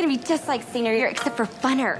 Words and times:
gonna 0.00 0.08
be 0.08 0.16
just 0.16 0.46
like 0.46 0.62
senior 0.62 0.92
year, 0.92 1.08
except 1.08 1.36
for 1.36 1.44
funner. 1.44 1.98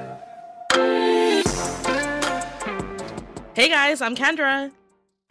Hey 3.55 3.69
guys, 3.69 4.01
I'm 4.01 4.15
Kendra. 4.15 4.71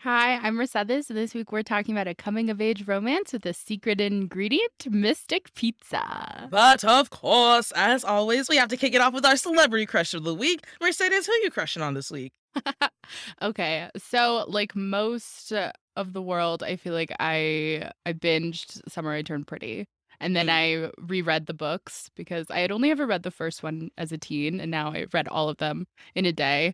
Hi, 0.02 0.36
I'm 0.36 0.56
Mercedes. 0.56 1.08
This 1.08 1.34
week 1.34 1.54
we're 1.54 1.64
talking 1.64 1.96
about 1.96 2.08
a 2.08 2.14
coming 2.14 2.50
of 2.50 2.60
age 2.60 2.86
romance 2.86 3.32
with 3.32 3.46
a 3.46 3.54
secret 3.54 4.02
ingredient 4.02 4.86
Mystic 4.90 5.54
Pizza. 5.56 6.50
But 6.52 6.84
of 6.84 7.10
course, 7.10 7.72
as 7.74 8.04
always, 8.04 8.50
we 8.50 8.58
have 8.58 8.70
to 8.70 8.78
kick 8.78 8.94
it 8.94 9.02
off 9.02 9.14
with 9.14 9.26
our 9.26 9.38
celebrity 9.38 9.86
crush 9.86 10.14
of 10.14 10.26
the 10.26 10.36
week. 10.36 10.66
Mercedes, 10.82 11.26
who 11.26 11.32
are 11.32 11.44
you 11.44 11.50
crushing 11.50 11.82
on 11.82 11.94
this 11.94 12.12
week? 12.12 12.34
okay, 13.42 13.90
so 13.98 14.44
like 14.48 14.76
most 14.76 15.54
of 15.96 16.12
the 16.14 16.22
world, 16.22 16.64
I 16.64 16.76
feel 16.76 16.94
like 16.94 17.14
I 17.18 17.92
I 18.06 18.12
binged 18.12 18.82
Summer 18.90 19.14
I 19.14 19.22
Turned 19.22 19.48
Pretty. 19.48 19.88
And 20.20 20.36
then 20.36 20.50
I 20.50 20.90
reread 20.98 21.46
the 21.46 21.54
books 21.54 22.10
because 22.16 22.48
I 22.50 22.60
had 22.60 22.72
only 22.72 22.92
ever 22.92 23.06
read 23.06 23.24
the 23.24 23.32
first 23.32 23.64
one 23.64 23.90
as 23.98 24.12
a 24.12 24.18
teen, 24.18 24.60
and 24.60 24.72
now 24.72 24.92
I've 24.92 25.14
read 25.14 25.28
all 25.28 25.50
of 25.50 25.58
them 25.58 25.88
in 26.16 26.26
a 26.26 26.34
day. 26.34 26.74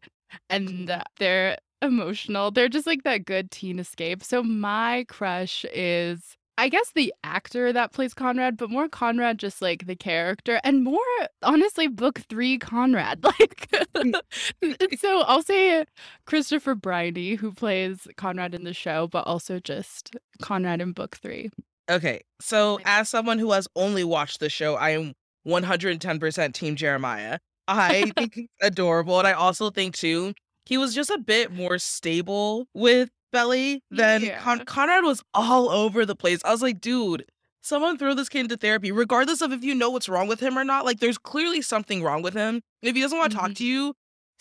And 0.50 0.90
uh, 0.90 1.04
they're 1.20 1.58
emotional. 1.82 2.52
They're 2.52 2.70
just 2.70 2.88
like 2.88 3.04
that 3.04 3.26
good 3.26 3.52
teen 3.52 3.80
escape. 3.80 4.24
So 4.24 4.42
my 4.44 5.06
crush 5.10 5.66
is 5.74 6.38
I 6.58 6.70
guess 6.70 6.92
the 6.94 7.12
actor 7.24 7.74
that 7.74 7.94
plays 7.94 8.14
Conrad, 8.14 8.58
but 8.58 8.70
more 8.70 8.88
Conrad 8.88 9.40
just 9.40 9.60
like 9.62 9.88
the 9.88 9.96
character 9.96 10.60
and 10.64 10.84
more 10.84 11.00
honestly 11.42 11.88
book 11.88 12.20
3 12.30 12.60
Conrad. 12.60 13.24
Like 13.40 15.00
so 15.00 15.22
I'll 15.22 15.42
say 15.42 15.86
Christopher 16.26 16.76
Briney 16.76 17.36
who 17.36 17.52
plays 17.52 18.08
Conrad 18.18 18.54
in 18.54 18.64
the 18.64 18.74
show, 18.74 19.08
but 19.08 19.26
also 19.28 19.60
just 19.60 20.16
Conrad 20.42 20.82
in 20.82 20.92
book 20.94 21.18
3. 21.18 21.50
Okay. 21.90 22.22
So 22.42 22.80
as 22.86 23.10
someone 23.10 23.40
who 23.40 23.52
has 23.52 23.68
only 23.76 24.04
watched 24.04 24.40
the 24.40 24.50
show, 24.50 24.76
I 24.76 24.92
am 24.92 25.14
110% 25.48 26.54
team 26.54 26.76
Jeremiah. 26.76 27.40
I 27.68 28.12
think 28.18 28.36
he's 28.36 28.48
adorable 28.62 29.20
and 29.20 29.28
I 29.28 29.34
also 29.34 29.70
think 29.70 29.96
too 29.96 30.34
he 30.66 30.78
was 30.78 30.96
just 30.96 31.10
a 31.10 31.18
bit 31.18 31.52
more 31.52 31.78
stable 31.78 32.68
with 32.74 33.10
Belly 33.32 33.82
than 33.92 34.22
Yeah. 34.24 34.40
Con- 34.40 34.64
Conrad 34.66 35.04
was 35.04 35.22
all 35.34 35.70
over 35.70 36.06
the 36.06 36.16
place. 36.16 36.40
I 36.46 36.52
was 36.52 36.62
like, 36.62 36.80
dude, 36.80 37.26
someone 37.62 37.98
throw 37.98 38.14
this 38.14 38.30
kid 38.30 38.42
into 38.42 38.56
therapy, 38.58 38.92
regardless 38.92 39.42
of 39.42 39.52
if 39.52 39.64
you 39.64 39.76
know 39.76 39.90
what's 39.90 40.08
wrong 40.08 40.28
with 40.28 40.40
him 40.40 40.58
or 40.58 40.64
not. 40.64 40.86
Like, 40.86 41.00
there's 41.00 41.18
clearly 41.18 41.62
something 41.62 42.02
wrong 42.04 42.22
with 42.22 42.34
him. 42.34 42.62
If 42.82 42.96
he 42.96 43.02
doesn't 43.02 43.18
want 43.18 43.32
to 43.34 43.38
talk 43.38 43.50
Mhm. 43.52 43.56
to 43.58 43.66
you, 43.66 43.94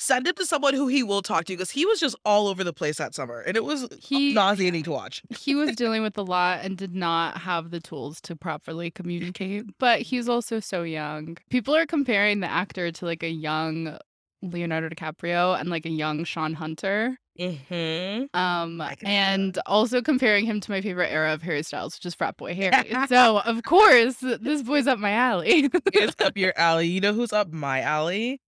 send 0.03 0.27
him 0.27 0.35
to 0.35 0.45
someone 0.45 0.75
who 0.75 0.89
he 0.89 1.03
will 1.03 1.23
talk 1.23 1.45
to 1.45 1.53
because 1.53 1.71
he 1.71 1.87
was 1.87 2.01
just 2.01 2.17
all 2.25 2.49
over 2.49 2.65
the 2.65 2.73
place 2.73 2.97
that 2.99 3.15
summer, 3.15 3.41
and 3.41 3.57
it 3.57 3.65
was 3.65 3.87
He- 4.01 4.33
nauseating 4.35 4.83
to 4.85 4.91
watch. 4.91 5.23
he 5.39 5.55
was 5.55 5.77
dealing 5.77 6.03
with 6.03 6.19
a 6.19 6.23
lot 6.23 6.61
and 6.65 6.77
did 6.77 6.95
not 6.95 7.39
have 7.39 7.71
the 7.71 7.81
tools 7.81 8.21
to 8.23 8.37
properly 8.37 8.91
communicate. 8.91 9.65
But 9.79 10.03
he's 10.03 10.29
also 10.29 10.61
so 10.61 10.83
young. 10.83 11.37
People 11.51 11.75
are 11.77 11.87
comparing 11.87 12.41
the 12.41 12.51
actor 12.51 12.91
to 12.91 13.05
like 13.05 13.23
a 13.23 13.31
young 13.31 13.97
Leonardo 14.43 14.89
DiCaprio 14.89 15.59
and 15.61 15.71
like 15.71 15.87
a 15.87 15.91
young 15.91 16.25
Sean 16.25 16.55
Hunter. 16.55 17.17
hmm 17.39 18.25
Um, 18.35 18.81
I 18.81 18.95
can 18.97 18.99
see 18.99 19.05
that. 19.05 19.09
and 19.09 19.59
also 19.67 20.03
comparing 20.03 20.45
him 20.47 20.61
to 20.61 20.71
my 20.71 20.81
favorite 20.81 21.13
era 21.13 21.33
of 21.33 21.43
Harry 21.43 21.63
Styles, 21.63 21.95
which 21.95 22.07
is 22.07 22.15
frat 22.15 22.37
boy 22.37 22.55
Harry. 22.55 22.93
so 23.09 23.39
of 23.39 23.63
course, 23.63 24.17
this 24.17 24.63
boy's 24.63 24.87
up 24.89 24.99
my 24.99 25.13
alley. 25.13 25.71
It's 25.93 26.21
up 26.21 26.37
your 26.45 26.53
alley. 26.57 26.89
You 26.89 27.01
know 27.01 27.13
who's 27.13 27.33
up 27.33 27.53
my 27.53 27.81
alley? 27.83 28.41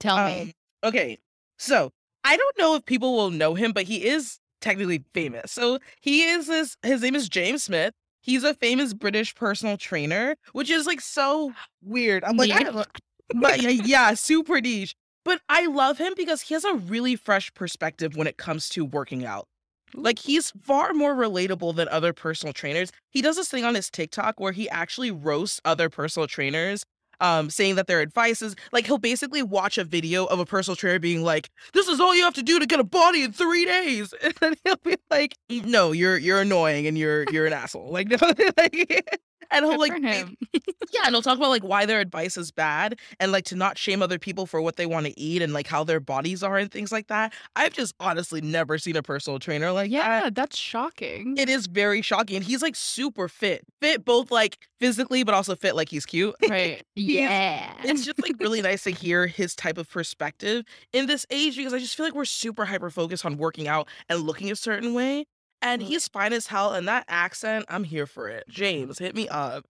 Tell 0.00 0.16
Um, 0.16 0.26
me. 0.26 0.54
Okay, 0.84 1.18
so 1.58 1.92
I 2.24 2.36
don't 2.36 2.58
know 2.58 2.74
if 2.76 2.84
people 2.84 3.14
will 3.16 3.30
know 3.30 3.54
him, 3.54 3.72
but 3.72 3.84
he 3.84 4.06
is 4.06 4.38
technically 4.60 5.00
mm. 5.00 5.04
famous. 5.12 5.52
So 5.52 5.78
he 6.00 6.24
is 6.24 6.46
this. 6.46 6.76
His 6.82 7.02
name 7.02 7.14
is 7.14 7.28
James 7.28 7.64
Smith. 7.64 7.94
He's 8.20 8.44
a 8.44 8.54
famous 8.54 8.94
British 8.94 9.34
personal 9.34 9.76
trainer, 9.76 10.36
which 10.52 10.70
is 10.70 10.86
like 10.86 11.00
so 11.00 11.52
weird. 11.82 12.22
I'm 12.24 12.36
like, 12.36 12.50
I 12.50 12.58
Niche. 12.58 12.72
don't. 12.72 12.88
But 13.34 13.60
yeah, 13.60 13.70
yeah, 13.70 14.14
super 14.14 14.60
niche. 14.60 14.94
But 15.24 15.40
I 15.48 15.66
love 15.66 15.98
him 15.98 16.14
because 16.16 16.42
he 16.42 16.54
has 16.54 16.64
a 16.64 16.74
really 16.74 17.16
fresh 17.16 17.52
perspective 17.54 18.16
when 18.16 18.26
it 18.26 18.36
comes 18.36 18.68
to 18.70 18.84
working 18.84 19.24
out. 19.24 19.46
Like 19.94 20.18
he's 20.18 20.52
far 20.62 20.92
more 20.94 21.14
relatable 21.14 21.76
than 21.76 21.88
other 21.88 22.12
personal 22.12 22.52
trainers. 22.52 22.90
He 23.10 23.22
does 23.22 23.36
this 23.36 23.48
thing 23.48 23.64
on 23.64 23.74
his 23.74 23.90
TikTok 23.90 24.40
where 24.40 24.52
he 24.52 24.68
actually 24.70 25.10
roasts 25.10 25.60
other 25.64 25.88
personal 25.88 26.26
trainers, 26.26 26.84
um, 27.20 27.50
saying 27.50 27.76
that 27.76 27.86
their 27.86 28.00
advice 28.00 28.42
is 28.42 28.54
like 28.72 28.86
he'll 28.86 28.98
basically 28.98 29.42
watch 29.42 29.78
a 29.78 29.84
video 29.84 30.24
of 30.26 30.38
a 30.38 30.46
personal 30.46 30.76
trainer 30.76 30.98
being 30.98 31.22
like, 31.22 31.50
"This 31.72 31.88
is 31.88 32.00
all 32.00 32.14
you 32.14 32.24
have 32.24 32.34
to 32.34 32.42
do 32.42 32.58
to 32.58 32.66
get 32.66 32.80
a 32.80 32.84
body 32.84 33.22
in 33.22 33.32
three 33.32 33.64
days," 33.64 34.12
and 34.22 34.34
then 34.40 34.54
he'll 34.64 34.76
be 34.84 34.96
like, 35.10 35.36
"No, 35.50 35.92
you're 35.92 36.18
you're 36.18 36.40
annoying 36.40 36.86
and 36.86 36.96
you're 36.98 37.24
you're 37.30 37.46
an 37.46 37.52
asshole." 37.52 37.90
Like, 37.90 38.10
like 38.56 39.20
and 39.50 39.64
he'll 39.64 39.72
Good 39.78 39.80
like 39.80 40.02
him. 40.02 40.36
yeah, 40.92 41.02
and 41.04 41.14
he'll 41.14 41.22
talk 41.22 41.36
about 41.36 41.50
like 41.50 41.64
why 41.64 41.86
their 41.86 42.00
advice 42.00 42.36
is 42.36 42.50
bad 42.50 42.98
and 43.20 43.32
like 43.32 43.44
to 43.46 43.56
not 43.56 43.78
shame 43.78 44.02
other 44.02 44.18
people 44.18 44.46
for 44.46 44.60
what 44.60 44.76
they 44.76 44.86
want 44.86 45.06
to 45.06 45.18
eat 45.18 45.42
and 45.42 45.52
like 45.52 45.66
how 45.66 45.84
their 45.84 46.00
bodies 46.00 46.42
are 46.42 46.58
and 46.58 46.70
things 46.70 46.92
like 46.92 47.08
that. 47.08 47.32
I've 47.56 47.72
just 47.72 47.94
honestly 48.00 48.40
never 48.40 48.78
seen 48.78 48.96
a 48.96 49.02
personal 49.02 49.38
trainer 49.38 49.72
like 49.72 49.90
that. 49.90 49.96
Yeah, 49.96 50.30
that's 50.32 50.56
shocking. 50.56 51.36
It 51.36 51.48
is 51.48 51.66
very 51.66 52.02
shocking. 52.02 52.36
And 52.36 52.44
he's 52.44 52.62
like 52.62 52.76
super 52.76 53.28
fit. 53.28 53.64
Fit 53.80 54.04
both 54.04 54.30
like 54.30 54.58
physically, 54.80 55.22
but 55.24 55.34
also 55.34 55.54
fit 55.56 55.76
like 55.76 55.88
he's 55.88 56.06
cute. 56.06 56.34
right. 56.48 56.82
Yeah. 56.94 57.72
It's 57.82 58.04
just 58.04 58.20
like 58.22 58.38
really 58.38 58.62
nice 58.62 58.84
to 58.84 58.90
hear 58.90 59.26
his 59.26 59.56
type 59.56 59.78
of 59.78 59.88
perspective 59.90 60.64
in 60.92 61.06
this 61.06 61.26
age 61.30 61.56
because 61.56 61.72
I 61.72 61.78
just 61.78 61.96
feel 61.96 62.04
like 62.06 62.14
we're 62.14 62.24
super 62.24 62.64
hyper 62.64 62.90
focused 62.90 63.24
on 63.24 63.36
working 63.38 63.66
out 63.66 63.88
and 64.08 64.20
looking 64.20 64.50
a 64.50 64.56
certain 64.56 64.94
way. 64.94 65.26
And 65.62 65.80
Mm. 65.80 65.86
he's 65.86 66.08
fine 66.08 66.32
as 66.32 66.48
hell. 66.48 66.72
And 66.74 66.86
that 66.88 67.04
accent, 67.08 67.64
I'm 67.68 67.84
here 67.84 68.06
for 68.06 68.28
it. 68.28 68.44
James, 68.48 68.98
hit 68.98 69.14
me 69.14 69.28
up. 69.28 69.64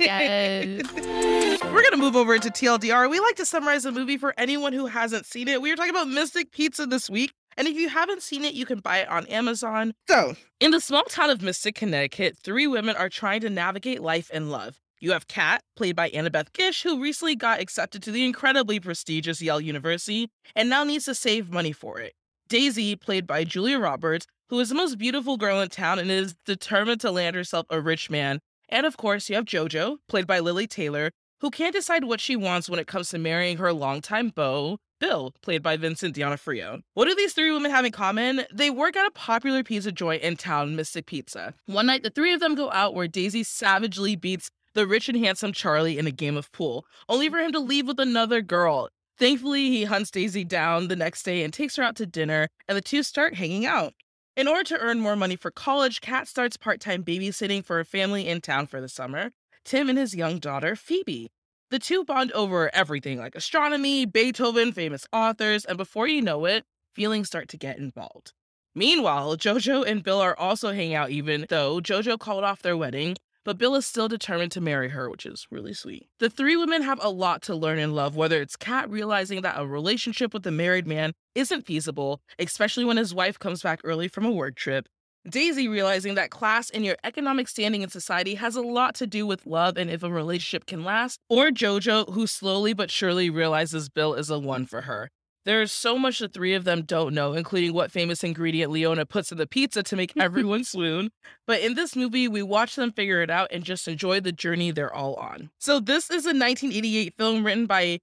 Yes. 0.00 0.82
We're 1.62 1.82
gonna 1.82 1.96
move 1.96 2.16
over 2.16 2.38
to 2.38 2.50
TLDR. 2.50 3.08
We 3.08 3.20
like 3.20 3.36
to 3.36 3.46
summarize 3.46 3.84
the 3.84 3.92
movie 3.92 4.16
for 4.18 4.34
anyone 4.36 4.72
who 4.72 4.86
hasn't 4.86 5.26
seen 5.26 5.48
it. 5.48 5.62
We 5.62 5.70
were 5.70 5.76
talking 5.76 5.90
about 5.90 6.08
Mystic 6.08 6.50
Pizza 6.52 6.86
this 6.86 7.08
week, 7.08 7.32
and 7.56 7.68
if 7.68 7.76
you 7.76 7.88
haven't 7.88 8.22
seen 8.22 8.44
it, 8.44 8.54
you 8.54 8.66
can 8.66 8.80
buy 8.80 8.98
it 8.98 9.08
on 9.08 9.26
Amazon. 9.26 9.92
So, 10.08 10.34
in 10.60 10.72
the 10.72 10.80
small 10.80 11.04
town 11.04 11.30
of 11.30 11.42
Mystic, 11.42 11.76
Connecticut, 11.76 12.36
three 12.42 12.66
women 12.66 12.96
are 12.96 13.08
trying 13.08 13.40
to 13.42 13.50
navigate 13.50 14.02
life 14.02 14.30
and 14.32 14.50
love. 14.50 14.78
You 15.00 15.12
have 15.12 15.26
Kat, 15.28 15.62
played 15.76 15.96
by 15.96 16.10
Annabeth 16.10 16.52
Gish, 16.52 16.82
who 16.82 17.00
recently 17.00 17.34
got 17.36 17.60
accepted 17.60 18.02
to 18.04 18.10
the 18.12 18.24
incredibly 18.24 18.78
prestigious 18.80 19.40
Yale 19.42 19.60
University 19.60 20.28
and 20.54 20.68
now 20.68 20.84
needs 20.84 21.06
to 21.06 21.14
save 21.14 21.50
money 21.52 21.72
for 21.72 21.98
it. 22.00 22.14
Daisy, 22.52 22.96
played 22.96 23.26
by 23.26 23.44
Julia 23.44 23.78
Roberts, 23.78 24.26
who 24.50 24.60
is 24.60 24.68
the 24.68 24.74
most 24.74 24.98
beautiful 24.98 25.38
girl 25.38 25.62
in 25.62 25.70
town 25.70 25.98
and 25.98 26.10
is 26.10 26.34
determined 26.44 27.00
to 27.00 27.10
land 27.10 27.34
herself 27.34 27.64
a 27.70 27.80
rich 27.80 28.10
man. 28.10 28.40
And 28.68 28.84
of 28.84 28.98
course, 28.98 29.30
you 29.30 29.36
have 29.36 29.46
JoJo, 29.46 29.96
played 30.06 30.26
by 30.26 30.38
Lili 30.38 30.66
Taylor, 30.66 31.12
who 31.40 31.50
can't 31.50 31.74
decide 31.74 32.04
what 32.04 32.20
she 32.20 32.36
wants 32.36 32.68
when 32.68 32.78
it 32.78 32.86
comes 32.86 33.08
to 33.08 33.18
marrying 33.18 33.56
her 33.56 33.72
longtime 33.72 34.28
beau, 34.34 34.76
Bill, 35.00 35.32
played 35.40 35.62
by 35.62 35.78
Vincent 35.78 36.14
D'Onofrio. 36.14 36.82
What 36.92 37.08
do 37.08 37.14
these 37.14 37.32
three 37.32 37.50
women 37.50 37.70
have 37.70 37.86
in 37.86 37.92
common? 37.92 38.42
They 38.52 38.68
work 38.68 38.96
at 38.96 39.06
a 39.06 39.12
popular 39.12 39.64
pizza 39.64 39.90
joint 39.90 40.22
in 40.22 40.36
town, 40.36 40.76
Mystic 40.76 41.06
Pizza. 41.06 41.54
One 41.64 41.86
night, 41.86 42.02
the 42.02 42.10
three 42.10 42.34
of 42.34 42.40
them 42.40 42.54
go 42.54 42.70
out 42.70 42.94
where 42.94 43.08
Daisy 43.08 43.44
savagely 43.44 44.14
beats 44.14 44.50
the 44.74 44.86
rich 44.86 45.08
and 45.08 45.16
handsome 45.16 45.54
Charlie 45.54 45.98
in 45.98 46.06
a 46.06 46.10
game 46.10 46.36
of 46.36 46.52
pool, 46.52 46.84
only 47.08 47.30
for 47.30 47.38
him 47.38 47.52
to 47.52 47.60
leave 47.60 47.86
with 47.86 47.98
another 47.98 48.42
girl. 48.42 48.90
Thankfully, 49.18 49.68
he 49.70 49.84
hunts 49.84 50.10
Daisy 50.10 50.44
down 50.44 50.88
the 50.88 50.96
next 50.96 51.22
day 51.22 51.44
and 51.44 51.52
takes 51.52 51.76
her 51.76 51.82
out 51.82 51.96
to 51.96 52.06
dinner, 52.06 52.48
and 52.68 52.76
the 52.76 52.82
two 52.82 53.02
start 53.02 53.34
hanging 53.34 53.66
out. 53.66 53.94
In 54.36 54.48
order 54.48 54.64
to 54.64 54.78
earn 54.78 55.00
more 55.00 55.16
money 55.16 55.36
for 55.36 55.50
college, 55.50 56.00
Kat 56.00 56.26
starts 56.26 56.56
part 56.56 56.80
time 56.80 57.04
babysitting 57.04 57.64
for 57.64 57.78
a 57.78 57.84
family 57.84 58.26
in 58.26 58.40
town 58.40 58.66
for 58.66 58.80
the 58.80 58.88
summer 58.88 59.32
Tim 59.64 59.88
and 59.88 59.98
his 59.98 60.14
young 60.14 60.38
daughter, 60.38 60.74
Phoebe. 60.74 61.30
The 61.70 61.78
two 61.78 62.04
bond 62.04 62.32
over 62.32 62.74
everything 62.74 63.18
like 63.18 63.34
astronomy, 63.34 64.04
Beethoven, 64.04 64.72
famous 64.72 65.06
authors, 65.12 65.64
and 65.64 65.78
before 65.78 66.08
you 66.08 66.20
know 66.20 66.44
it, 66.44 66.64
feelings 66.92 67.28
start 67.28 67.48
to 67.48 67.56
get 67.56 67.78
involved. 67.78 68.32
Meanwhile, 68.74 69.36
JoJo 69.36 69.86
and 69.86 70.02
Bill 70.02 70.20
are 70.20 70.38
also 70.38 70.72
hanging 70.72 70.94
out, 70.94 71.10
even 71.10 71.46
though 71.48 71.80
JoJo 71.80 72.18
called 72.18 72.44
off 72.44 72.62
their 72.62 72.76
wedding, 72.76 73.16
but 73.44 73.58
Bill 73.58 73.74
is 73.74 73.86
still 73.86 74.08
determined 74.08 74.52
to 74.52 74.60
marry 74.60 74.90
her, 74.90 75.10
which 75.10 75.26
is 75.26 75.46
really 75.50 75.74
sweet. 75.74 76.08
The 76.18 76.30
three 76.30 76.56
women 76.56 76.82
have 76.82 77.02
a 77.02 77.10
lot 77.10 77.42
to 77.42 77.54
learn 77.54 77.78
and 77.78 77.94
love, 77.94 78.16
whether 78.16 78.40
it's 78.40 78.56
Kat 78.56 78.90
realizing 78.90 79.42
that 79.42 79.58
a 79.58 79.66
relationship 79.66 80.32
with 80.32 80.46
a 80.46 80.50
married 80.50 80.86
man 80.86 81.12
isn't 81.34 81.66
feasible, 81.66 82.20
especially 82.38 82.84
when 82.84 82.96
his 82.96 83.14
wife 83.14 83.38
comes 83.38 83.62
back 83.62 83.80
early 83.84 84.08
from 84.08 84.24
a 84.24 84.30
work 84.30 84.54
trip. 84.54 84.86
Daisy 85.28 85.68
realizing 85.68 86.16
that 86.16 86.30
class 86.30 86.68
and 86.70 86.84
your 86.84 86.96
economic 87.04 87.46
standing 87.46 87.82
in 87.82 87.88
society 87.88 88.34
has 88.34 88.56
a 88.56 88.60
lot 88.60 88.96
to 88.96 89.06
do 89.06 89.24
with 89.24 89.46
love 89.46 89.76
and 89.76 89.88
if 89.88 90.02
a 90.02 90.10
relationship 90.10 90.66
can 90.66 90.82
last, 90.82 91.20
or 91.28 91.50
JoJo, 91.50 92.12
who 92.12 92.26
slowly 92.26 92.72
but 92.72 92.90
surely 92.90 93.30
realizes 93.30 93.88
Bill 93.88 94.14
is 94.14 94.30
a 94.30 94.38
one 94.38 94.66
for 94.66 94.82
her. 94.82 95.10
There's 95.44 95.72
so 95.72 95.98
much 95.98 96.20
the 96.20 96.28
three 96.28 96.54
of 96.54 96.64
them 96.64 96.82
don't 96.82 97.14
know, 97.14 97.32
including 97.32 97.72
what 97.72 97.90
famous 97.90 98.22
ingredient 98.22 98.70
Leona 98.70 99.04
puts 99.04 99.32
in 99.32 99.38
the 99.38 99.46
pizza 99.46 99.82
to 99.82 99.96
make 99.96 100.12
everyone 100.20 100.64
swoon. 100.64 101.10
But 101.46 101.60
in 101.60 101.74
this 101.74 101.96
movie, 101.96 102.28
we 102.28 102.42
watch 102.42 102.76
them 102.76 102.92
figure 102.92 103.22
it 103.22 103.30
out 103.30 103.48
and 103.50 103.64
just 103.64 103.88
enjoy 103.88 104.20
the 104.20 104.32
journey 104.32 104.70
they're 104.70 104.94
all 104.94 105.14
on. 105.14 105.50
So, 105.58 105.80
this 105.80 106.04
is 106.10 106.24
a 106.24 106.34
1988 106.34 107.14
film 107.16 107.44
written 107.44 107.66
by 107.66 107.98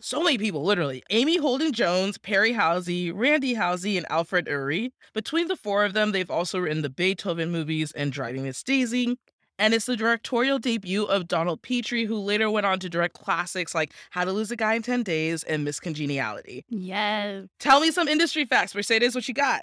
so 0.00 0.22
many 0.22 0.36
people, 0.36 0.62
literally 0.64 1.02
Amy 1.10 1.38
Holden 1.38 1.72
Jones, 1.72 2.18
Perry 2.18 2.52
Howze, 2.52 3.12
Randy 3.14 3.54
Howze, 3.54 3.96
and 3.96 4.06
Alfred 4.10 4.46
Uhry. 4.46 4.90
Between 5.14 5.48
the 5.48 5.56
four 5.56 5.84
of 5.84 5.94
them, 5.94 6.12
they've 6.12 6.30
also 6.30 6.58
written 6.58 6.82
the 6.82 6.90
Beethoven 6.90 7.50
movies 7.50 7.92
and 7.92 8.12
Driving 8.12 8.42
Miss 8.42 8.62
Daisy. 8.62 9.16
And 9.58 9.72
it's 9.72 9.86
the 9.86 9.96
directorial 9.96 10.58
debut 10.58 11.04
of 11.04 11.28
Donald 11.28 11.62
Petrie, 11.62 12.04
who 12.04 12.16
later 12.16 12.50
went 12.50 12.66
on 12.66 12.80
to 12.80 12.88
direct 12.88 13.14
classics 13.14 13.74
like 13.74 13.92
How 14.10 14.24
to 14.24 14.32
Lose 14.32 14.50
a 14.50 14.56
Guy 14.56 14.74
in 14.74 14.82
10 14.82 15.02
Days 15.02 15.44
and 15.44 15.64
Miss 15.64 15.78
Congeniality. 15.78 16.64
Yes. 16.68 17.46
Tell 17.60 17.80
me 17.80 17.90
some 17.90 18.08
industry 18.08 18.44
facts. 18.44 18.74
Mercedes, 18.74 19.14
what 19.14 19.28
you 19.28 19.34
got? 19.34 19.62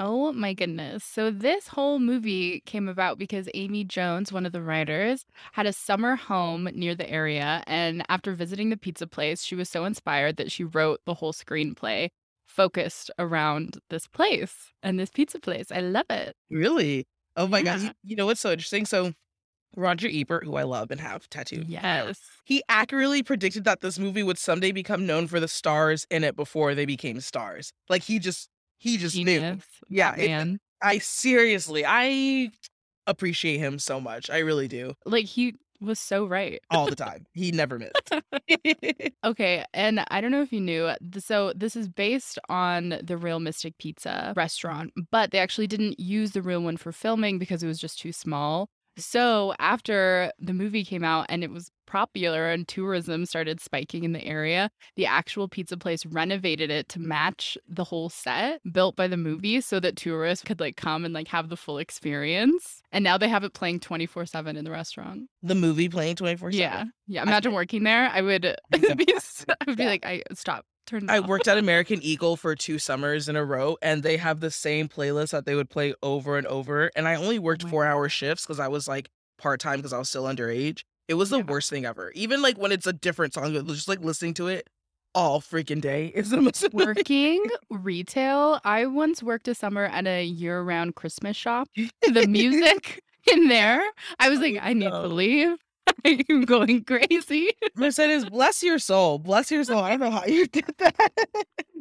Oh 0.00 0.32
my 0.32 0.54
goodness. 0.54 1.02
So 1.02 1.30
this 1.30 1.66
whole 1.66 1.98
movie 1.98 2.62
came 2.66 2.88
about 2.88 3.18
because 3.18 3.48
Amy 3.52 3.82
Jones, 3.82 4.32
one 4.32 4.46
of 4.46 4.52
the 4.52 4.62
writers, 4.62 5.24
had 5.52 5.66
a 5.66 5.72
summer 5.72 6.14
home 6.14 6.68
near 6.72 6.94
the 6.94 7.10
area. 7.10 7.64
And 7.66 8.04
after 8.08 8.32
visiting 8.32 8.70
the 8.70 8.76
pizza 8.76 9.08
place, 9.08 9.42
she 9.42 9.56
was 9.56 9.68
so 9.68 9.84
inspired 9.84 10.36
that 10.36 10.52
she 10.52 10.62
wrote 10.62 11.00
the 11.04 11.14
whole 11.14 11.32
screenplay 11.32 12.10
focused 12.46 13.10
around 13.18 13.78
this 13.90 14.06
place 14.06 14.72
and 14.82 14.98
this 14.98 15.10
pizza 15.10 15.40
place. 15.40 15.72
I 15.72 15.80
love 15.80 16.06
it. 16.10 16.36
Really? 16.48 17.06
Oh 17.38 17.46
my. 17.46 17.60
Yeah. 17.60 17.78
You, 17.82 17.90
you 18.04 18.16
know 18.16 18.26
what's 18.26 18.40
so 18.40 18.50
interesting? 18.52 18.84
So 18.84 19.14
Roger 19.76 20.08
Ebert, 20.10 20.44
who 20.44 20.56
I 20.56 20.64
love 20.64 20.90
and 20.90 21.00
have 21.00 21.28
tattooed, 21.30 21.68
Yes. 21.68 22.18
he 22.44 22.62
accurately 22.68 23.22
predicted 23.22 23.64
that 23.64 23.80
this 23.80 23.98
movie 23.98 24.22
would 24.22 24.38
someday 24.38 24.72
become 24.72 25.06
known 25.06 25.26
for 25.28 25.40
the 25.40 25.48
stars 25.48 26.06
in 26.10 26.24
it 26.24 26.36
before 26.36 26.74
they 26.74 26.84
became 26.86 27.20
stars. 27.20 27.72
Like 27.88 28.02
he 28.02 28.18
just 28.18 28.48
he 28.78 28.96
just 28.98 29.16
knew. 29.16 29.24
Genius. 29.40 29.64
Yeah, 29.88 30.14
it- 30.16 30.26
Man. 30.28 30.58
I 30.82 30.98
seriously, 30.98 31.84
I 31.86 32.50
appreciate 33.06 33.58
him 33.58 33.78
so 33.78 34.00
much. 34.00 34.30
I 34.30 34.38
really 34.38 34.68
do. 34.68 34.94
Like 35.04 35.24
he 35.26 35.54
was 35.80 35.98
so 35.98 36.26
right. 36.26 36.60
All 36.70 36.86
the 36.86 36.96
time. 37.08 37.26
he 37.32 37.50
never 37.52 37.78
missed. 37.78 38.12
Okay, 39.24 39.64
and 39.74 40.04
I 40.10 40.20
don't 40.20 40.30
know 40.30 40.42
if 40.42 40.52
you 40.52 40.60
knew, 40.60 40.90
so 41.18 41.52
this 41.54 41.74
is 41.76 41.88
based 41.88 42.38
on 42.48 43.00
the 43.02 43.16
real 43.16 43.40
Mystic 43.40 43.76
Pizza 43.78 44.32
restaurant, 44.36 44.92
but 45.10 45.32
they 45.32 45.38
actually 45.38 45.66
didn't 45.66 45.98
use 46.00 46.32
the 46.32 46.40
real 46.42 46.60
one 46.62 46.76
for 46.76 46.92
filming 46.92 47.38
because 47.38 47.62
it 47.62 47.66
was 47.66 47.78
just 47.78 47.98
too 47.98 48.12
small. 48.12 48.68
So 48.96 49.54
after 49.58 50.32
the 50.38 50.52
movie 50.54 50.84
came 50.84 51.04
out 51.04 51.26
and 51.28 51.42
it 51.44 51.50
was 51.50 51.70
popular 51.88 52.50
and 52.50 52.68
tourism 52.68 53.24
started 53.24 53.60
spiking 53.60 54.04
in 54.04 54.12
the 54.12 54.22
area, 54.24 54.70
the 54.96 55.06
actual 55.06 55.48
pizza 55.48 55.76
place 55.76 56.04
renovated 56.06 56.70
it 56.70 56.88
to 56.90 57.00
match 57.00 57.56
the 57.66 57.84
whole 57.84 58.10
set 58.10 58.60
built 58.70 58.94
by 58.94 59.08
the 59.08 59.16
movie 59.16 59.60
so 59.60 59.80
that 59.80 59.96
tourists 59.96 60.44
could 60.44 60.60
like 60.60 60.76
come 60.76 61.04
and 61.04 61.14
like 61.14 61.28
have 61.28 61.48
the 61.48 61.56
full 61.56 61.78
experience. 61.78 62.82
And 62.92 63.02
now 63.02 63.16
they 63.16 63.28
have 63.28 63.42
it 63.42 63.54
playing 63.54 63.80
24/7 63.80 64.56
in 64.56 64.64
the 64.64 64.70
restaurant. 64.70 65.22
the 65.42 65.54
movie 65.54 65.88
playing 65.88 66.16
24 66.16 66.52
7? 66.52 66.60
Yeah. 66.60 66.84
Yeah. 67.06 67.22
Imagine 67.22 67.52
working 67.52 67.84
there. 67.84 68.10
I 68.12 68.20
would 68.20 68.42
be, 68.70 69.14
I 69.48 69.54
would 69.66 69.76
be 69.76 69.86
like, 69.86 70.04
I 70.04 70.22
stop. 70.34 70.64
I 71.08 71.20
worked 71.20 71.48
at 71.48 71.58
American 71.58 72.00
Eagle 72.02 72.36
for 72.36 72.54
two 72.54 72.78
summers 72.78 73.28
in 73.28 73.36
a 73.36 73.44
row, 73.44 73.76
and 73.82 74.02
they 74.02 74.16
have 74.16 74.40
the 74.40 74.50
same 74.50 74.88
playlist 74.88 75.32
that 75.32 75.44
they 75.44 75.54
would 75.54 75.68
play 75.68 75.92
over 76.02 76.38
and 76.38 76.46
over. 76.46 76.90
And 76.96 77.06
I 77.06 77.16
only 77.16 77.38
worked 77.38 77.64
my 77.64 77.70
four 77.70 77.84
hour 77.84 78.08
shifts 78.08 78.46
because 78.46 78.58
I 78.58 78.68
was 78.68 78.88
like 78.88 79.10
part 79.38 79.60
time 79.60 79.76
because 79.76 79.92
I 79.92 79.98
was 79.98 80.08
still 80.08 80.24
underage. 80.24 80.82
It 81.08 81.14
was 81.14 81.30
the 81.30 81.38
Yeah. 81.38 81.44
worst 81.44 81.70
thing 81.70 81.84
ever. 81.86 82.12
Even 82.14 82.42
like 82.42 82.56
when 82.58 82.70
it's 82.72 82.86
a 82.86 82.92
different 82.92 83.34
song, 83.34 83.52
just 83.66 83.88
like 83.88 84.00
listening 84.00 84.34
to 84.34 84.48
it 84.48 84.68
all 85.14 85.40
freaking 85.40 85.80
day. 85.80 86.12
It's 86.14 86.30
the 86.30 86.40
most 86.40 86.68
Working 86.72 87.44
retail. 87.70 88.60
I 88.64 88.86
once 88.86 89.22
worked 89.22 89.48
a 89.48 89.54
summer 89.54 89.84
at 89.86 90.06
a 90.06 90.22
year 90.24 90.60
round 90.62 90.94
Christmas 90.94 91.36
shop. 91.36 91.68
The 92.02 92.26
music 92.28 93.00
in 93.32 93.48
there, 93.48 93.82
I 94.18 94.28
was 94.28 94.40
like, 94.40 94.56
oh, 94.56 94.60
I 94.62 94.72
need 94.74 94.90
no. 94.90 95.02
to 95.02 95.08
leave. 95.08 95.56
I'm 96.04 96.42
going 96.42 96.84
crazy. 96.84 97.50
Mercedes, 97.74 98.26
bless 98.26 98.62
your 98.62 98.78
soul. 98.78 99.18
Bless 99.18 99.50
your 99.50 99.64
soul. 99.64 99.78
I 99.80 99.90
don't 99.90 100.00
know 100.00 100.10
how 100.10 100.24
you 100.26 100.46
did 100.46 100.66
that. 100.78 101.12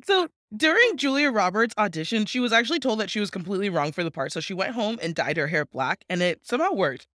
so 0.06 0.30
during 0.56 0.96
Julia 0.96 1.30
Roberts' 1.30 1.74
audition, 1.78 2.26
she 2.26 2.40
was 2.40 2.54
actually 2.54 2.80
told 2.80 3.00
that 3.02 3.10
she 3.10 3.20
was 3.20 3.30
completely 3.30 3.70
wrong 3.70 3.92
for 3.92 4.04
the 4.06 4.12
part. 4.12 4.32
So 4.32 4.40
she 4.40 4.54
went 4.54 4.72
home 4.74 4.98
and 5.02 5.14
dyed 5.14 5.36
her 5.38 5.48
hair 5.48 5.66
black, 5.66 6.06
and 6.10 6.22
it 6.22 6.40
somehow 6.48 6.72
worked. 6.74 7.06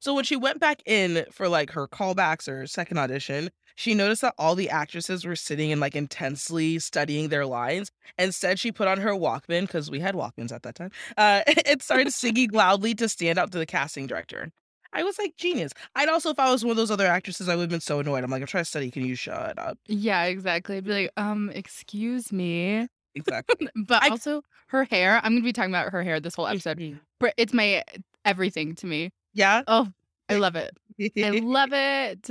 So 0.00 0.14
when 0.14 0.24
she 0.24 0.36
went 0.36 0.60
back 0.60 0.80
in 0.86 1.24
for 1.32 1.48
like 1.48 1.70
her 1.72 1.88
callbacks 1.88 2.48
or 2.48 2.66
second 2.66 2.98
audition, 2.98 3.50
she 3.74 3.94
noticed 3.94 4.22
that 4.22 4.34
all 4.38 4.54
the 4.54 4.70
actresses 4.70 5.24
were 5.24 5.36
sitting 5.36 5.70
and 5.72 5.80
like 5.80 5.94
intensely 5.96 6.78
studying 6.78 7.28
their 7.28 7.46
lines. 7.46 7.90
Instead, 8.18 8.58
she 8.58 8.72
put 8.72 8.88
on 8.88 8.98
her 8.98 9.12
Walkman 9.12 9.62
because 9.62 9.90
we 9.90 10.00
had 10.00 10.14
Walkmans 10.14 10.52
at 10.52 10.62
that 10.62 10.74
time, 10.74 10.90
uh, 11.16 11.42
and 11.66 11.80
started 11.82 12.12
singing 12.12 12.50
loudly 12.50 12.94
to 12.96 13.08
stand 13.08 13.38
out 13.38 13.52
to 13.52 13.58
the 13.58 13.66
casting 13.66 14.06
director. 14.06 14.50
I 14.92 15.02
was 15.02 15.18
like, 15.18 15.36
genius. 15.36 15.72
I'd 15.94 16.08
also, 16.08 16.30
if 16.30 16.38
I 16.38 16.50
was 16.50 16.64
one 16.64 16.70
of 16.70 16.76
those 16.78 16.90
other 16.90 17.06
actresses, 17.06 17.48
I 17.48 17.54
would 17.56 17.62
have 17.62 17.70
been 17.70 17.80
so 17.80 18.00
annoyed. 18.00 18.24
I'm 18.24 18.30
like, 18.30 18.40
I'm 18.40 18.46
trying 18.46 18.62
to 18.64 18.70
study. 18.70 18.90
Can 18.90 19.04
you 19.04 19.16
shut 19.16 19.58
up? 19.58 19.78
Yeah, 19.86 20.24
exactly. 20.24 20.78
I'd 20.78 20.84
be 20.84 20.92
like, 20.92 21.10
um, 21.18 21.50
excuse 21.54 22.32
me. 22.32 22.88
Exactly. 23.14 23.68
But 23.86 24.02
I- 24.04 24.08
also 24.08 24.42
her 24.68 24.84
hair. 24.84 25.16
I'm 25.22 25.32
gonna 25.34 25.42
be 25.44 25.52
talking 25.52 25.70
about 25.72 25.92
her 25.92 26.02
hair 26.02 26.20
this 26.20 26.34
whole 26.36 26.46
episode. 26.46 26.98
But 27.20 27.34
It's 27.36 27.52
my 27.52 27.82
everything 28.24 28.74
to 28.76 28.86
me. 28.86 29.10
Yeah. 29.38 29.62
Oh, 29.68 29.86
I 30.28 30.36
love 30.36 30.56
it. 30.56 30.76
I 31.16 31.30
love 31.42 31.70
it. 31.72 32.28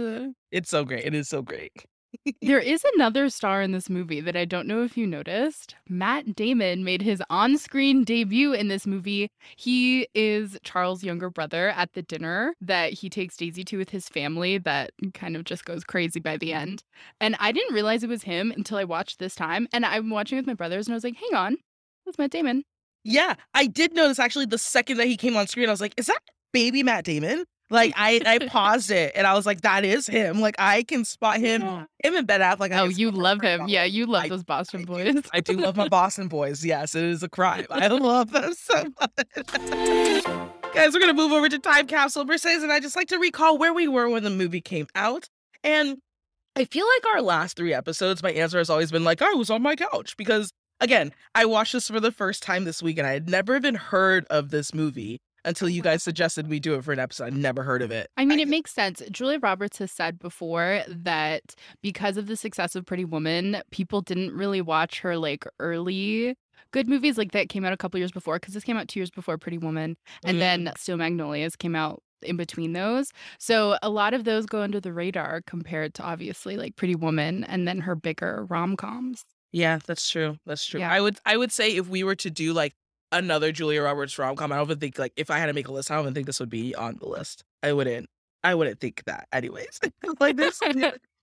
it's 0.51 0.69
so 0.69 0.83
great. 0.83 1.05
It 1.05 1.15
is 1.15 1.29
so 1.29 1.41
great. 1.41 1.71
There 2.41 2.59
is 2.75 2.83
another 2.95 3.29
star 3.29 3.61
in 3.61 3.71
this 3.71 3.89
movie 3.89 4.19
that 4.19 4.35
I 4.35 4.43
don't 4.43 4.67
know 4.67 4.83
if 4.83 4.97
you 4.97 5.07
noticed. 5.07 5.75
Matt 5.87 6.35
Damon 6.35 6.83
made 6.83 7.01
his 7.01 7.23
on 7.29 7.57
screen 7.57 8.03
debut 8.03 8.51
in 8.51 8.67
this 8.67 8.85
movie. 8.85 9.29
He 9.55 10.09
is 10.13 10.57
Charles' 10.63 11.01
younger 11.01 11.29
brother 11.29 11.69
at 11.69 11.93
the 11.93 12.01
dinner 12.01 12.53
that 12.59 12.91
he 12.91 13.09
takes 13.09 13.37
Daisy 13.37 13.63
to 13.63 13.77
with 13.77 13.91
his 13.91 14.09
family, 14.09 14.57
that 14.57 14.91
kind 15.13 15.37
of 15.37 15.45
just 15.45 15.63
goes 15.63 15.85
crazy 15.85 16.19
by 16.19 16.35
the 16.35 16.51
end. 16.51 16.83
And 17.21 17.37
I 17.39 17.53
didn't 17.53 17.73
realize 17.73 18.03
it 18.03 18.09
was 18.09 18.23
him 18.23 18.51
until 18.51 18.77
I 18.77 18.83
watched 18.83 19.19
this 19.19 19.33
time. 19.33 19.65
And 19.71 19.85
I'm 19.85 20.09
watching 20.09 20.37
with 20.37 20.47
my 20.47 20.55
brothers, 20.55 20.87
and 20.87 20.93
I 20.93 20.97
was 20.97 21.05
like, 21.05 21.15
hang 21.15 21.35
on, 21.35 21.57
that's 22.05 22.17
Matt 22.17 22.31
Damon. 22.31 22.63
Yeah. 23.05 23.35
I 23.53 23.67
did 23.67 23.93
notice 23.93 24.19
actually 24.19 24.47
the 24.47 24.57
second 24.57 24.97
that 24.97 25.07
he 25.07 25.15
came 25.15 25.37
on 25.37 25.47
screen, 25.47 25.69
I 25.69 25.71
was 25.71 25.79
like, 25.79 25.93
is 25.95 26.07
that 26.07 26.19
baby 26.53 26.83
Matt 26.83 27.03
Damon? 27.05 27.45
Like 27.69 27.93
I, 27.97 28.21
I 28.25 28.39
paused 28.47 28.91
it 28.91 29.11
and 29.15 29.27
I 29.27 29.33
was 29.33 29.45
like, 29.45 29.61
that 29.61 29.83
is 29.83 30.07
him. 30.07 30.39
Like 30.39 30.55
I 30.57 30.83
can 30.83 31.03
spot 31.05 31.37
him, 31.39 31.61
him 31.61 32.15
and 32.15 32.25
Ben 32.25 32.39
Affleck. 32.41 32.71
I 32.71 32.79
Oh, 32.79 32.85
you 32.85 33.11
love 33.11 33.41
him. 33.41 33.67
Yeah, 33.67 33.83
you 33.83 34.05
love 34.05 34.23
I- 34.25 34.29
those 34.29 34.43
Boston 34.43 34.81
I 34.81 34.85
boys. 34.85 35.23
I 35.33 35.39
do 35.41 35.53
love 35.53 35.75
my 35.75 35.87
Boston 35.89 36.27
boys. 36.29 36.63
Yes, 36.65 36.95
it 36.95 37.03
is 37.03 37.23
a 37.23 37.29
crime. 37.29 37.65
I 37.69 37.87
love 37.87 38.31
them 38.31 38.53
so 38.53 38.83
much. 38.99 40.23
Guys, 40.73 40.93
we're 40.93 40.99
gonna 40.99 41.13
move 41.13 41.31
over 41.31 41.49
to 41.49 41.59
time 41.59 41.87
capsule 41.87 42.23
Mercedes, 42.25 42.63
and 42.63 42.71
I 42.71 42.79
just 42.79 42.95
like 42.95 43.07
to 43.09 43.17
recall 43.17 43.57
where 43.57 43.73
we 43.73 43.87
were 43.87 44.09
when 44.09 44.23
the 44.23 44.29
movie 44.29 44.61
came 44.61 44.87
out. 44.95 45.27
And 45.63 45.97
I 46.55 46.65
feel 46.65 46.85
like 46.85 47.15
our 47.15 47.21
last 47.21 47.57
three 47.57 47.73
episodes, 47.73 48.21
my 48.23 48.31
answer 48.31 48.57
has 48.59 48.69
always 48.69 48.91
been 48.91 49.03
like, 49.03 49.21
oh, 49.21 49.29
I 49.29 49.33
was 49.35 49.49
on 49.49 49.61
my 49.61 49.75
couch 49.75 50.15
because 50.17 50.51
again, 50.79 51.11
I 51.35 51.45
watched 51.45 51.73
this 51.73 51.87
for 51.87 51.99
the 51.99 52.11
first 52.11 52.43
time 52.43 52.63
this 52.63 52.81
week, 52.83 52.97
and 52.97 53.07
I 53.07 53.11
had 53.11 53.29
never 53.29 53.55
even 53.55 53.75
heard 53.75 54.25
of 54.29 54.49
this 54.51 54.73
movie 54.73 55.19
until 55.47 55.69
you 55.69 55.81
guys 55.81 56.03
suggested 56.03 56.47
we 56.47 56.59
do 56.59 56.75
it 56.75 56.83
for 56.83 56.91
an 56.91 56.99
episode. 56.99 57.25
I'd 57.25 57.37
never 57.37 57.63
heard 57.63 57.81
of 57.81 57.91
it. 57.91 58.09
I 58.17 58.25
mean, 58.25 58.39
it 58.39 58.47
makes 58.47 58.73
sense. 58.73 59.01
Julia 59.11 59.39
Roberts 59.39 59.77
has 59.79 59.91
said 59.91 60.19
before 60.19 60.83
that 60.87 61.55
because 61.81 62.17
of 62.17 62.27
the 62.27 62.35
success 62.35 62.75
of 62.75 62.85
Pretty 62.85 63.05
Woman, 63.05 63.61
people 63.71 64.01
didn't 64.01 64.33
really 64.33 64.61
watch 64.61 64.99
her 64.99 65.17
like 65.17 65.45
early 65.59 66.35
good 66.71 66.87
movies 66.87 67.17
like 67.17 67.31
that 67.31 67.49
came 67.49 67.63
out 67.63 67.73
a 67.73 67.77
couple 67.77 67.97
years 67.97 68.11
before 68.11 68.35
because 68.35 68.53
this 68.53 68.63
came 68.63 68.77
out 68.77 68.87
two 68.87 68.99
years 68.99 69.09
before 69.09 69.37
Pretty 69.37 69.57
Woman, 69.57 69.95
and 70.23 70.37
mm-hmm. 70.37 70.63
then 70.65 70.73
Steel 70.77 70.97
Magnolias 70.97 71.55
came 71.55 71.75
out 71.75 72.03
in 72.21 72.35
between 72.35 72.73
those. 72.73 73.11
So 73.39 73.77
a 73.81 73.89
lot 73.89 74.13
of 74.13 74.23
those 74.23 74.45
go 74.45 74.61
under 74.61 74.79
the 74.79 74.93
radar 74.93 75.41
compared 75.45 75.93
to 75.95 76.03
obviously 76.03 76.57
like 76.57 76.75
Pretty 76.75 76.95
Woman 76.95 77.43
and 77.45 77.67
then 77.67 77.79
her 77.79 77.95
bigger 77.95 78.45
rom 78.49 78.75
coms. 78.75 79.23
Yeah, 79.51 79.79
that's 79.85 80.09
true. 80.09 80.37
That's 80.45 80.65
true. 80.65 80.81
Yeah. 80.81 80.91
I 80.91 80.99
would 80.99 81.19
I 81.25 81.37
would 81.37 81.51
say 81.51 81.75
if 81.75 81.87
we 81.87 82.03
were 82.03 82.15
to 82.15 82.29
do 82.29 82.53
like 82.53 82.73
another 83.11 83.51
Julia 83.51 83.81
Roberts 83.83 84.17
rom 84.17 84.35
com, 84.35 84.51
I 84.51 84.57
don't 84.57 84.65
even 84.67 84.79
think 84.79 84.99
like 84.99 85.13
if 85.15 85.29
I 85.29 85.37
had 85.39 85.47
to 85.47 85.53
make 85.53 85.67
a 85.67 85.71
list, 85.71 85.91
I 85.91 85.95
don't 85.95 86.03
even 86.05 86.13
think 86.13 86.27
this 86.27 86.39
would 86.39 86.49
be 86.49 86.75
on 86.75 86.97
the 86.99 87.07
list. 87.07 87.43
I 87.63 87.73
wouldn't. 87.73 88.07
I 88.43 88.53
wouldn't 88.55 88.79
think 88.79 89.03
that, 89.05 89.27
anyways. 89.33 89.79
like 90.19 90.37
this, 90.37 90.59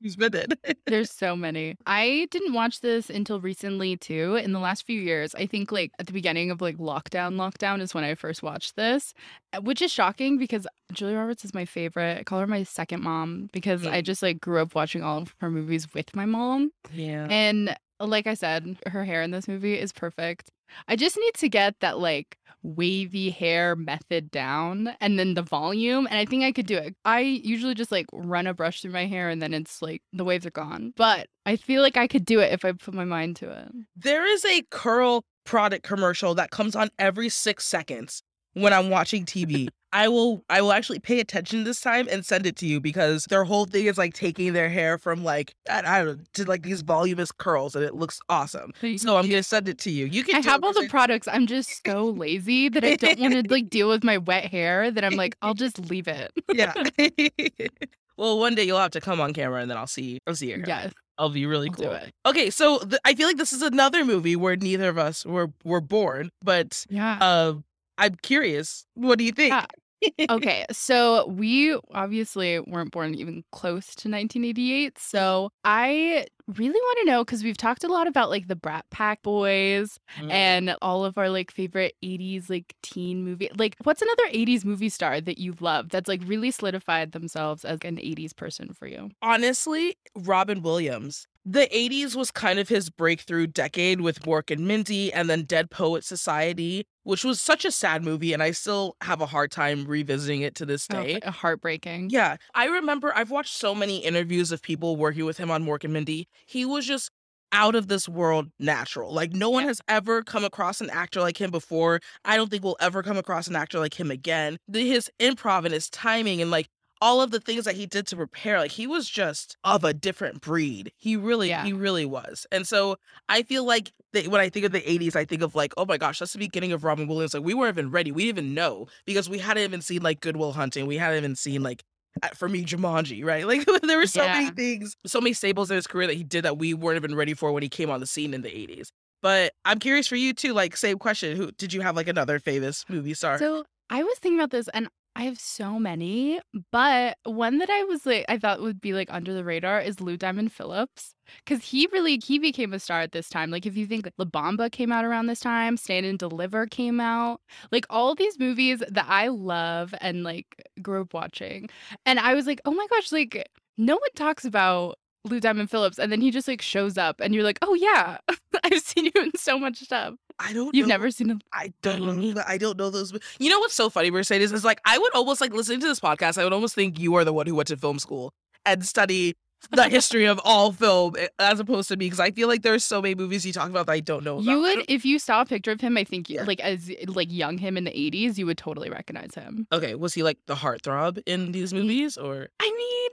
who's 0.03 0.17
been 0.17 0.35
it? 0.35 0.79
There's 0.87 1.11
so 1.12 1.37
many. 1.37 1.76
I 1.87 2.26
didn't 2.33 2.53
watch 2.53 2.81
this 2.81 3.09
until 3.09 3.41
recently 3.41 3.97
too. 3.97 4.35
In 4.35 4.53
the 4.53 4.59
last 4.59 4.85
few 4.85 5.00
years, 5.00 5.35
I 5.35 5.47
think 5.47 5.71
like 5.73 5.93
at 5.99 6.07
the 6.07 6.12
beginning 6.12 6.50
of 6.50 6.61
like 6.61 6.76
lockdown, 6.76 7.37
lockdown 7.37 7.81
is 7.81 7.95
when 7.95 8.05
I 8.05 8.14
first 8.17 8.43
watched 8.43 8.75
this, 8.76 9.14
uh, 9.53 9.61
which 9.61 9.81
is 9.81 9.93
shocking 9.93 10.37
because 10.38 10.67
Julia 10.93 11.17
Roberts 11.17 11.45
is 11.45 11.55
my 11.55 11.64
favorite. 11.64 12.19
I 12.19 12.23
call 12.25 12.41
her 12.41 12.47
my 12.49 12.64
second 12.64 13.03
mom 13.03 13.49
because 13.53 13.87
I 13.87 14.00
Mm. 14.03 14.05
just 14.05 14.23
like 14.23 14.41
grew 14.41 14.61
up 14.61 14.75
watching 14.75 15.03
all 15.03 15.19
of 15.19 15.35
her 15.41 15.50
movies 15.50 15.87
with 15.95 16.14
my 16.17 16.26
mom. 16.26 16.73
yeah. 16.93 17.26
And 17.31 17.75
like 18.00 18.26
I 18.26 18.35
said, 18.35 18.76
her 18.87 19.05
hair 19.05 19.23
in 19.23 19.31
this 19.31 19.47
movie 19.47 19.79
is 19.79 19.93
perfect. 19.93 20.50
I 20.88 20.97
just 20.97 21.16
need 21.16 21.35
to 21.35 21.49
get 21.49 21.80
that 21.80 21.99
like 21.99 22.38
wavy 22.62 23.30
hair 23.30 23.76
method 23.76 24.30
down 24.30 24.94
and 25.00 25.18
then 25.18 25.35
the 25.35 25.42
volume. 25.42 26.06
And 26.11 26.18
I 26.18 26.25
think 26.25 26.44
I 26.44 26.52
could 26.52 26.66
do 26.66 26.76
it. 26.76 26.97
I 27.04 27.21
usually 27.21 27.75
just 27.75 27.92
like 27.92 28.06
run 28.12 28.47
a 28.47 28.54
brush 28.54 28.80
through 28.80 28.92
my 28.92 29.06
hair 29.06 29.28
and 29.28 29.40
then 29.40 29.54
it's 29.54 29.83
like 29.83 30.02
the 30.12 30.25
waves 30.25 30.47
are 30.47 30.50
gone. 30.50 30.94
But 30.97 31.28
I 31.47 31.56
feel 31.56 31.83
like 31.83 31.97
I 31.97 32.06
could 32.06 32.25
do 32.25 32.40
it 32.40 32.52
if 32.52 32.64
I 32.64 32.73
put 32.73 32.94
my 32.94 33.04
mind 33.04 33.37
to 33.37 33.50
it. 33.50 33.68
There 33.97 34.26
is 34.26 34.44
a 34.44 34.62
curl 34.71 35.25
product 35.44 35.85
commercial 35.85 36.35
that 36.35 36.50
comes 36.50 36.75
on 36.75 36.90
every 36.99 37.28
six 37.28 37.66
seconds 37.66 38.23
when 38.54 38.73
I'm 38.73 38.88
watching 38.88 39.26
TV. 39.26 39.68
I 39.94 40.08
will 40.08 40.44
I 40.50 40.60
will 40.60 40.72
actually 40.72 40.98
pay 40.98 41.20
attention 41.20 41.62
this 41.62 41.80
time 41.80 42.08
and 42.10 42.26
send 42.26 42.46
it 42.46 42.56
to 42.56 42.66
you 42.66 42.80
because 42.80 43.24
their 43.30 43.44
whole 43.44 43.64
thing 43.64 43.86
is 43.86 43.96
like 43.96 44.12
taking 44.12 44.52
their 44.52 44.68
hair 44.68 44.98
from 44.98 45.22
like 45.22 45.54
I, 45.70 45.78
I 45.86 46.04
don't 46.04 46.18
know 46.18 46.24
to 46.34 46.44
like 46.44 46.62
these 46.64 46.82
voluminous 46.82 47.30
curls 47.30 47.76
and 47.76 47.84
it 47.84 47.94
looks 47.94 48.18
awesome. 48.28 48.72
So 48.96 49.16
I'm 49.16 49.28
gonna 49.30 49.42
send 49.44 49.68
it 49.68 49.78
to 49.78 49.90
you. 49.90 50.06
You 50.06 50.24
can 50.24 50.34
I 50.34 50.40
have 50.40 50.64
all 50.64 50.72
the 50.72 50.88
products. 50.88 51.28
I'm 51.28 51.46
just 51.46 51.86
so 51.86 52.06
lazy 52.06 52.68
that 52.68 52.84
I 52.84 52.96
don't 52.96 53.20
want 53.20 53.34
to 53.34 53.42
like 53.54 53.70
deal 53.70 53.88
with 53.88 54.02
my 54.02 54.18
wet 54.18 54.46
hair 54.46 54.90
that 54.90 55.04
I'm 55.04 55.14
like, 55.14 55.36
I'll 55.42 55.54
just 55.64 55.78
leave 55.88 56.08
it. 56.08 56.32
yeah. 56.52 56.72
well, 58.16 58.38
one 58.40 58.54
day 58.56 58.64
you'll 58.64 58.78
have 58.80 58.90
to 58.92 59.00
come 59.00 59.20
on 59.20 59.32
camera 59.32 59.60
and 59.62 59.70
then 59.70 59.78
I'll 59.78 59.86
see 59.86 60.18
I'll 60.26 60.34
see 60.34 60.48
your 60.48 60.58
hair. 60.58 60.66
Yes. 60.66 60.92
I'll 61.18 61.30
be 61.30 61.46
really 61.46 61.68
I'll 61.68 61.74
cool. 61.76 61.98
Okay, 62.26 62.50
so 62.50 62.80
th- 62.80 63.00
I 63.04 63.14
feel 63.14 63.28
like 63.28 63.36
this 63.36 63.52
is 63.52 63.62
another 63.62 64.04
movie 64.04 64.34
where 64.34 64.56
neither 64.56 64.88
of 64.88 64.98
us 64.98 65.24
were 65.24 65.52
were 65.62 65.80
born, 65.80 66.30
but 66.42 66.84
Yeah. 66.90 67.18
uh, 67.20 67.54
I'm 67.96 68.16
curious. 68.16 68.86
What 68.94 69.18
do 69.18 69.24
you 69.24 69.30
think? 69.30 69.52
Yeah. 69.52 69.66
okay, 70.30 70.64
so 70.73 71.26
we 71.28 71.78
obviously 71.92 72.61
weren't 72.61 72.92
born 72.92 73.14
even 73.14 73.44
close 73.52 73.87
to 73.96 74.08
1988. 74.08 74.99
So 74.99 75.50
I 75.64 76.26
really 76.46 76.68
want 76.78 76.99
to 77.00 77.11
know 77.11 77.25
because 77.25 77.42
we've 77.42 77.56
talked 77.56 77.84
a 77.84 77.88
lot 77.88 78.06
about 78.06 78.28
like 78.30 78.49
the 78.49 78.56
Brat 78.56 78.84
Pack 78.90 79.23
boys 79.23 79.99
Mm. 80.20 80.30
and 80.30 80.76
all 80.82 81.04
of 81.04 81.18
our 81.18 81.28
like 81.30 81.50
favorite 81.50 81.94
80s 82.04 82.49
like 82.50 82.75
teen 82.82 83.25
movie. 83.25 83.50
Like, 83.56 83.76
what's 83.84 84.02
another 84.02 84.25
80s 84.32 84.64
movie 84.64 84.88
star 84.88 85.20
that 85.20 85.38
you 85.38 85.54
love 85.61 85.88
that's 85.88 86.08
like 86.08 86.20
really 86.26 86.50
solidified 86.50 87.12
themselves 87.12 87.64
as 87.64 87.78
an 87.82 87.96
80s 87.96 88.34
person 88.37 88.73
for 88.73 88.87
you? 88.87 89.11
honestly, 89.23 89.96
Robin 90.14 90.62
Williams. 90.62 91.26
The 91.46 91.66
80s 91.66 92.14
was 92.16 92.30
kind 92.30 92.58
of 92.58 92.70
his 92.70 92.88
breakthrough 92.88 93.46
decade 93.46 94.00
with 94.00 94.20
Mork 94.20 94.50
and 94.50 94.66
Mindy 94.66 95.12
and 95.12 95.28
then 95.28 95.42
Dead 95.42 95.70
Poet 95.70 96.02
Society, 96.02 96.86
which 97.02 97.22
was 97.22 97.38
such 97.38 97.66
a 97.66 97.70
sad 97.70 98.02
movie, 98.02 98.32
and 98.32 98.42
I 98.42 98.52
still 98.52 98.96
have 99.02 99.20
a 99.20 99.26
hard 99.26 99.50
time 99.50 99.84
revisiting 99.84 100.40
it 100.40 100.54
to 100.54 100.64
this 100.64 100.86
Oh, 100.90 101.02
day. 101.02 101.20
uh, 101.20 101.30
heartbreaking. 101.30 102.08
Yeah, 102.08 102.36
I 102.54 102.64
remember 102.66 103.12
I've 103.14 103.30
watched 103.30 103.54
so 103.54 103.74
many 103.74 103.98
interviews 103.98 104.52
of 104.52 104.62
people 104.62 104.96
working 104.96 105.26
with 105.26 105.36
him 105.36 105.50
on 105.50 105.64
Mork 105.64 105.84
and 105.84 105.92
Mindy. 105.92 106.28
He 106.46 106.64
was 106.64 106.86
just 106.86 107.10
out 107.52 107.74
of 107.74 107.88
this 107.88 108.08
world 108.08 108.50
natural. 108.58 109.12
Like 109.12 109.32
no 109.34 109.50
one 109.50 109.64
Yeah. 109.64 109.68
has 109.68 109.80
ever 109.86 110.22
come 110.22 110.44
across 110.44 110.80
an 110.80 110.88
actor 110.90 111.20
like 111.20 111.38
him 111.40 111.50
before. 111.50 112.00
I 112.24 112.36
don't 112.36 112.50
think 112.50 112.64
we'll 112.64 112.76
ever 112.80 113.02
come 113.02 113.18
across 113.18 113.46
an 113.48 113.54
actor 113.54 113.78
like 113.78 114.00
him 114.00 114.10
again. 114.10 114.56
The, 114.66 114.88
his 114.88 115.10
improv 115.20 115.64
and 115.66 115.74
his 115.74 115.90
timing 115.90 116.40
and 116.40 116.50
like 116.50 116.68
all 117.04 117.20
of 117.20 117.30
the 117.30 117.38
things 117.38 117.66
that 117.66 117.75
he 117.75 117.84
did 117.84 118.06
to 118.06 118.16
prepare, 118.16 118.58
like 118.58 118.70
he 118.70 118.87
was 118.87 119.08
just 119.11 119.58
of 119.62 119.84
a 119.84 119.92
different 119.92 120.40
breed. 120.40 120.90
He 120.96 121.16
really, 121.16 121.50
Yeah. 121.50 121.62
he 121.62 121.75
really 121.75 122.06
was. 122.06 122.46
And 122.50 122.66
so 122.66 122.96
I 123.28 123.42
feel 123.42 123.64
like 123.64 123.92
that 124.14 124.28
when 124.28 124.40
I 124.40 124.49
think 124.49 124.64
of 124.64 124.73
the 124.73 124.80
80s, 124.80 125.14
I 125.14 125.26
think 125.26 125.42
of 125.42 125.54
like, 125.54 125.75
oh 125.76 125.84
my 125.84 125.99
gosh, 125.99 126.18
that's 126.18 126.32
the 126.32 126.38
beginning 126.38 126.73
of 126.73 126.82
Robin 126.82 127.06
Williams. 127.06 127.34
Like 127.34 127.44
we 127.44 127.52
weren't 127.52 127.75
even 127.76 127.90
ready. 127.90 128.11
We 128.11 128.25
didn't 128.25 128.38
even 128.38 128.54
know 128.54 128.87
because 129.04 129.28
we 129.28 129.38
hadn't 129.38 129.62
even 129.64 129.82
seen 129.82 130.02
like 130.02 130.20
Good 130.20 130.38
Will 130.38 130.52
Hunting. 130.52 130.87
We 130.87 130.96
hadn't 130.96 131.18
even 131.18 131.37
seen 131.37 131.62
like 131.62 131.84
uh, 132.23 132.28
for 132.28 132.49
me, 132.49 132.64
Jumanji, 132.64 133.23
right? 133.23 133.46
Like 133.46 133.66
there 133.82 133.99
were 133.99 134.06
so 134.06 134.25
many 134.26 134.50
things, 134.50 134.96
so 135.04 135.20
many 135.20 135.34
staples 135.34 135.70
in 135.70 135.76
his 135.76 135.87
career 135.87 136.06
that 136.06 136.16
he 136.16 136.25
did 136.25 136.44
that 136.46 136.56
we 136.56 136.73
weren't 136.73 136.96
even 136.96 137.14
ready 137.14 137.34
for 137.34 137.52
when 137.52 137.62
he 137.62 137.68
came 137.68 137.90
on 137.90 138.00
the 138.00 138.06
scene 138.06 138.32
in 138.32 138.40
the 138.40 138.49
80s. 138.49 138.88
But 139.20 139.52
I'm 139.64 139.78
curious 139.78 140.06
for 140.06 140.16
you 140.16 140.32
too, 140.32 140.52
like 140.54 140.76
same 140.76 140.99
question. 140.99 141.37
Who 141.37 141.50
did 141.52 141.73
you 141.75 141.82
have 141.82 141.96
like 141.96 142.08
another 142.08 142.38
famous 142.38 142.84
movie 142.88 143.14
star? 143.14 143.38
So 143.38 143.64
I 143.90 144.02
was 144.02 144.18
thinking 144.18 144.38
about 144.38 144.50
this 144.50 144.68
and 144.73 144.88
I 145.16 145.23
have 145.25 145.38
so 145.38 145.78
many, 145.78 146.40
but 146.73 147.18
one 147.25 147.59
that 147.59 147.71
I 147.71 147.85
was 147.85 148.04
like 148.04 148.25
I 148.28 148.37
thought 148.37 148.61
would 148.61 148.80
be 148.80 148.92
like 148.94 149.09
under 149.12 149.33
the 149.33 149.44
radar 149.44 149.80
is 149.80 150.00
Lou 150.00 150.16
Diamond 150.16 150.52
Phillips. 150.52 151.14
Cause 151.47 151.62
he 151.64 151.88
really 151.92 152.18
he 152.18 152.38
became 152.38 152.75
a 152.75 152.80
star 152.80 153.00
at 153.00 153.12
this 153.12 153.28
time. 153.28 153.50
Like 153.50 153.64
if 153.64 153.76
you 153.76 153.87
think 153.87 154.09
La 154.18 154.25
Bamba 154.25 154.71
came 154.73 154.90
out 154.90 155.04
around 155.04 155.26
this 155.26 155.40
time, 155.40 155.76
Stand 155.76 156.04
and 156.04 156.18
Deliver 156.18 156.66
came 156.66 157.00
out. 157.00 157.40
Like 157.71 157.87
all 157.90 158.14
these 158.16 158.38
movies 158.40 158.83
that 158.88 159.06
I 159.09 159.28
love 159.28 159.94
and 160.00 160.25
like 160.25 160.47
grew 160.83 161.02
up 161.02 161.14
watching. 161.14 161.68
And 162.04 162.18
I 162.18 162.35
was 162.35 162.47
like, 162.47 162.61
oh 162.64 162.73
my 162.75 162.87
gosh, 162.90 163.12
like 163.12 163.49
no 163.78 163.94
one 163.94 164.11
talks 164.16 164.44
about 164.44 164.99
Lou 165.25 165.40
Diamond 165.40 165.71
Phillips. 165.71 165.99
And 165.99 166.11
then 166.12 166.21
he 166.21 166.31
just 166.31 166.47
like 166.49 166.62
shows 166.62 166.99
up 166.99 167.21
and 167.21 167.35
you're 167.35 167.45
like, 167.45 167.59
oh 167.62 167.75
yeah, 167.75 168.19
I've 168.64 168.81
seen 168.81 169.07
you 169.07 169.12
in 169.23 169.33
so 169.37 169.59
much 169.59 169.78
stuff. 169.78 170.14
I 170.38 170.52
don't. 170.52 170.75
You've 170.75 170.87
know. 170.88 170.95
never 170.95 171.11
seen 171.11 171.31
him. 171.31 171.40
I 171.52 171.73
don't 171.83 172.35
know. 172.35 172.43
I 172.47 172.59
don't 172.59 172.76
know 172.76 172.90
those. 172.90 173.12
You 173.38 173.50
know 173.50 173.59
what's 173.61 173.75
so 173.75 173.88
funny, 173.88 174.11
Mercedes? 174.11 174.52
Is 174.52 174.64
like 174.64 174.81
I 174.85 174.99
would 174.99 175.14
almost 175.14 175.40
like 175.40 175.52
listening 175.52 175.81
to 175.81 175.87
this 175.87 176.00
podcast. 176.00 176.38
I 176.38 176.45
would 176.45 176.52
almost 176.52 176.75
think 176.75 176.99
you 176.99 177.14
are 177.16 177.25
the 177.25 177.33
one 177.33 177.47
who 177.47 177.54
went 177.54 177.69
to 177.69 177.76
film 177.76 177.99
school 177.99 178.33
and 178.66 178.85
study 178.85 179.35
the 179.71 179.88
history 179.88 180.26
of 180.26 180.38
all 180.45 180.73
film, 180.73 181.14
eh, 181.19 181.28
as 181.38 181.59
opposed 181.59 181.88
to 181.88 181.97
me, 181.97 182.07
because 182.07 182.21
I 182.21 182.31
feel 182.33 182.49
like 182.49 182.61
there's 182.62 182.85
so 182.85 183.00
many 183.00 183.14
movies 183.14 183.47
you 183.47 183.52
talk 183.52 183.71
about 183.71 183.87
that 183.87 183.93
I 183.93 184.00
don't 184.00 184.23
know. 184.25 184.35
About. 184.38 184.45
You 184.50 184.61
would, 184.61 184.85
if 184.88 185.07
you 185.07 185.19
saw 185.19 185.40
a 185.40 185.47
picture 185.47 185.71
of 185.71 185.81
him, 185.81 185.97
I 185.97 186.04
think, 186.04 186.28
you 186.28 186.37
Yeah. 186.37 186.45
like 186.45 186.61
as 186.61 186.90
like 187.07 187.33
young 187.33 187.57
him 187.57 187.76
in 187.78 187.85
the 187.85 187.90
'80s, 187.93 188.37
you 188.37 188.45
would 188.47 188.59
totally 188.59 188.90
recognize 188.90 189.35
him. 189.35 189.66
Okay, 189.73 189.95
was 189.95 190.12
he 190.14 190.23
like 190.23 190.38
the 190.49 190.54
heartthrob 190.57 191.23
in 191.26 191.52
these 191.52 191.73
movies, 191.73 192.19
or 192.19 192.49
I 192.61 192.71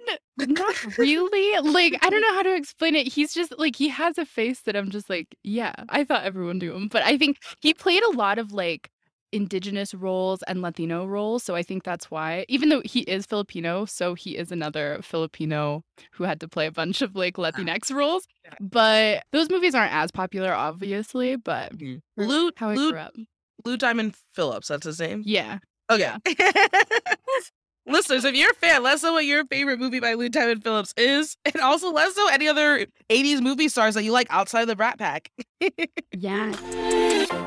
mean, 0.07 0.17
not 0.37 0.97
really. 0.97 1.69
Like, 1.69 1.97
I 2.01 2.09
don't 2.09 2.21
know 2.27 2.33
how 2.33 2.43
to 2.43 2.55
explain 2.55 2.95
it. 2.95 3.07
He's 3.07 3.33
just 3.33 3.57
like 3.57 3.75
he 3.75 3.89
has 3.89 4.17
a 4.17 4.25
face 4.25 4.61
that 4.61 4.75
I'm 4.75 4.89
just 4.89 5.09
like, 5.09 5.35
yeah. 5.43 5.73
I 5.89 6.03
thought 6.03 6.23
everyone 6.23 6.57
knew 6.57 6.73
him, 6.73 6.87
but 6.87 7.03
I 7.03 7.17
think 7.17 7.37
he 7.61 7.73
played 7.73 8.03
a 8.03 8.11
lot 8.11 8.39
of 8.39 8.51
like 8.51 8.89
indigenous 9.31 9.93
roles 9.93 10.43
and 10.43 10.61
Latino 10.61 11.05
roles. 11.05 11.43
So 11.43 11.55
I 11.55 11.63
think 11.63 11.83
that's 11.83 12.11
why, 12.11 12.45
even 12.49 12.69
though 12.69 12.81
he 12.83 13.01
is 13.01 13.25
Filipino, 13.25 13.85
so 13.85 14.13
he 14.13 14.37
is 14.37 14.51
another 14.51 14.99
Filipino 15.01 15.83
who 16.11 16.23
had 16.23 16.39
to 16.41 16.47
play 16.47 16.67
a 16.67 16.71
bunch 16.71 17.01
of 17.01 17.15
like 17.15 17.37
uh-huh. 17.37 17.51
Latinx 17.51 17.93
roles. 17.93 18.27
But 18.59 19.23
those 19.31 19.49
movies 19.49 19.75
aren't 19.75 19.93
as 19.93 20.11
popular, 20.11 20.53
obviously. 20.53 21.35
But 21.35 21.77
mm-hmm. 21.77 22.21
Lou 22.21 22.51
how 22.55 22.69
I 22.69 22.75
Lou 22.75 22.91
grew 22.91 22.99
up, 22.99 23.15
Lou 23.65 23.77
Diamond 23.77 24.15
Phillips? 24.33 24.67
That's 24.67 24.85
his 24.85 24.99
name. 24.99 25.23
yeah. 25.25 25.59
Okay. 25.91 26.13
Listeners, 27.87 28.25
if 28.25 28.35
you're 28.35 28.51
a 28.51 28.55
fan, 28.55 28.83
let 28.83 28.95
us 28.95 29.03
know 29.03 29.13
what 29.13 29.25
your 29.25 29.43
favorite 29.45 29.79
movie 29.79 29.99
by 29.99 30.13
Lou 30.13 30.29
Diamond 30.29 30.63
Phillips 30.63 30.93
is, 30.97 31.35
and 31.45 31.57
also 31.57 31.91
let 31.91 32.09
us 32.09 32.17
know 32.17 32.27
any 32.27 32.47
other 32.47 32.85
'80s 33.09 33.41
movie 33.41 33.67
stars 33.67 33.95
that 33.95 34.03
you 34.03 34.11
like 34.11 34.27
outside 34.29 34.61
of 34.61 34.67
the 34.67 34.75
Rat 34.75 34.97
Pack. 34.99 35.31
Yeah. 36.13 36.51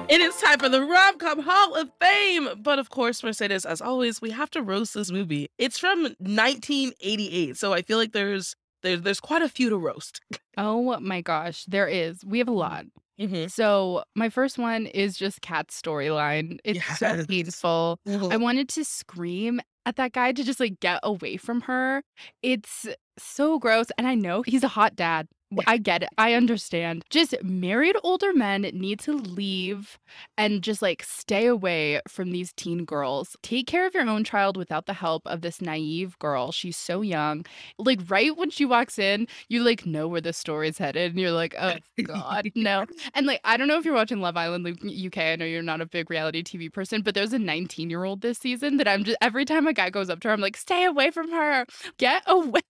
It 0.09 0.21
is 0.21 0.37
time 0.37 0.59
for 0.59 0.69
the 0.69 0.81
Rom 0.83 1.19
Com 1.19 1.41
Hall 1.41 1.75
of 1.75 1.91
Fame. 2.01 2.49
But 2.61 2.79
of 2.79 2.91
course, 2.91 3.23
Mercedes, 3.23 3.65
as 3.65 3.81
always, 3.81 4.21
we 4.21 4.31
have 4.31 4.51
to 4.51 4.63
roast 4.63 4.95
this 4.95 5.11
movie. 5.11 5.49
It's 5.59 5.79
from 5.79 6.03
1988, 6.03 7.57
so 7.57 7.73
I 7.73 7.83
feel 7.83 7.99
like 7.99 8.13
there's 8.13 8.55
there's 8.83 9.03
there's 9.03 9.21
quite 9.21 9.43
a 9.43 9.49
few 9.49 9.69
to 9.71 9.77
roast. 9.77 10.21
Oh 10.57 10.99
my 11.01 11.21
gosh, 11.21 11.65
there 11.67 11.89
is. 11.89 12.25
We 12.25 12.39
have 12.39 12.49
a 12.49 12.53
lot. 12.53 12.87
Mm-hmm. 13.21 13.47
So 13.47 14.03
my 14.15 14.29
first 14.29 14.59
one 14.59 14.87
is 14.87 15.17
just 15.17 15.41
Kat's 15.41 15.81
storyline. 15.81 16.59
It's 16.65 16.99
so 16.99 17.25
painful. 17.27 18.01
I 18.07 18.37
wanted 18.37 18.69
to 18.71 18.85
scream 18.85 19.61
at 19.87 19.97
that 19.97 20.13
guy 20.13 20.33
to 20.33 20.45
just 20.45 20.61
like 20.61 20.81
get 20.81 21.01
away 21.03 21.37
from 21.37 21.63
her. 21.63 22.03
It's 22.43 22.87
so 23.19 23.59
gross. 23.59 23.87
And 23.99 24.07
I 24.07 24.15
know 24.15 24.43
he's 24.43 24.65
a 24.65 24.69
hot 24.69 24.97
dad. 24.97 25.29
I 25.67 25.79
get 25.79 26.03
it. 26.03 26.09
I 26.19 26.35
understand. 26.35 27.05
Just 27.11 27.35
married 27.43 27.97
older 28.03 28.33
men 28.33 28.63
need 28.63 28.99
to 29.01 29.13
leave 29.13 29.99
and 30.39 30.63
just 30.63 30.83
like 30.83 31.03
stay 31.03 31.47
away 31.47 32.01
from 32.09 32.31
these 32.33 32.53
teen 32.53 32.85
girls. 32.85 33.37
Take 33.43 33.67
care 33.67 33.87
of 33.87 33.95
your 33.95 34.09
own 34.09 34.25
child 34.25 34.57
without 34.57 34.87
the 34.87 34.93
help 34.95 35.23
of 35.27 35.41
this 35.41 35.61
naive 35.61 36.19
girl. 36.19 36.53
She's 36.53 36.77
so 36.77 37.01
young. 37.03 37.45
Like 37.79 38.01
right 38.09 38.37
when 38.37 38.51
she 38.51 38.65
walks 38.65 38.99
in, 38.99 39.27
you 39.49 39.63
like 39.63 39.87
know 39.87 40.09
where 40.09 40.21
the 40.21 40.33
story's 40.33 40.79
headed 40.79 41.13
and 41.13 41.21
you're 41.21 41.31
like, 41.33 41.55
"Oh 41.59 41.75
god, 42.03 42.51
no." 42.55 42.87
And 43.15 43.27
like 43.27 43.41
I 43.45 43.57
don't 43.57 43.69
know 43.69 43.79
if 43.79 43.85
you're 43.85 43.95
watching 43.95 44.21
Love 44.21 44.37
Island 44.37 44.67
UK. 44.67 45.19
I 45.19 45.37
know 45.37 45.45
you're 45.45 45.63
not 45.63 45.81
a 45.81 45.87
big 45.87 46.11
reality 46.11 46.43
TV 46.43 46.73
person, 46.73 47.03
but 47.03 47.15
there's 47.15 47.33
a 47.33 47.39
19-year-old 47.39 48.21
this 48.23 48.39
season 48.39 48.77
that 48.79 48.89
I'm 48.89 49.05
just 49.05 49.19
every 49.21 49.45
time 49.45 49.67
a 49.67 49.73
guy 49.73 49.91
goes 49.91 50.11
up 50.11 50.21
to 50.21 50.29
her, 50.29 50.35
I'm 50.35 50.41
like, 50.41 50.57
"Stay 50.57 50.85
away 50.85 51.11
from 51.11 51.31
her. 51.31 51.67
Get 51.99 52.23
away." 52.27 52.61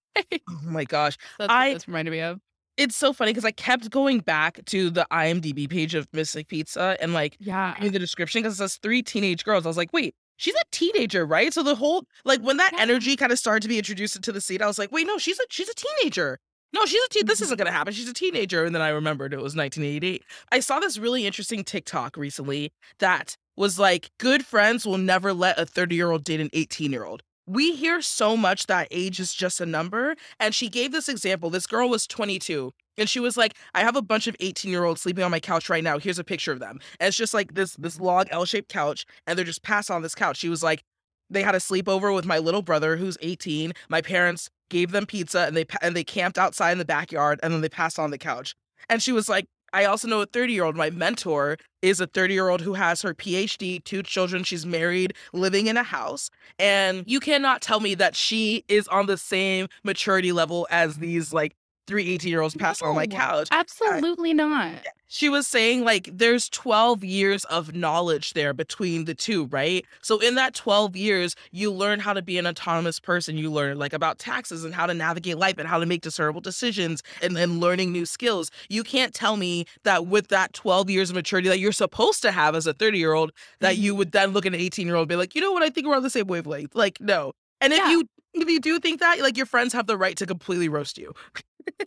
oh 0.49 0.61
my 0.65 0.85
gosh. 0.85 1.17
That's 1.39 1.51
I- 1.51 1.69
what 1.69 1.75
this 1.75 1.89
reminded 1.89 2.11
me 2.11 2.21
of. 2.21 2.41
It's 2.77 2.97
so 2.97 3.13
funny 3.13 3.31
because 3.33 3.45
I 3.45 3.53
kept 3.53 3.91
going 3.91 4.19
back 4.21 4.65
to 4.67 4.91
the 4.91 5.07
IMDb 5.13 5.69
page 5.71 5.95
of 5.95 6.09
Mystic 6.13 6.49
Pizza 6.49 6.97
and 7.01 7.13
like 7.13 7.37
Yeah. 7.39 7.75
in 7.81 7.93
the 7.93 7.99
description 7.99 8.43
because 8.43 8.55
it 8.55 8.57
says 8.59 8.77
three 8.83 9.03
teenage 9.03 9.45
girls. 9.45 9.65
I 9.65 9.69
was 9.69 9.77
like, 9.77 9.93
wait, 9.93 10.15
she's 10.39 10.55
a 10.57 10.65
teenager, 10.73 11.25
right? 11.25 11.53
So 11.55 11.63
the 11.63 11.77
whole 11.77 12.05
like 12.25 12.41
when 12.41 12.57
that 12.57 12.73
Yeah. 12.73 12.81
energy 12.83 13.15
kind 13.17 13.31
of 13.31 13.39
started 13.39 13.63
to 13.63 13.69
be 13.69 13.79
introduced 13.79 14.17
into 14.17 14.33
the 14.33 14.41
scene, 14.41 14.61
I 14.61 14.67
was 14.67 14.79
like, 14.79 14.91
wait, 14.91 15.07
no, 15.07 15.19
she's 15.19 15.39
a 15.39 15.45
she's 15.51 15.69
a 15.69 15.75
teenager. 15.75 16.39
No, 16.73 16.85
she's 16.87 17.01
a 17.05 17.09
teen. 17.11 17.27
This 17.27 17.39
Mhm. 17.39 17.45
isn't 17.45 17.59
gonna 17.59 17.71
happen. 17.71 17.93
She's 17.95 18.09
a 18.09 18.13
teenager. 18.15 18.65
And 18.65 18.75
then 18.75 18.83
I 18.83 18.89
remembered 18.89 19.33
it 19.33 19.41
was 19.41 19.55
1988. 19.55 20.25
I 20.51 20.59
saw 20.59 20.81
this 20.81 20.99
really 20.99 21.25
interesting 21.27 21.63
TikTok 21.63 22.17
recently 22.17 22.73
that 22.99 23.37
was 23.57 23.79
like, 23.79 24.11
good 24.19 24.45
friends 24.45 24.85
will 24.85 24.99
never 24.99 25.33
let 25.33 25.57
a 25.61 25.65
30 25.65 25.95
year 25.95 26.11
old 26.11 26.25
date 26.25 26.41
an 26.41 26.51
18 26.53 26.91
year 26.91 27.05
old. 27.05 27.23
We 27.47 27.75
hear 27.77 28.01
so 28.01 28.37
much 28.37 28.67
that 28.67 28.89
age 28.91 29.21
is 29.21 29.35
just 29.35 29.61
a 29.61 29.67
number. 29.67 30.17
And 30.41 30.55
she 30.55 30.69
gave 30.69 30.93
this 30.93 31.09
example. 31.09 31.51
This 31.51 31.67
girl 31.67 31.89
was 31.89 32.07
22 32.07 32.73
and 32.97 33.09
she 33.09 33.21
was 33.21 33.37
like, 33.37 33.55
I 33.75 33.81
have 33.81 33.97
a 33.97 34.03
bunch 34.03 34.27
of 34.27 34.37
18 34.41 34.71
year 34.71 34.85
olds 34.85 35.03
sleeping 35.03 35.25
on 35.25 35.31
my 35.31 35.41
couch 35.41 35.69
right 35.69 35.85
now. 35.85 35.99
Here's 35.99 36.19
a 36.19 36.25
picture 36.25 36.53
of 36.53 36.61
them. 36.61 36.81
And 37.01 37.09
it's 37.09 37.17
just 37.17 37.35
like 37.35 37.55
this 37.55 37.75
this 37.77 38.01
log 38.01 38.29
L 38.31 38.45
shaped 38.45 38.69
couch, 38.69 39.07
and 39.27 39.37
they're 39.37 39.45
just 39.45 39.63
passed 39.63 39.91
on 39.91 40.03
this 40.03 40.15
couch. 40.15 40.39
She 40.39 40.49
was 40.49 40.63
like, 40.63 40.83
they 41.31 41.43
had 41.43 41.55
a 41.55 41.59
sleepover 41.59 42.15
with 42.15 42.27
my 42.27 42.39
little 42.39 42.63
brother 42.63 42.97
who's 42.97 43.19
18. 43.21 43.73
My 43.89 44.01
parents 44.01 44.51
gave 44.71 44.93
them 44.93 45.07
pizza 45.07 45.41
and 45.41 45.57
they 45.57 45.67
and 45.83 45.97
they 45.97 46.05
camped 46.05 46.39
outside 46.39 46.73
in 46.73 46.79
the 46.79 46.85
backyard 46.85 47.41
and 47.43 47.53
then 47.53 47.61
they 47.61 47.69
passed 47.69 47.99
on 47.99 48.11
the 48.11 48.19
couch. 48.19 48.55
And 48.89 49.03
she 49.03 49.13
was 49.13 49.29
like, 49.29 49.47
I 49.75 49.87
also 49.87 50.07
know 50.07 50.21
a 50.21 50.27
30 50.27 50.53
year 50.53 50.65
old. 50.65 50.77
My 50.77 50.89
mentor 50.91 51.59
is 51.83 52.01
a 52.01 52.07
30 52.07 52.33
year 52.33 52.49
old 52.49 52.61
who 52.61 52.75
has 52.75 53.03
her 53.03 53.13
PhD, 53.13 53.83
two 53.83 54.05
children. 54.05 54.45
She's 54.45 54.65
married, 54.65 55.15
living 55.33 55.67
in 55.67 55.77
a 55.77 55.83
house. 55.83 56.31
And 56.61 57.03
you 57.09 57.19
cannot 57.19 57.61
tell 57.61 57.81
me 57.81 57.97
that 57.97 58.15
she 58.15 58.65
is 58.69 58.87
on 58.87 59.07
the 59.07 59.19
same 59.19 59.67
maturity 59.83 60.31
level 60.31 60.69
as 60.71 60.99
these 60.99 61.33
like 61.33 61.57
three 61.87 62.13
18 62.15 62.31
year 62.31 62.41
olds 62.41 62.55
passed 62.55 62.83
on 62.83 62.95
my 62.95 63.07
couch. 63.07 63.49
Absolutely 63.51 64.35
not. 64.35 64.73
She 65.07 65.29
was 65.29 65.47
saying 65.47 65.85
like 65.85 66.09
there's 66.13 66.49
12 66.49 67.05
years 67.05 67.45
of 67.45 67.75
knowledge 67.75 68.33
there 68.33 68.53
between 68.53 69.05
the 69.05 69.15
two, 69.15 69.47
right? 69.47 69.85
So 70.03 70.19
in 70.19 70.35
that 70.35 70.55
12 70.55 70.97
years, 70.97 71.37
you 71.53 71.71
learn 71.71 72.01
how 72.01 72.15
to 72.15 72.23
be 72.23 72.37
an 72.37 72.47
autonomous 72.49 72.99
person. 72.99 73.39
You 73.39 73.53
learn 73.53 73.79
like 73.79 73.93
about 73.93 74.19
taxes 74.19 74.65
and 74.65 74.75
how 74.75 74.87
to 74.87 74.95
navigate 74.95 75.39
life 75.39 75.57
and 75.59 75.69
how 75.69 75.79
to 75.79 75.87
make 75.87 76.01
discernible 76.01 76.41
decisions 76.41 77.03
and, 77.23 77.37
then 77.37 77.61
learning 77.61 77.93
new 77.93 78.07
skills. 78.07 78.51
You 78.69 78.83
can't 78.85 79.13
tell 79.13 79.37
me 79.37 79.67
that 79.83 80.07
with 80.07 80.29
that 80.29 80.53
12 80.53 80.89
years 80.89 81.11
of 81.11 81.17
maturity 81.17 81.49
that 81.49 81.59
you're 81.59 81.73
supposed 81.73 82.23
to 82.23 82.33
have 82.33 82.55
as 82.55 82.67
a 82.67 82.73
30 82.73 82.99
year 82.99 83.13
old, 83.13 83.33
that 83.61 83.77
you 83.77 83.93
mm-hmm. 83.93 83.99
would 83.99 84.13
then 84.13 84.31
look 84.33 84.47
at 84.47 84.55
an 84.55 84.61
18 84.61 84.87
year 84.87 84.97
old 84.97 85.03
and 85.03 85.09
be 85.09 85.17
like, 85.17 85.35
you 85.35 85.41
know 85.41 85.53
what, 85.53 85.63
I 85.63 85.71
think 85.71 85.87
we're 85.87 85.97
on 85.97 86.03
the 86.03 86.11
same 86.11 86.27
wavelength. 86.27 86.75
Like, 86.75 87.01
no. 87.01 87.33
And 87.61 87.73
if 87.73 87.79
Yeah. 87.79 87.91
you 87.91 88.09
if 88.35 88.49
you 88.49 88.61
do 88.61 88.81
think 88.81 89.01
that, 89.01 89.21
like 89.21 89.37
your 89.37 89.47
friends 89.47 89.73
have 89.73 89.87
the 89.87 89.97
right 89.97 90.17
to 90.17 90.27
completely 90.27 90.69
roast 90.69 90.99
you. 90.99 91.13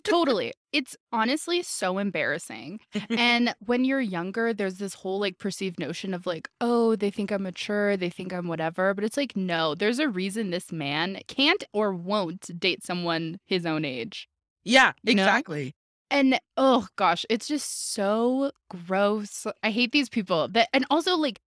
Totally. 0.03 0.53
It's 0.71 0.95
honestly 1.11 1.61
so 1.63 1.97
embarrassing. 1.97 2.79
And 3.09 3.55
when 3.59 3.83
you're 3.85 4.01
younger, 4.01 4.53
there's 4.53 4.75
this 4.77 4.93
whole 4.93 5.19
like 5.19 5.37
perceived 5.39 5.79
notion 5.79 6.13
of 6.13 6.25
like, 6.25 6.49
oh, 6.61 6.95
they 6.95 7.09
think 7.09 7.31
I'm 7.31 7.43
mature, 7.43 7.97
they 7.97 8.09
think 8.09 8.33
I'm 8.33 8.47
whatever. 8.47 8.93
But 8.93 9.03
it's 9.03 9.17
like, 9.17 9.35
no, 9.35 9.75
there's 9.75 9.99
a 9.99 10.09
reason 10.09 10.49
this 10.49 10.71
man 10.71 11.19
can't 11.27 11.63
or 11.73 11.93
won't 11.93 12.59
date 12.59 12.83
someone 12.85 13.39
his 13.45 13.65
own 13.65 13.85
age. 13.85 14.27
Yeah, 14.63 14.93
You 15.03 15.15
know? 15.15 15.23
exactly. 15.23 15.73
And 16.09 16.39
oh 16.55 16.87
gosh, 16.95 17.25
it's 17.29 17.47
just 17.47 17.93
so 17.93 18.51
gross. 18.69 19.45
I 19.63 19.71
hate 19.71 19.91
these 19.91 20.09
people. 20.09 20.47
That 20.47 20.69
and 20.73 20.85
also 20.89 21.15
like 21.17 21.39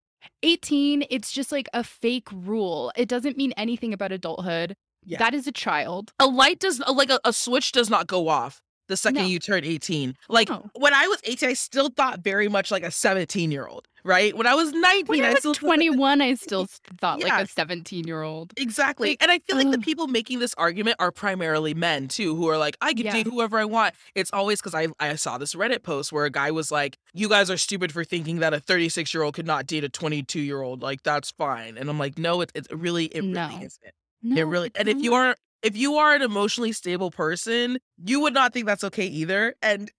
18, 0.43 1.05
it's 1.09 1.31
just 1.31 1.51
like 1.51 1.67
a 1.73 1.83
fake 1.83 2.27
rule. 2.31 2.91
It 2.95 3.07
doesn't 3.09 3.37
mean 3.37 3.53
anything 3.57 3.93
about 3.93 4.11
adulthood. 4.11 4.75
Yeah. 5.05 5.17
That 5.17 5.33
is 5.33 5.47
a 5.47 5.51
child. 5.51 6.13
a 6.19 6.27
light 6.27 6.59
does 6.59 6.79
like 6.87 7.09
a, 7.09 7.19
a 7.25 7.33
switch 7.33 7.71
does 7.71 7.89
not 7.89 8.07
go 8.07 8.27
off 8.27 8.61
the 8.87 8.97
second 8.97 9.21
No. 9.21 9.27
you 9.27 9.39
turn 9.39 9.63
18 9.63 10.17
like 10.27 10.49
No. 10.49 10.69
when 10.73 10.93
i 10.93 11.07
was 11.07 11.17
18 11.23 11.47
i 11.49 11.53
still 11.53 11.87
thought 11.89 12.19
very 12.19 12.49
much 12.49 12.71
like 12.71 12.83
a 12.83 12.91
17 12.91 13.49
year 13.49 13.65
old 13.65 13.87
right 14.03 14.35
when 14.35 14.47
i 14.47 14.53
was 14.53 14.73
19 14.73 15.05
When 15.07 15.23
I 15.23 15.29
was 15.29 15.39
still 15.39 15.53
thought- 15.53 15.61
21, 15.77 16.21
I 16.21 16.33
still 16.33 16.67
thought 16.99 17.19
Yeah. 17.19 17.27
like 17.37 17.45
a 17.45 17.47
17 17.47 18.05
year 18.05 18.21
old. 18.23 18.51
exactly 18.57 19.09
Like, 19.11 19.21
and 19.21 19.31
i 19.31 19.39
feel 19.39 19.55
like 19.55 19.71
the 19.71 19.77
people 19.79 20.07
making 20.07 20.39
this 20.39 20.53
argument 20.57 20.97
are 20.99 21.11
primarily 21.11 21.73
men 21.73 22.09
too 22.09 22.35
who 22.35 22.49
are 22.49 22.57
like 22.57 22.75
i 22.81 22.93
can 22.93 23.05
Yeah. 23.05 23.13
date 23.13 23.27
whoever 23.27 23.57
i 23.59 23.65
want 23.65 23.95
it's 24.13 24.31
always 24.33 24.59
because 24.59 24.75
I, 24.75 24.87
I 24.99 25.15
saw 25.15 25.37
this 25.37 25.55
reddit 25.55 25.83
post 25.83 26.11
where 26.11 26.25
a 26.25 26.29
guy 26.31 26.51
was 26.51 26.69
like 26.69 26.97
you 27.13 27.29
guys 27.29 27.49
are 27.49 27.57
stupid 27.57 27.93
for 27.93 28.03
thinking 28.03 28.39
that 28.39 28.53
a 28.53 28.59
36 28.59 29.13
year 29.13 29.23
old 29.23 29.35
could 29.35 29.47
not 29.47 29.67
date 29.67 29.85
a 29.85 29.89
22 29.89 30.41
year 30.41 30.61
old 30.61 30.81
like 30.81 31.01
that's 31.03 31.31
fine 31.31 31.77
and 31.77 31.89
i'm 31.89 31.99
like 31.99 32.17
no 32.17 32.41
it, 32.41 32.51
it's 32.55 32.67
really 32.73 33.05
it 33.05 33.23
No. 33.23 33.47
really 33.47 33.65
isn't 33.65 33.93
No, 34.23 34.41
it 34.41 34.43
really 34.45 34.71
and 34.75 34.87
if 34.87 35.01
you 35.01 35.13
are 35.13 35.35
if 35.63 35.77
you 35.77 35.95
are 35.95 36.13
an 36.13 36.21
emotionally 36.21 36.71
stable 36.71 37.11
person, 37.11 37.79
you 38.03 38.19
would 38.21 38.33
not 38.33 38.53
think 38.53 38.65
that's 38.65 38.83
okay 38.83 39.05
either. 39.05 39.55
And 39.61 39.91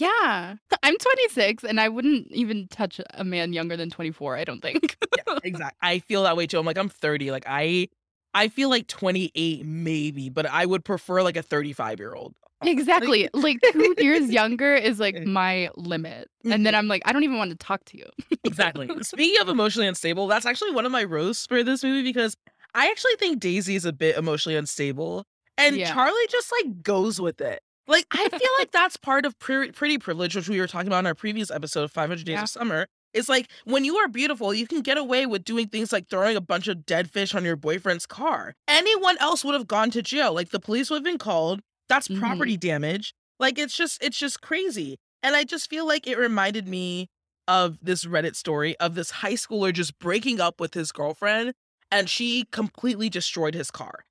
Yeah. 0.00 0.56
I'm 0.82 0.98
26 0.98 1.64
and 1.64 1.80
I 1.80 1.88
wouldn't 1.88 2.28
even 2.32 2.68
touch 2.68 3.00
a 3.14 3.24
man 3.24 3.52
younger 3.52 3.76
than 3.76 3.90
24, 3.90 4.36
I 4.36 4.44
don't 4.44 4.60
think. 4.60 4.96
exactly, 5.44 5.78
I 5.82 5.98
feel 6.00 6.24
that 6.24 6.36
way 6.36 6.46
too. 6.46 6.58
I'm 6.58 6.66
like 6.66 6.78
I'm 6.78 6.88
30. 6.88 7.30
Like 7.30 7.44
I, 7.46 7.88
I 8.34 8.48
feel 8.48 8.68
like 8.68 8.88
28 8.88 9.64
maybe, 9.64 10.28
but 10.28 10.46
I 10.46 10.66
would 10.66 10.84
prefer 10.84 11.22
like 11.22 11.36
a 11.36 11.42
35 11.42 11.98
year 11.98 12.14
old. 12.14 12.34
exactly. 12.62 13.28
Like 13.32 13.58
2 13.72 13.94
years 13.98 14.30
younger 14.30 14.74
is 14.74 14.98
like 14.98 15.16
eh. 15.16 15.24
my 15.24 15.70
limit. 15.76 16.28
And 16.44 16.66
then 16.66 16.72
mm-hmm. 16.72 16.78
I'm 16.78 16.88
like 16.88 17.02
I 17.04 17.12
don't 17.12 17.24
even 17.24 17.38
want 17.38 17.50
to 17.50 17.56
talk 17.56 17.84
to 17.86 17.98
you. 17.98 18.06
Exactly. 18.44 18.88
Speaking 19.02 19.40
of 19.40 19.48
emotionally 19.48 19.88
unstable, 19.88 20.26
that's 20.26 20.46
actually 20.46 20.72
one 20.72 20.84
of 20.84 20.92
my 20.92 21.04
roasts 21.04 21.46
for 21.46 21.62
this 21.62 21.82
movie 21.82 22.02
because 22.02 22.36
I 22.74 22.88
actually 22.90 23.16
think 23.18 23.40
Daisy 23.40 23.76
is 23.76 23.84
a 23.84 23.92
bit 23.92 24.16
emotionally 24.16 24.56
unstable, 24.56 25.24
and 25.56 25.76
Yeah. 25.76 25.92
Charlie 25.94 26.26
just 26.30 26.50
like 26.52 26.82
goes 26.82 27.20
with 27.20 27.40
it. 27.40 27.60
Like 27.86 28.06
I 28.10 28.28
feel 28.28 28.50
like 28.58 28.70
that's 28.72 28.96
part 28.96 29.24
of 29.26 29.38
pre- 29.38 29.70
pretty 29.72 29.98
privilege, 29.98 30.34
which 30.34 30.48
we 30.48 30.58
were 30.60 30.66
talking 30.66 30.88
about 30.88 31.00
in 31.00 31.06
our 31.06 31.14
previous 31.14 31.50
episode 31.50 31.84
of 31.84 31.92
500 31.92 32.24
Days 32.24 32.32
Yeah. 32.32 32.42
of 32.42 32.48
Summer. 32.48 32.86
It's 33.12 33.28
like 33.28 33.48
when 33.64 33.84
you 33.84 33.96
are 33.98 34.08
beautiful, 34.08 34.52
you 34.52 34.66
can 34.66 34.80
get 34.80 34.98
away 34.98 35.24
with 35.26 35.44
doing 35.44 35.68
things 35.68 35.92
like 35.92 36.08
throwing 36.08 36.36
a 36.36 36.40
bunch 36.40 36.66
of 36.66 36.84
dead 36.84 37.10
fish 37.10 37.32
on 37.34 37.44
your 37.44 37.54
boyfriend's 37.56 38.06
car. 38.06 38.54
Anyone 38.66 39.16
else 39.20 39.44
would 39.44 39.54
have 39.54 39.68
gone 39.68 39.90
to 39.92 40.02
jail. 40.02 40.32
Like 40.34 40.50
the 40.50 40.58
police 40.58 40.90
would 40.90 40.96
have 40.96 41.04
been 41.04 41.18
called. 41.18 41.60
That's 41.88 42.08
Mhm. 42.08 42.18
property 42.18 42.56
damage. 42.56 43.14
Like 43.38 43.56
it's 43.58 43.76
just 43.76 44.02
it's 44.02 44.18
just 44.18 44.40
crazy. 44.40 44.96
And 45.22 45.36
I 45.36 45.44
just 45.44 45.70
feel 45.70 45.86
like 45.86 46.06
it 46.08 46.18
reminded 46.18 46.66
me 46.66 47.08
of 47.46 47.78
this 47.80 48.04
Reddit 48.04 48.34
story 48.34 48.76
of 48.78 48.94
this 48.96 49.10
high 49.10 49.34
schooler 49.34 49.72
just 49.72 49.98
breaking 49.98 50.40
up 50.40 50.58
with 50.60 50.74
his 50.74 50.90
girlfriend 50.90 51.52
and 51.90 52.08
she 52.08 52.46
completely 52.52 53.08
destroyed 53.08 53.54
his 53.54 53.70
car. 53.70 54.04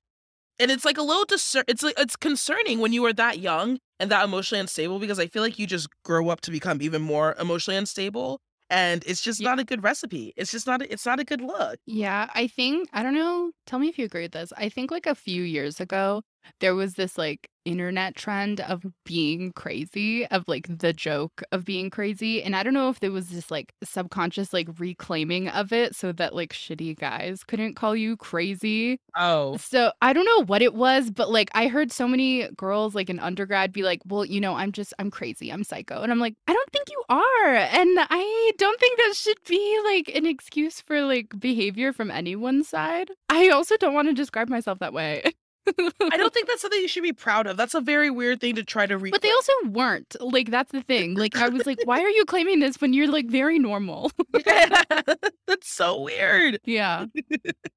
And 0.58 0.70
it's 0.70 0.84
like 0.84 0.98
a 0.98 1.02
little 1.02 1.24
discer- 1.26 1.64
it's 1.66 1.82
like 1.82 1.98
it's 1.98 2.16
concerning 2.16 2.78
when 2.78 2.92
you 2.92 3.04
are 3.06 3.12
that 3.12 3.38
young 3.40 3.78
and 3.98 4.10
that 4.10 4.24
emotionally 4.24 4.60
unstable 4.60 4.98
because 5.00 5.18
I 5.18 5.26
feel 5.26 5.42
like 5.42 5.58
you 5.58 5.66
just 5.66 5.88
grow 6.04 6.28
up 6.28 6.40
to 6.42 6.50
become 6.50 6.80
even 6.80 7.02
more 7.02 7.34
emotionally 7.40 7.76
unstable 7.76 8.40
and 8.70 9.02
it's 9.06 9.20
just 9.20 9.40
Yeah. 9.40 9.50
not 9.50 9.58
a 9.58 9.64
good 9.64 9.82
recipe. 9.82 10.32
It's 10.36 10.52
just 10.52 10.66
not 10.66 10.80
a, 10.80 10.92
it's 10.92 11.04
not 11.04 11.18
a 11.20 11.24
good 11.24 11.40
look. 11.40 11.78
Yeah, 11.86 12.30
I 12.34 12.46
think 12.46 12.88
I 12.92 13.02
don't 13.02 13.14
know. 13.14 13.50
Tell 13.66 13.78
me 13.80 13.88
if 13.88 13.98
you 13.98 14.04
agree 14.04 14.22
with 14.22 14.32
this. 14.32 14.52
I 14.56 14.68
think 14.68 14.90
like 14.92 15.06
a 15.06 15.14
few 15.16 15.42
years 15.42 15.80
ago, 15.80 16.22
there 16.60 16.74
was 16.74 16.94
this 16.94 17.18
like 17.18 17.48
internet 17.64 18.14
trend 18.14 18.60
of 18.60 18.84
being 19.04 19.52
crazy, 19.52 20.26
of 20.26 20.46
like 20.46 20.66
the 20.68 20.92
joke 20.92 21.42
of 21.52 21.64
being 21.64 21.90
crazy. 21.90 22.42
And 22.42 22.54
I 22.54 22.62
don't 22.62 22.74
know 22.74 22.90
if 22.90 23.00
there 23.00 23.12
was 23.12 23.28
this 23.28 23.50
like 23.50 23.72
subconscious 23.82 24.52
like 24.52 24.68
reclaiming 24.78 25.48
of 25.48 25.72
it 25.72 25.94
so 25.94 26.12
that 26.12 26.34
like 26.34 26.52
shitty 26.52 26.98
guys 26.98 27.42
couldn't 27.44 27.74
call 27.74 27.96
you 27.96 28.16
crazy. 28.16 29.00
Oh. 29.16 29.56
So 29.56 29.92
I 30.02 30.12
don't 30.12 30.26
know 30.26 30.44
what 30.44 30.62
it 30.62 30.74
was, 30.74 31.10
but 31.10 31.30
like 31.30 31.50
I 31.54 31.68
heard 31.68 31.92
so 31.92 32.06
many 32.06 32.48
girls 32.56 32.94
like 32.94 33.10
in 33.10 33.18
undergrad 33.18 33.72
be 33.72 33.82
like, 33.82 34.02
well, 34.06 34.24
you 34.24 34.40
know, 34.40 34.54
I'm 34.54 34.72
just, 34.72 34.92
I'm 34.98 35.10
crazy, 35.10 35.50
I'm 35.50 35.64
psycho. 35.64 36.02
And 36.02 36.12
I'm 36.12 36.20
like, 36.20 36.34
I 36.46 36.52
don't 36.52 36.70
think 36.72 36.88
you 36.90 37.02
are. 37.08 37.54
And 37.54 37.98
I 37.98 38.52
don't 38.58 38.78
think 38.80 38.98
that 38.98 39.14
should 39.16 39.38
be 39.46 39.80
like 39.84 40.14
an 40.14 40.26
excuse 40.26 40.80
for 40.80 41.02
like 41.02 41.38
behavior 41.38 41.92
from 41.92 42.10
anyone's 42.10 42.68
side. 42.68 43.10
I 43.28 43.48
also 43.48 43.76
don't 43.76 43.94
want 43.94 44.08
to 44.08 44.14
describe 44.14 44.48
myself 44.48 44.78
that 44.80 44.92
way. 44.92 45.22
I 45.66 46.16
don't 46.16 46.32
think 46.32 46.46
that's 46.48 46.62
something 46.62 46.80
you 46.80 46.88
should 46.88 47.02
be 47.02 47.12
proud 47.12 47.46
of. 47.46 47.56
That's 47.56 47.74
a 47.74 47.80
very 47.80 48.10
weird 48.10 48.40
thing 48.40 48.54
to 48.56 48.62
try 48.62 48.86
to 48.86 48.98
re 48.98 49.10
But 49.10 49.22
they 49.22 49.30
also 49.30 49.52
weren't. 49.68 50.16
Like, 50.20 50.50
that's 50.50 50.72
the 50.72 50.82
thing. 50.82 51.14
Like, 51.14 51.36
I 51.36 51.48
was 51.48 51.66
like, 51.66 51.78
why 51.84 52.00
are 52.00 52.08
you 52.08 52.24
claiming 52.24 52.60
this 52.60 52.80
when 52.80 52.92
you're 52.92 53.08
like 53.08 53.26
very 53.26 53.58
normal? 53.58 54.10
That's 55.46 55.68
so 55.68 56.00
weird. 56.00 56.58
yeah. 56.64 57.06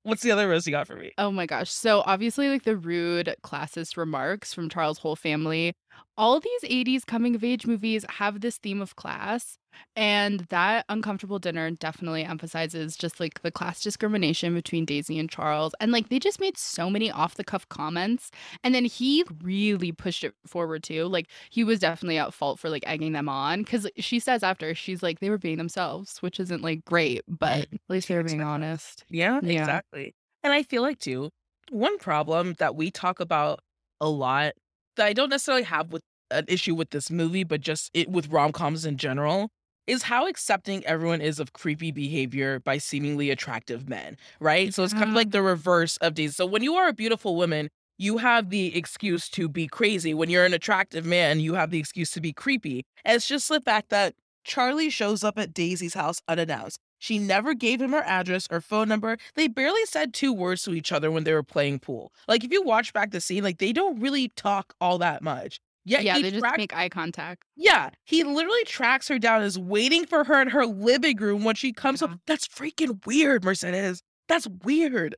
What's 0.04 0.22
the 0.22 0.32
other 0.32 0.48
roast 0.48 0.66
you 0.68 0.72
got 0.72 0.88
for 0.88 0.96
me? 0.96 1.12
Oh 1.18 1.32
my 1.32 1.46
gosh. 1.46 1.72
So 1.72 2.02
obviously, 2.06 2.50
like 2.50 2.64
the 2.64 2.78
rude 2.78 3.36
classist 3.44 3.98
remarks 3.98 4.54
from 4.54 4.70
Charles' 4.70 4.98
whole 4.98 5.16
family. 5.16 5.76
All 6.18 6.40
these 6.40 6.62
80s 6.64 7.06
coming 7.06 7.36
of 7.36 7.44
age 7.44 7.68
movies 7.68 8.04
have 8.10 8.42
this 8.42 8.58
theme 8.58 8.82
of 8.82 8.96
class. 8.96 9.58
And 9.96 10.40
that 10.50 10.86
uncomfortable 10.90 11.38
dinner 11.38 11.70
definitely 11.70 12.24
emphasizes 12.24 12.98
just 12.98 13.20
like 13.20 13.44
the 13.44 13.52
class 13.52 13.82
discrimination 13.84 14.56
between 14.56 14.86
Daisy 14.86 15.20
and 15.20 15.30
Charles. 15.30 15.76
And 15.80 15.92
like 15.92 16.10
they 16.10 16.18
just 16.18 16.40
made 16.40 16.58
so 16.58 16.90
many 16.90 17.12
off 17.12 17.36
the 17.36 17.44
cuff 17.44 17.70
comments. 17.70 18.32
And 18.64 18.74
then 18.74 18.86
he 18.86 19.24
really 19.44 19.92
pushed 19.92 20.24
it 20.24 20.34
forward 20.48 20.82
too. 20.82 21.06
Like 21.06 21.28
he 21.52 21.64
was 21.64 21.80
definitely 21.80 22.18
at 22.18 22.34
fault 22.34 22.60
for 22.60 22.70
like 22.70 22.84
egging 22.88 23.12
them 23.12 23.30
on. 23.30 23.64
Cause 23.66 23.88
she 23.98 24.20
says 24.20 24.42
after, 24.42 24.74
she's 24.74 25.04
like, 25.04 25.20
they 25.20 25.30
were 25.30 25.38
being 25.38 25.58
themselves, 25.58 26.18
which 26.20 26.40
isn't 26.40 26.64
like 26.64 26.84
great, 26.86 27.22
but 27.28 27.60
at 27.72 27.80
least 27.90 28.08
they 28.08 28.16
were 28.16 28.24
being 28.24 28.42
honest. 28.42 29.06
Yeah, 29.10 29.40
Yeah. 29.44 29.62
exactly. 29.62 30.16
And 30.44 30.54
I 30.54 30.64
feel 30.64 30.82
like 30.82 30.98
too, 31.00 31.30
one 31.70 32.00
problem 32.00 32.56
that 32.58 32.76
we 32.76 32.90
talk 32.90 33.20
about 33.20 33.60
a 34.02 34.10
lot 34.10 34.54
that 34.98 35.08
I 35.08 35.14
don't 35.14 35.30
necessarily 35.30 35.64
have 35.64 35.92
with 35.92 36.04
an 36.30 36.46
issue 36.48 36.76
with 36.76 36.90
this 36.90 37.10
movie, 37.10 37.44
but 37.44 37.62
just 37.62 37.90
it 37.94 38.10
with 38.10 38.28
rom 38.28 38.52
coms 38.52 38.86
in 38.86 38.98
general, 38.98 39.50
is 39.88 40.04
how 40.04 40.28
accepting 40.28 40.86
everyone 40.86 41.22
is 41.22 41.40
of 41.40 41.54
creepy 41.54 41.92
behavior 41.92 42.60
by 42.60 42.78
seemingly 42.78 43.30
attractive 43.30 43.88
men, 43.88 44.18
right? 44.40 44.74
So 44.74 44.84
it's 44.84 44.94
kind 44.94 45.10
of 45.10 45.16
like 45.16 45.32
the 45.32 45.42
reverse 45.42 45.96
of 45.98 46.16
these. 46.16 46.36
So 46.36 46.46
when 46.46 46.62
you 46.62 46.76
are 46.76 46.90
a 46.90 46.94
beautiful 46.94 47.38
woman, 47.38 47.70
you 47.98 48.18
have 48.18 48.50
the 48.50 48.78
excuse 48.78 49.30
to 49.30 49.48
be 49.48 49.68
crazy. 49.68 50.14
When 50.14 50.30
you're 50.30 50.46
an 50.46 50.54
attractive 50.54 51.06
man, 51.06 51.40
you 51.40 51.54
have 51.56 51.72
the 51.72 51.80
excuse 51.80 52.12
to 52.12 52.22
be 52.22 52.34
creepy. 52.34 52.84
And 53.06 53.16
it's 53.16 53.28
just 53.28 53.48
the 53.48 53.62
fact 53.62 53.90
that 53.90 54.14
Charlie 54.44 54.90
shows 54.90 55.24
up 55.24 55.40
at 55.40 55.54
Daisy's 55.54 55.94
house 55.94 56.22
unannounced. 56.28 56.80
She 57.00 57.20
never 57.20 57.54
gave 57.54 57.82
him 57.82 57.92
her 57.92 58.04
address 58.06 58.48
or 58.50 58.62
phone 58.62 58.88
number. 58.90 59.18
They 59.36 59.48
barely 59.48 59.86
said 59.86 60.14
two 60.14 60.34
words 60.34 60.64
to 60.64 60.74
each 60.74 60.92
other 60.92 61.12
when 61.12 61.24
they 61.24 61.34
were 61.34 61.44
playing 61.44 61.80
pool. 61.80 62.12
Like 62.28 62.44
if 62.44 62.52
you 62.52 62.62
watch 62.64 62.94
back 62.94 63.12
the 63.12 63.22
scene, 63.22 63.44
like 63.44 63.60
they 63.60 63.72
don't 63.74 64.00
really 64.00 64.30
talk 64.30 64.74
all 64.82 64.98
that 65.00 65.22
much. 65.22 65.60
Yet 65.86 66.04
Yeah, 66.04 66.16
he 66.18 66.24
they 66.24 66.32
just 66.32 66.58
make 66.58 66.76
eye 66.76 66.90
contact. 66.90 67.44
yeah, 67.56 67.92
he 68.04 68.24
literally 68.26 68.64
tracks 68.66 69.08
her 69.08 69.18
down, 69.18 69.42
is 69.44 69.58
waiting 69.58 70.06
for 70.06 70.26
her 70.26 70.42
in 70.42 70.50
her 70.50 70.66
living 70.66 71.16
room 71.18 71.44
when 71.46 71.56
she 71.56 71.72
comes 71.72 72.02
Yeah. 72.02 72.06
Uh-huh. 72.08 72.16
up. 72.16 72.20
That's 72.26 72.48
freaking 72.48 73.06
weird, 73.06 73.44
Mercedes. 73.46 74.02
That's 74.28 74.48
weird. 74.64 75.16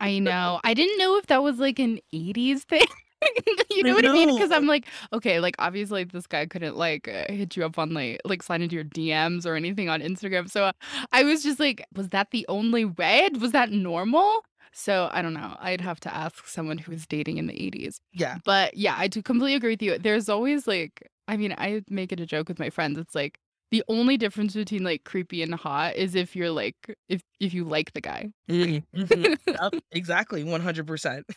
I 0.00 0.18
know. 0.18 0.60
I 0.64 0.74
didn't 0.74 0.98
know 0.98 1.16
if 1.18 1.26
that 1.26 1.42
was 1.44 1.58
like 1.58 1.78
an 1.78 2.00
80s 2.12 2.62
thing. 2.62 2.86
you 3.70 3.82
know 3.82 3.92
I 3.92 3.94
what 3.94 4.06
I 4.06 4.12
mean? 4.12 4.34
Because. 4.34 4.50
I'm 4.50 4.66
like, 4.66 4.86
okay, 5.12 5.40
like 5.40 5.56
obviously 5.58 6.04
this 6.04 6.26
guy 6.26 6.46
couldn't 6.46 6.76
like 6.76 7.08
uh, 7.08 7.32
hit 7.32 7.56
you 7.56 7.64
up 7.64 7.78
on 7.78 7.94
like 7.94 8.20
like 8.24 8.42
sign 8.42 8.62
into 8.62 8.74
your 8.74 8.84
DMs 8.84 9.46
or 9.46 9.54
anything 9.54 9.88
on 9.88 10.00
Instagram. 10.00 10.50
So 10.50 10.64
uh, 10.64 10.72
I 11.12 11.24
was 11.24 11.42
just 11.42 11.60
like, 11.60 11.84
was 11.94 12.08
that 12.10 12.30
the 12.30 12.46
only 12.48 12.84
way? 12.84 13.28
Was 13.40 13.52
that 13.52 13.70
normal? 13.70 14.42
So 14.72 15.08
I 15.12 15.22
don't 15.22 15.34
know. 15.34 15.56
I'd 15.58 15.80
have 15.80 16.00
to 16.00 16.14
ask 16.14 16.46
someone 16.46 16.78
who 16.78 16.92
was 16.92 17.06
dating 17.06 17.38
in 17.38 17.46
the 17.46 17.54
80s. 17.54 17.96
Yeah. 18.12 18.38
But 18.44 18.76
yeah, 18.76 18.94
I 18.96 19.08
do 19.08 19.22
completely 19.22 19.54
agree 19.54 19.72
with 19.72 19.82
you. 19.82 19.98
There's 19.98 20.28
always 20.28 20.66
like, 20.66 21.08
I 21.26 21.36
mean, 21.36 21.54
I 21.58 21.82
make 21.88 22.12
it 22.12 22.20
a 22.20 22.26
joke 22.26 22.48
with 22.48 22.58
my 22.58 22.70
friends. 22.70 22.98
It's 22.98 23.14
like 23.14 23.38
the 23.70 23.82
only 23.88 24.16
difference 24.16 24.54
between 24.54 24.84
like 24.84 25.04
creepy 25.04 25.42
and 25.42 25.54
hot 25.54 25.96
is 25.96 26.14
if 26.14 26.36
you're 26.36 26.50
like 26.50 26.76
if 27.08 27.22
if 27.40 27.52
you 27.52 27.64
like 27.64 27.92
the 27.92 28.00
guy. 28.00 28.30
Mhm, 28.48 28.84
mhm. 28.94 29.80
Exactly. 29.92 30.44
100%. 30.44 31.22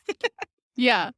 Yeah. 0.77 1.11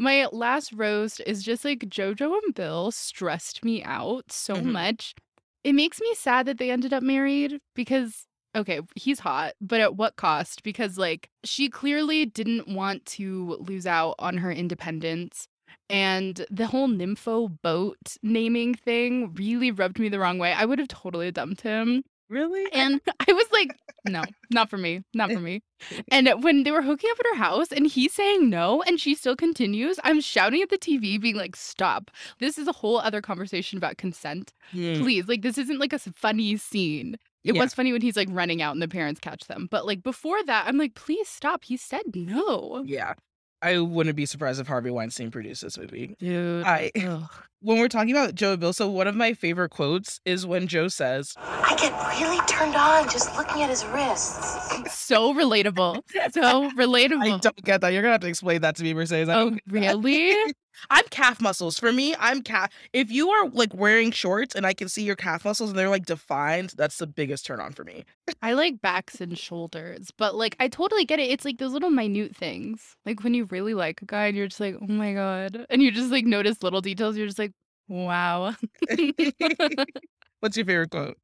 My 0.00 0.26
last 0.32 0.72
roast 0.72 1.20
is 1.26 1.42
just 1.42 1.62
like 1.62 1.80
JoJo 1.80 2.40
and 2.42 2.54
Bill 2.54 2.90
stressed 2.90 3.62
me 3.62 3.82
out 3.84 4.32
so 4.32 4.54
Mhm. 4.56 4.72
much. 4.72 5.14
It 5.62 5.74
makes 5.74 6.00
me 6.00 6.14
sad 6.14 6.46
that 6.46 6.56
they 6.56 6.70
ended 6.70 6.94
up 6.94 7.02
married 7.02 7.60
because, 7.74 8.26
okay, 8.56 8.80
he's 8.94 9.20
hot, 9.20 9.52
but 9.60 9.78
at 9.82 9.96
what 9.96 10.16
cost? 10.16 10.62
Because, 10.62 10.96
like, 10.96 11.28
she 11.44 11.68
clearly 11.68 12.24
didn't 12.24 12.66
want 12.66 13.04
to 13.20 13.56
lose 13.60 13.86
out 13.86 14.14
on 14.18 14.38
her 14.38 14.50
independence. 14.50 15.46
And 15.90 16.46
the 16.50 16.68
whole 16.68 16.88
nympho 16.88 17.60
boat 17.60 18.16
naming 18.22 18.74
thing 18.74 19.34
really 19.34 19.70
rubbed 19.70 19.98
me 19.98 20.08
the 20.08 20.18
wrong 20.18 20.38
way. 20.38 20.54
I 20.54 20.64
would 20.64 20.78
have 20.78 20.88
totally 20.88 21.30
dumped 21.30 21.60
him. 21.60 22.04
Really? 22.30 22.64
And 22.72 23.00
I 23.28 23.32
was 23.32 23.46
like, 23.52 23.76
no, 24.08 24.22
not 24.50 24.70
for 24.70 24.78
me, 24.78 25.02
not 25.12 25.30
for 25.32 25.40
me. 25.40 25.62
And 26.10 26.28
when 26.42 26.62
they 26.62 26.70
were 26.70 26.80
hooking 26.80 27.10
up 27.10 27.18
at 27.20 27.26
her 27.32 27.36
house 27.36 27.72
and 27.72 27.86
he's 27.86 28.12
saying 28.14 28.48
no 28.48 28.82
and 28.82 28.98
she 29.00 29.14
still 29.14 29.36
continues, 29.36 29.98
I'm 30.04 30.20
shouting 30.20 30.62
at 30.62 30.70
the 30.70 30.78
TV, 30.78 31.20
being 31.20 31.36
like, 31.36 31.56
stop. 31.56 32.10
This 32.38 32.56
is 32.56 32.68
a 32.68 32.72
whole 32.72 32.98
other 32.98 33.20
conversation 33.20 33.76
about 33.76 33.98
consent. 33.98 34.52
Mm, 34.72 35.00
Please, 35.02 35.26
like, 35.28 35.42
this 35.42 35.58
isn't 35.58 35.78
like 35.80 35.92
a 35.92 35.98
funny 35.98 36.56
scene. 36.56 37.16
It 37.42 37.54
Yeah. 37.56 37.62
was 37.62 37.74
funny 37.74 37.92
when 37.92 38.02
he's 38.02 38.16
like 38.16 38.28
running 38.30 38.62
out 38.62 38.72
and 38.72 38.82
the 38.82 38.88
parents 38.88 39.18
catch 39.20 39.46
them. 39.46 39.66
But 39.70 39.84
like 39.86 40.02
before 40.02 40.42
that, 40.44 40.66
I'm 40.68 40.76
like, 40.78 40.94
please 40.94 41.28
stop. 41.28 41.64
He 41.64 41.76
said 41.76 42.02
no. 42.14 42.84
Yeah. 42.86 43.14
I 43.62 43.78
wouldn't 43.78 44.16
be 44.16 44.24
surprised 44.24 44.60
if 44.60 44.66
Harvey 44.68 44.90
Weinstein 44.90 45.30
produced 45.30 45.62
this 45.62 45.76
movie. 45.76 46.14
Dude. 46.18 46.64
I 46.64 46.90
ugh. 47.04 47.28
When 47.62 47.78
we're 47.78 47.88
talking 47.88 48.10
about 48.10 48.34
Joe 48.34 48.52
and 48.52 48.60
Bill, 48.60 48.72
so 48.72 48.88
one 48.88 49.06
of 49.06 49.14
my 49.14 49.34
favorite 49.34 49.70
quotes 49.70 50.20
is 50.24 50.46
when 50.46 50.66
Joe 50.66 50.88
says, 50.88 51.34
I 51.36 51.76
get 51.76 51.92
really 52.20 52.40
turned 52.46 52.74
on 52.74 53.08
just 53.08 53.36
looking 53.36 53.62
at 53.62 53.70
his 53.70 53.84
wrists. 53.86 54.92
So 54.92 55.34
relatable. 55.34 56.02
So 56.32 56.70
relatable. 56.70 57.34
I 57.34 57.38
don't 57.38 57.64
get 57.64 57.80
that. 57.80 57.92
You're 57.92 58.02
gonna 58.02 58.12
have 58.12 58.20
to 58.22 58.28
explain 58.28 58.62
that 58.62 58.76
to 58.76 58.82
me, 58.82 58.94
Mercedes. 58.94 59.28
I 59.28 59.34
oh, 59.34 59.50
don't 59.50 59.54
get 59.54 59.62
that." 59.66 59.96
really? 59.98 60.54
I'm 60.88 61.04
calf 61.10 61.40
muscles. 61.40 61.78
For 61.78 61.92
me, 61.92 62.14
I'm 62.18 62.42
calf. 62.42 62.70
If 62.92 63.10
you 63.10 63.30
are 63.30 63.48
like 63.48 63.74
wearing 63.74 64.10
shorts 64.12 64.54
and 64.54 64.66
I 64.66 64.72
can 64.72 64.88
see 64.88 65.02
your 65.02 65.16
calf 65.16 65.44
muscles 65.44 65.70
and 65.70 65.78
they're 65.78 65.88
like 65.90 66.06
defined, 66.06 66.74
that's 66.76 66.98
the 66.98 67.06
biggest 67.06 67.44
turn 67.44 67.60
on 67.60 67.72
for 67.72 67.84
me. 67.84 68.04
I 68.40 68.52
like 68.52 68.80
backs 68.80 69.20
and 69.20 69.36
shoulders, 69.36 70.10
but 70.16 70.34
like 70.34 70.56
I 70.60 70.68
totally 70.68 71.04
get 71.04 71.18
it. 71.18 71.30
It's 71.30 71.44
like 71.44 71.58
those 71.58 71.72
little 71.72 71.90
minute 71.90 72.34
things. 72.34 72.96
Like 73.04 73.22
when 73.22 73.34
you 73.34 73.44
really 73.46 73.74
like 73.74 74.00
a 74.02 74.06
guy 74.06 74.26
and 74.26 74.36
you're 74.36 74.46
just 74.46 74.60
like, 74.60 74.76
oh 74.80 74.86
my 74.86 75.12
God. 75.12 75.66
And 75.68 75.82
you 75.82 75.90
just 75.90 76.10
like 76.10 76.24
notice 76.24 76.62
little 76.62 76.80
details. 76.80 77.16
You're 77.16 77.26
just 77.26 77.38
like, 77.38 77.49
wow. 77.90 78.54
What's 80.40 80.56
your 80.56 80.64
favorite 80.66 80.90
quote? 80.90 81.18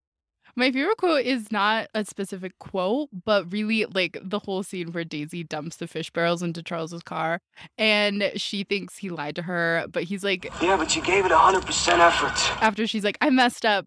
My 0.59 0.71
favorite 0.73 0.97
quote 0.97 1.25
is 1.27 1.53
not 1.53 1.89
a 1.95 2.05
specific 2.05 2.59
quote, 2.59 3.09
but 3.25 3.51
really 3.53 3.85
like 3.87 4.17
the 4.23 4.39
whole 4.39 4.63
scene 4.63 4.93
where 4.93 5.05
Daisy 5.05 5.45
dumps 5.45 5.77
the 5.77 5.87
fish 5.87 6.11
barrels 6.11 6.43
into 6.43 6.63
Charles's 6.63 7.03
car 7.03 7.41
and 7.77 8.33
she 8.37 8.65
thinks 8.65 8.97
he 8.97 9.11
lied 9.11 9.37
to 9.37 9.43
her, 9.43 9.85
but 9.91 10.05
he's 10.05 10.25
like, 10.25 10.45
Yeah, 10.63 10.77
but 10.77 10.97
you 10.97 11.03
gave 11.03 11.27
it 11.27 11.33
100% 11.33 11.99
effort. 11.99 12.63
after 12.63 12.87
she's 12.87 13.05
like, 13.05 13.19
I 13.21 13.31
messed 13.31 13.67
up. 13.67 13.87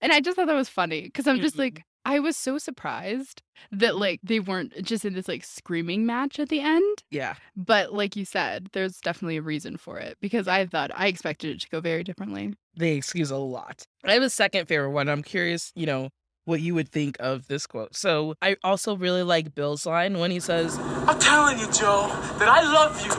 And 0.00 0.12
I 0.12 0.20
just 0.20 0.36
thought 0.36 0.46
that 0.46 0.54
was 0.54 0.68
funny 0.68 1.02
because 1.02 1.26
I'm 1.26 1.40
just 1.40 1.56
Mhm. 1.56 1.60
like, 1.60 1.82
I 2.04 2.18
was 2.20 2.36
so 2.36 2.58
surprised 2.58 3.42
that 3.72 3.96
like 3.96 4.20
they 4.22 4.40
weren't 4.40 4.82
just 4.82 5.04
in 5.04 5.14
this 5.14 5.28
like 5.28 5.44
screaming 5.44 6.04
match 6.04 6.38
at 6.38 6.48
the 6.48 6.60
end. 6.60 7.02
Yeah. 7.10 7.34
But 7.56 7.92
like 7.94 8.16
you 8.16 8.24
said, 8.24 8.68
there's 8.72 8.98
definitely 9.00 9.38
a 9.38 9.42
reason 9.42 9.76
for 9.76 9.98
it 9.98 10.18
because 10.20 10.46
I 10.46 10.66
thought 10.66 10.90
I 10.94 11.06
expected 11.06 11.56
it 11.56 11.60
to 11.62 11.68
go 11.70 11.80
very 11.80 12.04
differently. 12.04 12.54
They 12.76 12.94
excuse 12.96 13.30
a 13.30 13.36
lot. 13.36 13.86
I 14.04 14.12
have 14.12 14.22
a 14.22 14.30
second 14.30 14.66
favorite 14.66 14.90
one. 14.90 15.08
I'm 15.08 15.22
curious, 15.22 15.72
you 15.74 15.86
know, 15.86 16.10
what 16.44 16.60
you 16.60 16.74
would 16.74 16.90
think 16.90 17.16
of 17.20 17.46
this 17.46 17.66
quote. 17.66 17.96
So 17.96 18.34
I 18.42 18.56
also 18.62 18.96
really 18.96 19.22
like 19.22 19.54
Bill's 19.54 19.86
line 19.86 20.18
when 20.18 20.30
he 20.30 20.40
says, 20.40 20.78
I'm 20.78 21.18
telling 21.18 21.58
you, 21.58 21.70
Joe, 21.72 22.08
that 22.38 22.48
I 22.48 22.60
love 22.70 23.00
you. 23.02 23.12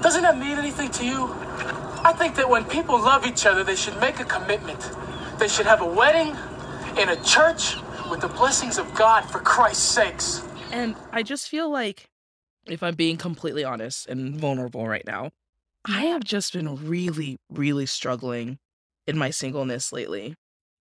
Doesn't 0.00 0.22
that 0.22 0.38
mean 0.38 0.56
anything 0.56 0.90
to 0.92 1.04
you? 1.04 1.28
I 2.02 2.14
think 2.16 2.36
that 2.36 2.48
when 2.48 2.64
people 2.64 2.98
love 2.98 3.26
each 3.26 3.44
other, 3.44 3.62
they 3.62 3.76
should 3.76 4.00
make 4.00 4.18
a 4.18 4.24
commitment. 4.24 4.90
They 5.38 5.48
should 5.48 5.66
have 5.66 5.82
a 5.82 5.86
wedding 5.86 6.34
in 6.98 7.08
a 7.08 7.22
church 7.22 7.76
with 8.10 8.20
the 8.20 8.28
blessings 8.28 8.78
of 8.78 8.92
God 8.94 9.22
for 9.22 9.38
Christ's 9.38 9.82
sakes. 9.82 10.42
and 10.72 10.96
I 11.12 11.22
just 11.22 11.48
feel 11.48 11.70
like, 11.70 12.08
if 12.66 12.82
I'm 12.82 12.94
being 12.94 13.16
completely 13.16 13.64
honest 13.64 14.06
and 14.08 14.36
vulnerable 14.36 14.86
right 14.86 15.06
now, 15.06 15.30
I 15.84 16.02
have 16.06 16.24
just 16.24 16.52
been 16.52 16.86
really, 16.86 17.38
really 17.50 17.86
struggling 17.86 18.58
in 19.06 19.16
my 19.16 19.30
singleness 19.30 19.92
lately. 19.92 20.34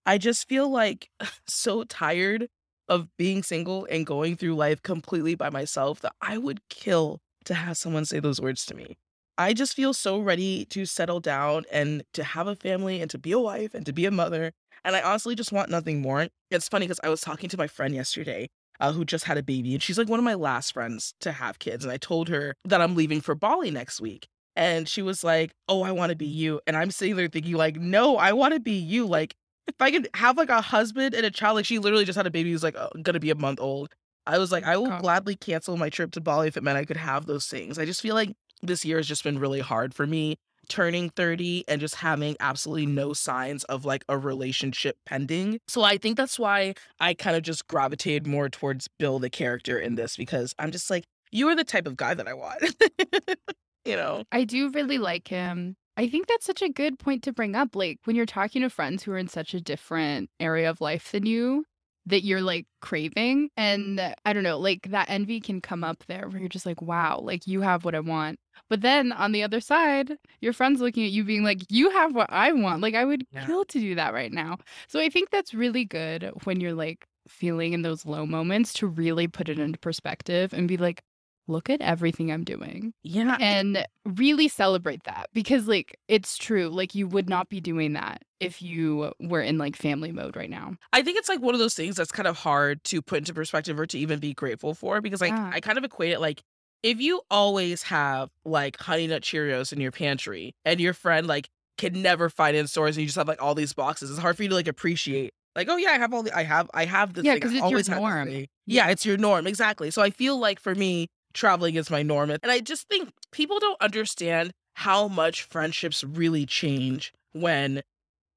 I 0.06 0.18
just 0.18 0.48
feel 0.48 0.70
like 0.70 1.10
so 1.48 1.84
tired 1.84 2.48
of 2.88 3.08
being 3.18 3.44
single 3.44 3.88
and 3.90 4.06
going 4.06 4.36
through 4.36 4.56
life 4.56 4.82
completely 4.82 5.36
by 5.36 5.50
myself 5.50 6.02
that 6.02 6.14
I 6.22 6.38
would 6.38 6.60
kill 6.70 7.20
to 7.46 7.54
have 7.54 7.78
someone 7.78 8.06
say 8.06 8.20
those 8.20 8.42
words 8.42 8.66
to 8.66 8.76
me. 8.76 8.98
I 9.40 9.54
just 9.54 9.74
feel 9.74 9.94
so 9.94 10.20
ready 10.20 10.66
to 10.66 10.86
settle 10.86 11.22
down 11.22 11.64
and 11.72 12.04
to 12.12 12.26
have 12.26 12.48
a 12.48 12.58
family 12.58 13.02
and 13.02 13.10
to 13.10 13.18
be 13.18 13.32
a 13.32 13.40
wife 13.40 13.74
and 13.74 13.86
to 13.86 13.94
be 13.94 14.06
a 14.06 14.12
mother. 14.12 14.52
And 14.84 14.98
I 14.98 15.02
honestly 15.02 15.34
just 15.34 15.54
want 15.54 15.70
nothing 15.70 16.02
more. 16.02 16.28
It's 16.52 16.68
funny 16.68 16.88
because 16.88 17.00
I 17.06 17.10
was 17.10 17.22
talking 17.22 17.50
to 17.50 17.58
my 17.58 17.68
friend 17.68 17.96
yesterday 17.96 18.50
uh, 18.82 18.92
who 18.92 19.06
just 19.06 19.24
had 19.24 19.38
a 19.38 19.44
baby, 19.44 19.74
and 19.74 19.82
she's 19.82 19.98
like 19.98 20.10
one 20.10 20.20
of 20.20 20.26
my 20.26 20.34
last 20.34 20.74
friends 20.74 21.14
to 21.22 21.32
have 21.32 21.58
kids. 21.58 21.86
And 21.86 21.92
I 21.92 21.96
told 21.96 22.28
her 22.28 22.54
that 22.66 22.82
I'm 22.82 22.96
leaving 22.96 23.22
for 23.22 23.34
Bali 23.34 23.72
next 23.72 24.02
week. 24.02 24.28
And 24.58 24.90
she 24.90 25.02
was 25.02 25.24
like, 25.24 25.52
Oh, 25.70 25.84
I 25.84 25.94
want 25.94 26.10
to 26.10 26.18
be 26.18 26.26
you. 26.26 26.60
And 26.68 26.76
I'm 26.76 26.92
sitting 26.92 27.16
there 27.16 27.30
thinking, 27.30 27.54
like, 27.54 27.78
no, 27.78 28.18
I 28.18 28.34
want 28.34 28.54
to 28.56 28.60
be 28.60 28.74
you. 28.74 29.06
Like, 29.06 29.36
if 29.68 29.76
I 29.80 29.90
could 29.90 30.10
have 30.16 30.36
like 30.36 30.50
a 30.50 30.60
husband 30.60 31.16
and 31.16 31.26
a 31.26 31.32
child, 31.32 31.56
like 31.56 31.66
she 31.66 31.80
literally 31.80 32.04
just 32.04 32.18
had 32.18 32.28
a 32.28 32.32
baby 32.32 32.52
who's 32.52 32.64
like 32.64 32.76
uh, 32.76 32.90
gonna 33.02 33.22
be 33.22 33.30
a 33.30 33.36
month 33.36 33.62
old. 33.62 33.96
I 34.26 34.38
was 34.38 34.52
like, 34.52 34.66
I 34.66 34.78
will 34.78 34.88
God. 34.88 35.02
gladly 35.02 35.36
cancel 35.36 35.78
my 35.78 35.90
trip 35.90 36.12
to 36.12 36.22
Bali 36.22 36.48
if 36.50 36.58
it 36.58 36.64
meant 36.64 36.78
I 36.78 36.86
could 36.86 36.98
have 36.98 37.26
those 37.26 37.48
things. 37.48 37.80
I 37.80 37.86
just 37.86 38.02
feel 38.02 38.16
like 38.16 38.36
this 38.62 38.86
year 38.86 38.98
has 38.98 39.08
just 39.08 39.24
been 39.24 39.40
really 39.40 39.60
hard 39.62 39.94
for 39.94 40.06
me 40.08 40.38
turning 40.70 41.10
30 41.10 41.66
and 41.68 41.82
just 41.82 41.96
having 41.96 42.38
absolutely 42.40 42.86
no 42.86 43.12
signs 43.12 43.66
of 43.66 43.84
like 43.84 44.06
a 44.08 44.18
relationship 44.18 44.98
pending. 45.06 45.60
So 45.68 45.84
I 45.84 45.98
think 45.98 46.16
that's 46.16 46.40
why 46.40 46.76
I 47.00 47.14
kind 47.14 47.36
of 47.36 47.44
just 47.44 47.68
gravitated 47.68 48.26
more 48.26 48.50
towards 48.50 48.88
Bill 48.88 49.20
the 49.20 49.30
character 49.30 49.78
in 49.78 49.96
this 49.96 50.16
because 50.16 50.54
I'm 50.58 50.72
just 50.72 50.90
like, 50.90 51.06
you 51.32 51.48
are 51.50 51.56
the 51.56 51.64
type 51.64 51.88
of 51.88 51.98
guy 51.98 52.14
that 52.14 52.28
I 52.28 52.34
want. 52.34 52.62
you 53.86 53.96
know? 53.96 54.24
I 54.32 54.46
do 54.46 54.70
really 54.70 54.98
like 54.98 55.28
him. 55.28 55.76
I 55.98 56.08
think 56.08 56.28
that's 56.28 56.46
such 56.46 56.62
a 56.62 56.70
good 56.70 56.98
point 56.98 57.24
to 57.24 57.34
bring 57.34 57.56
up. 57.56 57.76
Like 57.76 58.00
when 58.06 58.16
you're 58.16 58.26
talking 58.26 58.62
to 58.62 58.70
friends 58.70 59.04
who 59.04 59.12
are 59.12 59.18
in 59.18 59.28
such 59.28 59.54
a 59.54 59.60
different 59.60 60.30
area 60.40 60.70
of 60.70 60.80
life 60.80 61.12
than 61.12 61.26
you, 61.26 61.66
that 62.10 62.24
you're 62.24 62.42
like 62.42 62.66
craving. 62.82 63.50
And 63.56 64.00
mm-hmm. 64.00 64.14
I 64.26 64.34
don't 64.34 64.44
know, 64.44 64.60
like 64.60 64.90
that 64.90 65.10
envy 65.10 65.40
can 65.40 65.62
come 65.62 65.84
up 65.84 66.04
there 66.08 66.28
where 66.28 66.40
you're 66.40 66.50
just 66.50 66.66
like, 66.66 66.82
wow, 66.82 67.20
like 67.24 67.48
you 67.48 67.62
have 67.62 67.86
what 67.86 67.96
I 67.96 68.00
want. 68.00 68.40
But 68.70 68.82
then 68.82 69.12
on 69.12 69.32
the 69.32 69.44
other 69.44 69.60
side, 69.60 70.18
your 70.42 70.54
friends 70.54 70.82
looking 70.82 71.06
at 71.06 71.12
you 71.12 71.24
being 71.24 71.44
like, 71.44 71.62
you 71.70 71.90
have 71.92 72.14
what 72.14 72.32
I 72.32 72.52
want. 72.52 72.82
Like 72.82 72.96
I 72.96 73.06
would 73.06 73.26
Yeah. 73.32 73.46
kill 73.46 73.66
to 73.66 73.80
do 73.80 73.96
that 73.96 74.14
right 74.14 74.32
now. 74.32 74.58
So 74.88 75.00
I 75.00 75.10
think 75.10 75.30
that's 75.30 75.54
really 75.54 75.86
good 75.86 76.32
when 76.44 76.60
you're 76.60 76.74
like 76.74 77.06
feeling 77.28 77.74
in 77.74 77.84
those 77.84 78.06
low 78.06 78.26
moments 78.26 78.74
to 78.74 78.88
really 78.88 79.28
put 79.28 79.50
it 79.50 79.60
into 79.60 79.80
perspective 79.80 80.52
and 80.54 80.68
be 80.68 80.78
like, 80.78 81.04
look 81.50 81.70
at 81.70 81.82
everything 81.82 82.32
I'm 82.32 82.44
doing 82.44 82.94
Yeah. 83.04 83.38
and 83.40 83.86
really 84.06 84.48
celebrate 84.48 85.04
that 85.04 85.28
because 85.34 85.68
like 85.68 85.98
it's 86.08 86.38
true 86.38 86.70
like 86.70 86.96
you 86.96 87.08
would 87.08 87.28
not 87.30 87.50
be 87.50 87.60
doing 87.60 87.94
that 87.94 88.22
if 88.40 88.62
you 88.62 89.12
were 89.20 89.42
in 89.42 89.58
like 89.58 89.76
family 89.76 90.12
mode 90.12 90.36
right 90.36 90.50
now 90.50 90.76
I 90.94 91.02
think 91.02 91.18
it's 91.18 91.28
like 91.30 91.42
one 91.42 91.54
of 91.56 91.60
those 91.60 91.74
things 91.76 91.96
that's 91.96 92.12
kind 92.12 92.28
of 92.28 92.38
hard 92.38 92.84
to 92.86 93.02
put 93.02 93.18
into 93.20 93.34
perspective 93.34 93.80
or 93.80 93.86
to 93.88 93.98
even 94.00 94.20
be 94.20 94.34
grateful 94.34 94.74
for 94.74 95.02
because 95.02 95.22
like 95.22 95.34
Yeah. 95.34 95.52
I 95.54 95.60
kind 95.60 95.78
of 95.78 95.84
equate 95.84 96.12
it 96.12 96.20
like 96.22 96.42
if 96.84 97.02
you 97.02 97.22
always 97.30 97.84
have 97.84 98.30
like 98.46 98.78
honey 98.80 99.08
nut 99.08 99.22
Cheerios 99.24 99.74
in 99.74 99.82
your 99.82 99.92
pantry 99.92 100.54
and 100.64 100.80
your 100.80 100.94
friend 100.94 101.28
like 101.28 101.50
can 101.78 102.02
never 102.02 102.30
find 102.30 102.56
in 102.56 102.68
stores 102.68 102.96
and 102.96 103.02
you 103.02 103.08
just 103.08 103.18
have 103.18 103.28
like 103.28 103.42
all 103.42 103.56
these 103.56 103.74
boxes, 103.74 104.10
it's 104.10 104.20
hard 104.20 104.36
for 104.38 104.44
you 104.44 104.50
to 104.50 104.56
like 104.56 104.68
appreciate 104.68 105.34
like 105.56 105.68
oh 105.70 105.76
yeah 105.78 105.90
I 105.92 105.98
have 105.98 106.14
all 106.14 106.24
the 106.24 106.36
I 106.38 106.44
have 106.44 106.70
I 106.74 106.86
have 106.86 107.14
this 107.14 107.26
Yeah, 107.26 107.34
thing. 107.34 107.42
'cause 107.42 107.52
I 107.54 107.58
it's 107.58 107.72
your 107.90 107.96
norm. 108.00 108.30
Yeah, 108.66 108.88
it's 108.90 109.06
your 109.06 109.18
norm 109.18 109.48
exactly. 109.48 109.90
So 109.92 110.02
I 110.02 110.10
feel 110.10 110.38
like 110.38 110.60
for 110.60 110.76
me 110.76 111.08
traveling 111.34 111.76
is 111.76 111.90
my 111.90 112.02
norm 112.04 112.30
and 112.32 112.40
I 112.44 112.60
just 112.60 112.88
think 112.90 113.12
people 113.32 113.60
don't 113.60 113.80
understand 113.82 114.52
how 114.76 115.08
much 115.08 115.44
friendships 115.44 116.04
really 116.04 116.46
change 116.46 117.14
when 117.34 117.82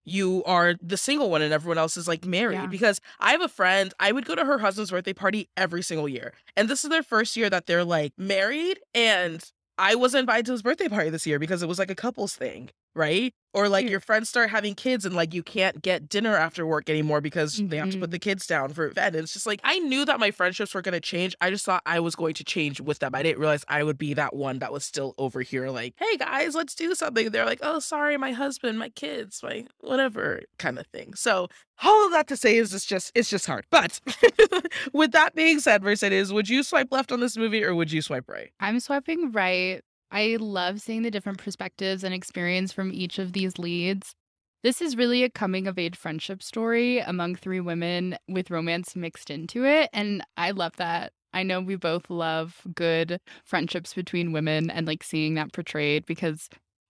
you 0.05 0.43
are 0.45 0.75
the 0.83 0.97
single 0.97 1.31
one 1.31 1.43
and 1.43 1.53
everyone 1.53 1.79
else 1.79 1.97
is 1.97 2.09
like 2.09 2.25
married 2.25 2.57
Yeah. 2.57 2.67
because 2.67 3.01
I 3.21 3.31
have 3.33 3.41
a 3.41 3.49
friend, 3.49 3.95
I 4.01 4.11
would 4.11 4.25
go 4.25 4.35
to 4.35 4.45
her 4.45 4.59
husband's 4.59 4.91
birthday 4.91 5.13
party 5.13 5.49
every 5.57 5.83
single 5.83 6.09
year. 6.09 6.33
And 6.57 6.69
this 6.69 6.83
is 6.83 6.91
their 6.91 7.05
first 7.05 7.37
year 7.37 7.49
that 7.51 7.67
they're 7.67 7.85
like 7.85 8.13
married 8.19 8.81
and 8.95 9.43
I 9.79 9.95
wasn't 9.95 10.21
invited 10.23 10.47
to 10.47 10.53
his 10.53 10.63
birthday 10.63 10.89
party 10.89 11.09
this 11.11 11.27
year 11.27 11.39
because 11.39 11.63
it 11.63 11.69
was 11.69 11.79
like 11.79 11.91
a 11.91 11.95
couples 11.95 12.35
thing, 12.35 12.71
right? 12.95 13.33
Or 13.55 13.69
like 13.69 13.87
your 13.87 14.01
friends 14.01 14.31
start 14.31 14.49
having 14.49 14.75
kids 14.75 15.05
and 15.05 15.15
like 15.15 15.35
you 15.35 15.43
can't 15.43 15.83
get 15.83 16.09
dinner 16.09 16.35
after 16.35 16.67
work 16.67 16.89
anymore 16.89 17.21
because 17.21 17.59
they 17.59 17.77
have 17.77 17.91
to 17.91 17.99
put 17.99 18.09
Mhm. 18.09 18.13
the 18.13 18.19
kids 18.19 18.47
down 18.47 18.73
for 18.73 18.89
bed. 18.91 19.15
And 19.15 19.25
it's 19.25 19.35
just 19.35 19.47
like 19.47 19.61
I 19.63 19.79
knew 19.81 20.07
that 20.07 20.19
my 20.19 20.31
friendships 20.31 20.73
were 20.73 20.81
going 20.81 20.95
to 20.95 21.01
change. 21.01 21.35
I 21.39 21.51
just 21.51 21.67
thought 21.67 21.83
I 21.85 22.01
was 22.01 22.15
going 22.17 22.33
to 22.35 22.45
change 22.45 22.81
with 22.81 23.01
them. 23.01 23.15
I 23.15 23.23
didn't 23.23 23.41
realize 23.41 23.63
I 23.69 23.83
would 23.83 23.99
be 23.99 24.15
that 24.15 24.35
one 24.35 24.59
that 24.61 24.73
was 24.73 24.85
still 24.87 25.15
over 25.19 25.43
here 25.43 25.69
like, 25.69 25.93
"Hey 25.99 26.17
guys, 26.17 26.55
let's 26.55 26.75
do 26.75 26.95
something." 26.95 27.29
They're 27.31 27.45
like, 27.45 27.59
"Oh, 27.63 27.79
sorry, 27.79 28.17
my 28.17 28.33
husband, 28.33 28.79
my 28.79 28.89
kids, 28.89 29.43
my 29.43 29.67
whatever 29.81 30.41
kind 30.59 30.79
of 30.79 30.87
thing." 30.87 31.13
So, 31.13 31.49
all 31.83 32.07
of 32.07 32.13
that 32.13 32.29
to 32.29 32.39
say 32.39 32.57
is 32.57 32.73
it's 32.73 32.87
just 32.87 33.13
it's 33.15 33.29
just 33.29 33.47
hard. 33.47 33.67
But 33.71 34.01
with 34.95 35.13
that 35.13 35.35
being 35.35 35.61
said, 35.61 35.83
Mercedes, 35.83 36.33
would 36.33 36.49
you 36.49 36.63
swipe 36.63 36.89
left 36.91 37.13
on 37.13 37.21
this 37.21 37.37
movie 37.37 37.63
or 37.65 37.75
would 37.75 37.93
you 37.93 38.01
swipe 38.01 38.29
right? 38.31 38.51
I'm 38.61 38.81
swiping 38.81 39.31
right. 39.33 39.83
I 40.13 40.37
love 40.39 40.81
seeing 40.81 41.03
the 41.03 41.11
different 41.11 41.39
perspectives 41.39 42.05
and 42.05 42.15
experience 42.15 42.71
from 42.71 42.93
each 42.93 43.19
of 43.19 43.33
these 43.33 43.59
leads. 43.59 44.15
This 44.63 44.83
is 44.83 44.95
really 44.97 45.25
a 45.25 45.31
coming 45.31 45.67
of 45.67 45.79
age 45.79 45.97
friendship 45.97 46.43
story 46.43 47.01
among 47.01 47.35
three 47.35 47.61
women 47.61 48.17
with 48.29 48.51
romance 48.51 48.95
mixed 48.95 49.31
into 49.31 49.65
it. 49.65 49.89
And 49.93 50.23
I 50.37 50.53
love 50.53 50.77
that. 50.77 51.13
I 51.33 51.43
know 51.43 51.61
we 51.61 51.77
both 51.77 52.11
love 52.11 52.61
good 52.75 53.19
friendships 53.45 53.95
between 53.95 54.33
women 54.33 54.71
and 54.71 54.87
like 54.87 55.03
seeing 55.03 55.35
that 55.35 55.53
portrayed 55.53 56.05
because 56.05 56.49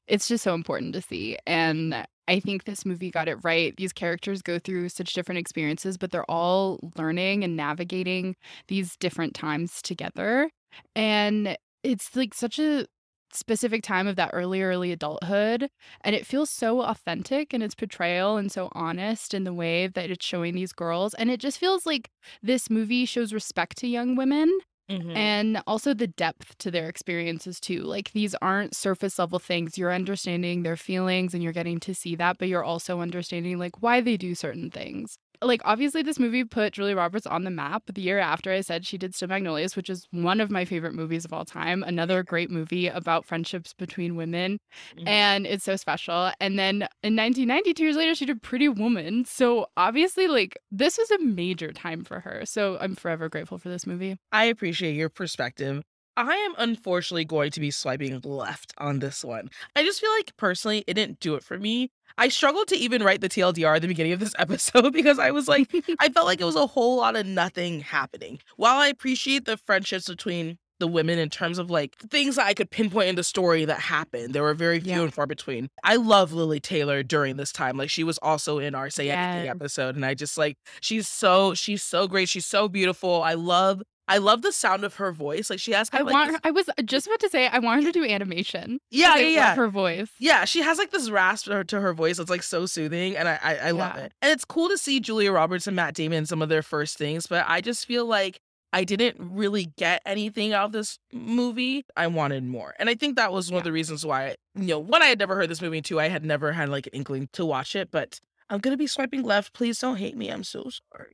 it's 0.09 0.27
just 0.27 0.43
so 0.43 0.53
important 0.53 0.93
to 0.95 1.01
see. 1.01 1.39
And 1.47 2.05
I 2.27 2.41
think 2.41 2.65
this 2.65 2.85
movie 2.85 3.11
got 3.11 3.29
it 3.29 3.39
right. 3.43 3.73
These 3.77 3.93
characters 3.93 4.43
go 4.43 4.59
through 4.59 4.89
such 4.89 5.15
different 5.15 5.39
experiences, 5.39 5.97
but 5.97 6.11
they're 6.11 6.31
all 6.31 6.81
learning 6.97 7.45
and 7.45 7.57
navigating 7.57 8.35
these 8.67 8.97
different 8.97 9.35
times 9.35 9.81
together. 9.81 10.51
And 10.97 11.57
it's 11.85 12.15
like 12.17 12.35
such 12.35 12.59
a 12.59 12.87
specific 13.35 13.83
time 13.83 14.07
of 14.07 14.17
that 14.17 14.31
early, 14.33 14.63
early 14.63 14.93
adulthood. 14.93 15.69
And 16.03 16.15
it 16.15 16.27
feels 16.27 16.51
so 16.51 16.83
authentic 16.83 17.53
in 17.55 17.63
its 17.63 17.75
portrayal 17.75 18.37
and 18.37 18.51
so 18.51 18.69
honest 18.73 19.35
in 19.35 19.45
the 19.45 19.55
way 19.55 19.87
that 19.89 20.11
it's 20.11 20.25
showing 20.25 20.55
these 20.55 20.73
girls. 20.73 21.15
And 21.15 21.31
it 21.31 21.41
just 21.41 21.59
feels 21.59 21.87
like 21.87 22.11
this 22.43 22.71
movie 22.71 23.05
shows 23.07 23.33
respect 23.33 23.79
to 23.79 23.87
young 23.89 24.17
women 24.17 24.59
Mm-hmm. 24.89 25.23
and 25.23 25.63
also 25.67 25.95
the 25.95 26.07
depth 26.07 26.57
to 26.59 26.71
their 26.71 26.89
experiences 26.89 27.61
too. 27.61 27.83
Like 27.83 28.13
these 28.13 28.35
aren't 28.43 28.75
surface 28.77 29.19
level 29.19 29.39
things. 29.39 29.77
You're 29.79 29.93
understanding 29.93 30.63
their 30.63 30.77
feelings 30.77 31.35
and 31.35 31.43
you're 31.43 31.53
getting 31.53 31.81
to 31.81 31.95
see 31.95 32.17
that, 32.17 32.39
but 32.39 32.49
you're 32.49 32.65
also 32.65 33.01
understanding 33.01 33.59
like 33.59 33.83
why 33.83 34.01
they 34.01 34.17
do 34.17 34.35
certain 34.35 34.71
things. 34.71 35.19
Like 35.43 35.61
obviously 35.65 36.03
this 36.03 36.19
movie 36.19 36.45
put 36.45 36.73
Julia 36.73 36.97
Roberts 36.97 37.27
on 37.27 37.45
the 37.45 37.51
map. 37.51 37.83
The 37.93 38.01
year 38.01 38.19
after 38.19 38.53
I 38.53 38.61
said 38.61 38.87
she 38.87 38.97
did 38.99 39.15
Steel 39.15 39.29
Magnolias, 39.29 39.77
which 39.77 39.91
is 39.91 40.07
one 40.11 40.41
of 40.41 40.51
my 40.51 40.65
favorite 40.65 40.95
movies 40.95 41.25
of 41.25 41.33
all 41.33 41.45
time. 41.45 41.83
Another 41.83 42.23
great 42.23 42.51
movie 42.51 42.89
about 42.89 43.25
friendships 43.25 43.75
between 43.75 44.17
women. 44.17 44.59
Mhm. 44.97 45.09
And 45.09 45.47
it's 45.47 45.65
so 45.65 45.77
special. 45.77 46.31
And 46.41 46.59
then 46.59 46.87
in 47.03 47.15
1990, 47.15 47.75
two 47.75 47.85
years 47.85 47.97
later, 47.97 48.15
she 48.15 48.27
did 48.27 48.43
Pretty 48.43 48.69
Woman. 48.69 49.25
So 49.25 49.67
obviously, 49.77 50.29
like, 50.29 50.57
this 50.71 50.99
was 50.99 51.11
a 51.11 51.19
major 51.19 51.73
time 51.73 52.05
for 52.05 52.21
her. 52.21 52.43
So 52.45 52.79
I'm 52.81 52.95
forever 52.95 53.29
grateful 53.29 53.59
for 53.59 53.69
this 53.69 53.87
movie. 53.87 54.17
I 54.31 54.45
appreciate 54.45 54.95
your 54.95 55.09
perspective. 55.09 55.83
I 56.17 56.35
am 56.35 56.55
unfortunately 56.59 57.25
going 57.25 57.51
to 57.53 57.61
be 57.61 57.71
swiping 57.71 58.21
left 58.23 58.75
on 58.79 58.99
this 58.99 59.25
one. 59.25 59.49
I 59.75 59.83
just 59.85 60.01
feel 60.01 60.11
like 60.13 60.37
personally, 60.37 60.85
it 60.87 60.95
didn't 60.95 61.21
do 61.21 61.35
it 61.35 61.43
for 61.43 61.59
me. 61.59 61.91
I 62.19 62.29
struggled 62.29 62.69
to 62.69 62.77
even 62.77 63.03
write 63.03 63.23
the 63.23 63.29
TLDR 63.29 63.77
at 63.77 63.83
the 63.83 63.89
beginning 63.89 64.13
of 64.13 64.21
this 64.21 64.35
episode 64.39 64.93
because 64.93 65.19
I 65.19 65.31
was 65.31 65.49
like, 65.49 65.73
I 65.99 66.11
felt 66.11 66.27
like 66.27 66.41
it 66.41 66.45
was 66.45 66.57
a 66.57 66.67
whole 66.67 66.97
lot 66.99 67.17
of 67.17 67.25
nothing 67.27 67.81
happening. 67.81 68.39
While 68.57 68.77
I 68.79 68.89
appreciate 68.89 69.47
the 69.47 69.57
friendships 69.57 70.09
between 70.09 70.59
the 70.81 70.87
women 70.89 71.17
in 71.19 71.31
terms 71.31 71.59
of 71.59 71.71
like 71.71 71.97
things 72.11 72.35
that 72.35 72.47
I 72.47 72.55
could 72.55 72.69
pinpoint 72.69 73.09
in 73.09 73.15
the 73.15 73.23
story 73.23 73.65
that 73.65 73.79
happened, 73.79 74.35
there 74.35 74.43
were 74.43 74.53
very 74.53 74.81
few 74.81 74.93
Yeah. 74.95 75.03
and 75.03 75.15
far 75.15 75.27
between. 75.29 75.69
I 75.85 75.95
love 75.97 76.33
Lili 76.33 76.59
Taylor 76.59 77.03
during 77.05 77.37
this 77.37 77.53
time. 77.53 77.77
Like 77.77 77.89
she 77.89 78.03
was 78.03 78.19
also 78.19 78.59
in 78.59 78.75
our 78.75 78.91
Say 78.91 79.09
Anything 79.09 79.49
episode, 79.49 79.95
and 79.95 80.05
I 80.05 80.15
just 80.15 80.37
like 80.37 80.57
she's 80.81 81.07
so 81.09 81.55
she's 81.55 81.85
so 81.85 82.09
great. 82.09 82.29
She's 82.29 82.47
so 82.47 82.69
beautiful. 82.69 83.23
I 83.23 83.35
love 83.35 83.81
I 84.09 84.19
love 84.19 84.43
the 84.43 84.53
sound 84.53 84.85
of 84.85 84.97
her 84.97 85.13
voice. 85.13 85.49
Like 85.49 85.61
she 85.61 85.73
has 85.73 85.89
I 85.93 85.99
kind 85.99 86.01
of 86.03 86.07
like 86.07 86.13
want 86.15 86.31
her, 86.33 86.41
I 86.45 86.51
was 86.51 86.69
just 86.85 87.07
about 87.07 87.21
to 87.21 87.29
say, 87.29 87.47
I 87.47 87.59
want 87.61 87.83
her 87.85 87.93
to 87.93 87.99
do 87.99 88.05
animation. 88.05 88.79
yeah, 88.91 89.17
yeah, 89.17 89.27
I 89.27 89.29
yeah. 89.29 89.49
love 89.49 89.57
her 89.57 89.69
voice. 89.69 90.11
Yeah, 90.19 90.45
she 90.45 90.61
has 90.63 90.79
like 90.79 90.91
this 90.91 91.09
rasp 91.09 91.47
to 91.47 91.53
her, 91.53 91.65
to 91.65 91.81
her 91.81 91.95
voice 91.95 92.19
It's 92.19 92.31
like 92.31 92.43
so 92.43 92.67
soothing, 92.67 93.17
and 93.17 93.29
I 93.29 93.39
I, 93.43 93.55
I 93.57 93.71
love 93.71 93.97
Yeah. 93.97 94.05
it. 94.05 94.13
And 94.21 94.33
it's 94.33 94.45
cool 94.45 94.69
to 94.69 94.77
see 94.77 94.99
Julia 95.01 95.33
Roberts 95.33 95.67
and 95.67 95.77
Matt 95.77 95.95
Damon 95.95 96.19
in 96.19 96.27
some 96.27 96.43
of 96.43 96.49
their 96.49 96.63
first 96.63 96.99
things, 96.99 97.27
but 97.27 97.45
I 97.49 97.61
just 97.61 97.87
feel 97.87 98.05
like 98.05 98.41
I 98.75 98.85
didn't 98.85 99.17
really 99.19 99.67
get 99.77 100.01
anything 100.07 100.53
out 100.55 100.65
of 100.67 100.73
this 100.73 100.99
movie. 101.13 101.85
I 101.97 102.07
wanted 102.09 102.43
more, 102.45 102.75
and 102.79 102.89
I 102.89 102.95
think 102.95 103.17
that 103.17 103.33
was 103.33 103.51
one 103.53 103.59
of 103.59 103.65
the 103.65 103.73
reasons 103.73 104.05
why 104.05 104.35
you 104.57 104.67
know 104.69 104.79
one 104.79 105.03
I 105.03 105.07
had 105.07 105.19
never 105.19 105.37
heard 105.37 105.49
this 105.49 105.63
movie, 105.63 105.81
two 105.81 106.01
I 106.01 106.09
had 106.09 106.25
never 106.25 106.53
had 106.53 106.69
like 106.71 106.87
an 106.89 106.93
inkling 106.95 107.29
to 107.35 107.47
watch 107.47 107.77
it. 107.77 107.91
But 107.91 108.19
I'm 108.51 108.59
gonna 108.59 108.77
be 108.77 108.87
swiping 108.89 109.23
left. 109.23 109.53
Please 109.53 109.79
don't 109.79 109.97
hate 109.97 110.17
me. 110.17 110.29
I'm 110.29 110.43
so 110.45 110.69
sorry. 110.93 111.13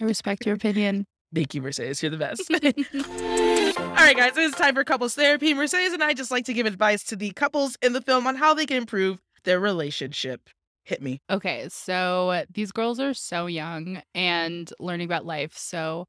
I 0.00 0.04
respect 0.04 0.44
your 0.46 0.54
opinion. 0.54 1.06
Thank 1.34 1.54
you, 1.54 1.62
Mercedes. 1.62 2.02
You're 2.02 2.10
the 2.10 2.18
best. 2.18 2.50
All 3.78 3.88
right, 3.94 4.16
guys, 4.16 4.32
it's 4.36 4.56
time 4.56 4.74
for 4.74 4.84
couples 4.84 5.14
therapy. 5.14 5.54
Mercedes 5.54 5.92
and 5.92 6.04
I 6.04 6.12
just 6.12 6.30
like 6.30 6.44
to 6.46 6.52
give 6.52 6.66
advice 6.66 7.02
to 7.04 7.16
the 7.16 7.30
couples 7.30 7.76
in 7.82 7.94
the 7.94 8.02
film 8.02 8.26
on 8.26 8.36
how 8.36 8.52
they 8.52 8.66
can 8.66 8.76
improve 8.76 9.18
their 9.44 9.58
relationship. 9.58 10.50
Hit 10.84 11.00
me. 11.00 11.20
Okay, 11.30 11.68
so 11.70 12.44
these 12.52 12.72
girls 12.72 13.00
are 13.00 13.14
so 13.14 13.46
young 13.46 14.02
and 14.14 14.72
learning 14.78 15.06
about 15.06 15.24
life. 15.24 15.56
So 15.56 16.06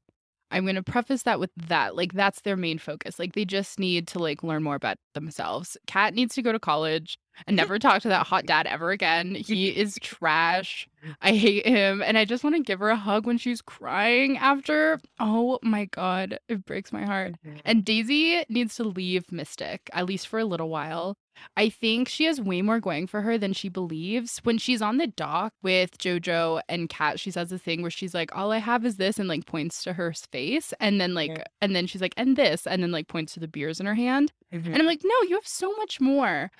I'm 0.50 0.64
going 0.64 0.74
to 0.74 0.82
preface 0.82 1.22
that 1.22 1.40
with 1.40 1.50
that. 1.68 1.96
Like 1.96 2.12
that's 2.12 2.40
their 2.42 2.56
main 2.56 2.78
focus. 2.78 3.18
Like 3.18 3.32
they 3.34 3.44
just 3.44 3.78
need 3.78 4.08
to 4.08 4.18
like 4.18 4.42
learn 4.42 4.62
more 4.62 4.74
about 4.74 4.98
themselves. 5.14 5.76
Kat 5.86 6.14
needs 6.14 6.34
to 6.34 6.42
go 6.42 6.52
to 6.52 6.58
college 6.58 7.18
and 7.46 7.56
never 7.56 7.78
talk 7.78 8.02
to 8.02 8.08
that 8.08 8.26
hot 8.26 8.46
dad 8.46 8.66
ever 8.66 8.90
again. 8.90 9.34
He 9.34 9.68
is 9.76 9.98
trash. 10.00 10.88
I 11.20 11.32
hate 11.32 11.66
him 11.66 12.02
and 12.02 12.16
I 12.16 12.24
just 12.24 12.42
want 12.44 12.56
to 12.56 12.62
give 12.62 12.78
her 12.80 12.88
a 12.88 12.96
hug 12.96 13.26
when 13.26 13.36
she's 13.36 13.60
crying 13.60 14.38
after. 14.38 14.98
Oh 15.20 15.58
my 15.62 15.84
god, 15.86 16.38
it 16.48 16.64
breaks 16.64 16.92
my 16.92 17.04
heart. 17.04 17.34
And 17.64 17.84
Daisy 17.84 18.42
needs 18.48 18.74
to 18.76 18.84
leave 18.84 19.30
Mystic, 19.30 19.90
at 19.92 20.06
least 20.06 20.28
for 20.28 20.38
a 20.38 20.44
little 20.46 20.70
while. 20.70 21.16
I 21.56 21.68
think 21.68 22.08
she 22.08 22.24
has 22.24 22.40
way 22.40 22.62
more 22.62 22.78
going 22.80 23.06
for 23.08 23.20
her 23.22 23.36
than 23.36 23.52
she 23.52 23.68
believes. 23.68 24.38
When 24.44 24.56
she's 24.56 24.80
on 24.80 24.98
the 24.98 25.08
dock 25.08 25.52
with 25.62 25.98
Jojo 25.98 26.60
and 26.68 26.88
Kat, 26.88 27.18
she 27.20 27.32
says 27.32 27.50
a 27.52 27.58
thing 27.58 27.82
where 27.82 27.90
she's 27.90 28.14
like, 28.14 28.34
All 28.36 28.52
I 28.52 28.58
have 28.58 28.86
is 28.86 28.96
this, 28.96 29.18
and 29.18 29.28
like 29.28 29.44
points 29.44 29.82
to 29.82 29.92
her 29.94 30.12
face. 30.30 30.72
And 30.78 31.00
then, 31.00 31.12
like, 31.12 31.30
Yeah. 31.36 31.44
and 31.60 31.74
then 31.74 31.86
she's 31.88 32.00
like, 32.00 32.14
And 32.16 32.36
this, 32.36 32.66
and 32.68 32.82
then 32.82 32.92
like 32.92 33.08
points 33.08 33.34
to 33.34 33.40
the 33.40 33.48
beers 33.48 33.80
in 33.80 33.84
her 33.86 33.94
hand. 33.96 34.32
Mhm. 34.54 34.66
And 34.66 34.76
I'm 34.76 34.86
like, 34.86 35.00
No, 35.04 35.14
you 35.28 35.34
have 35.34 35.46
so 35.46 35.72
much 35.76 36.00
more. 36.00 36.50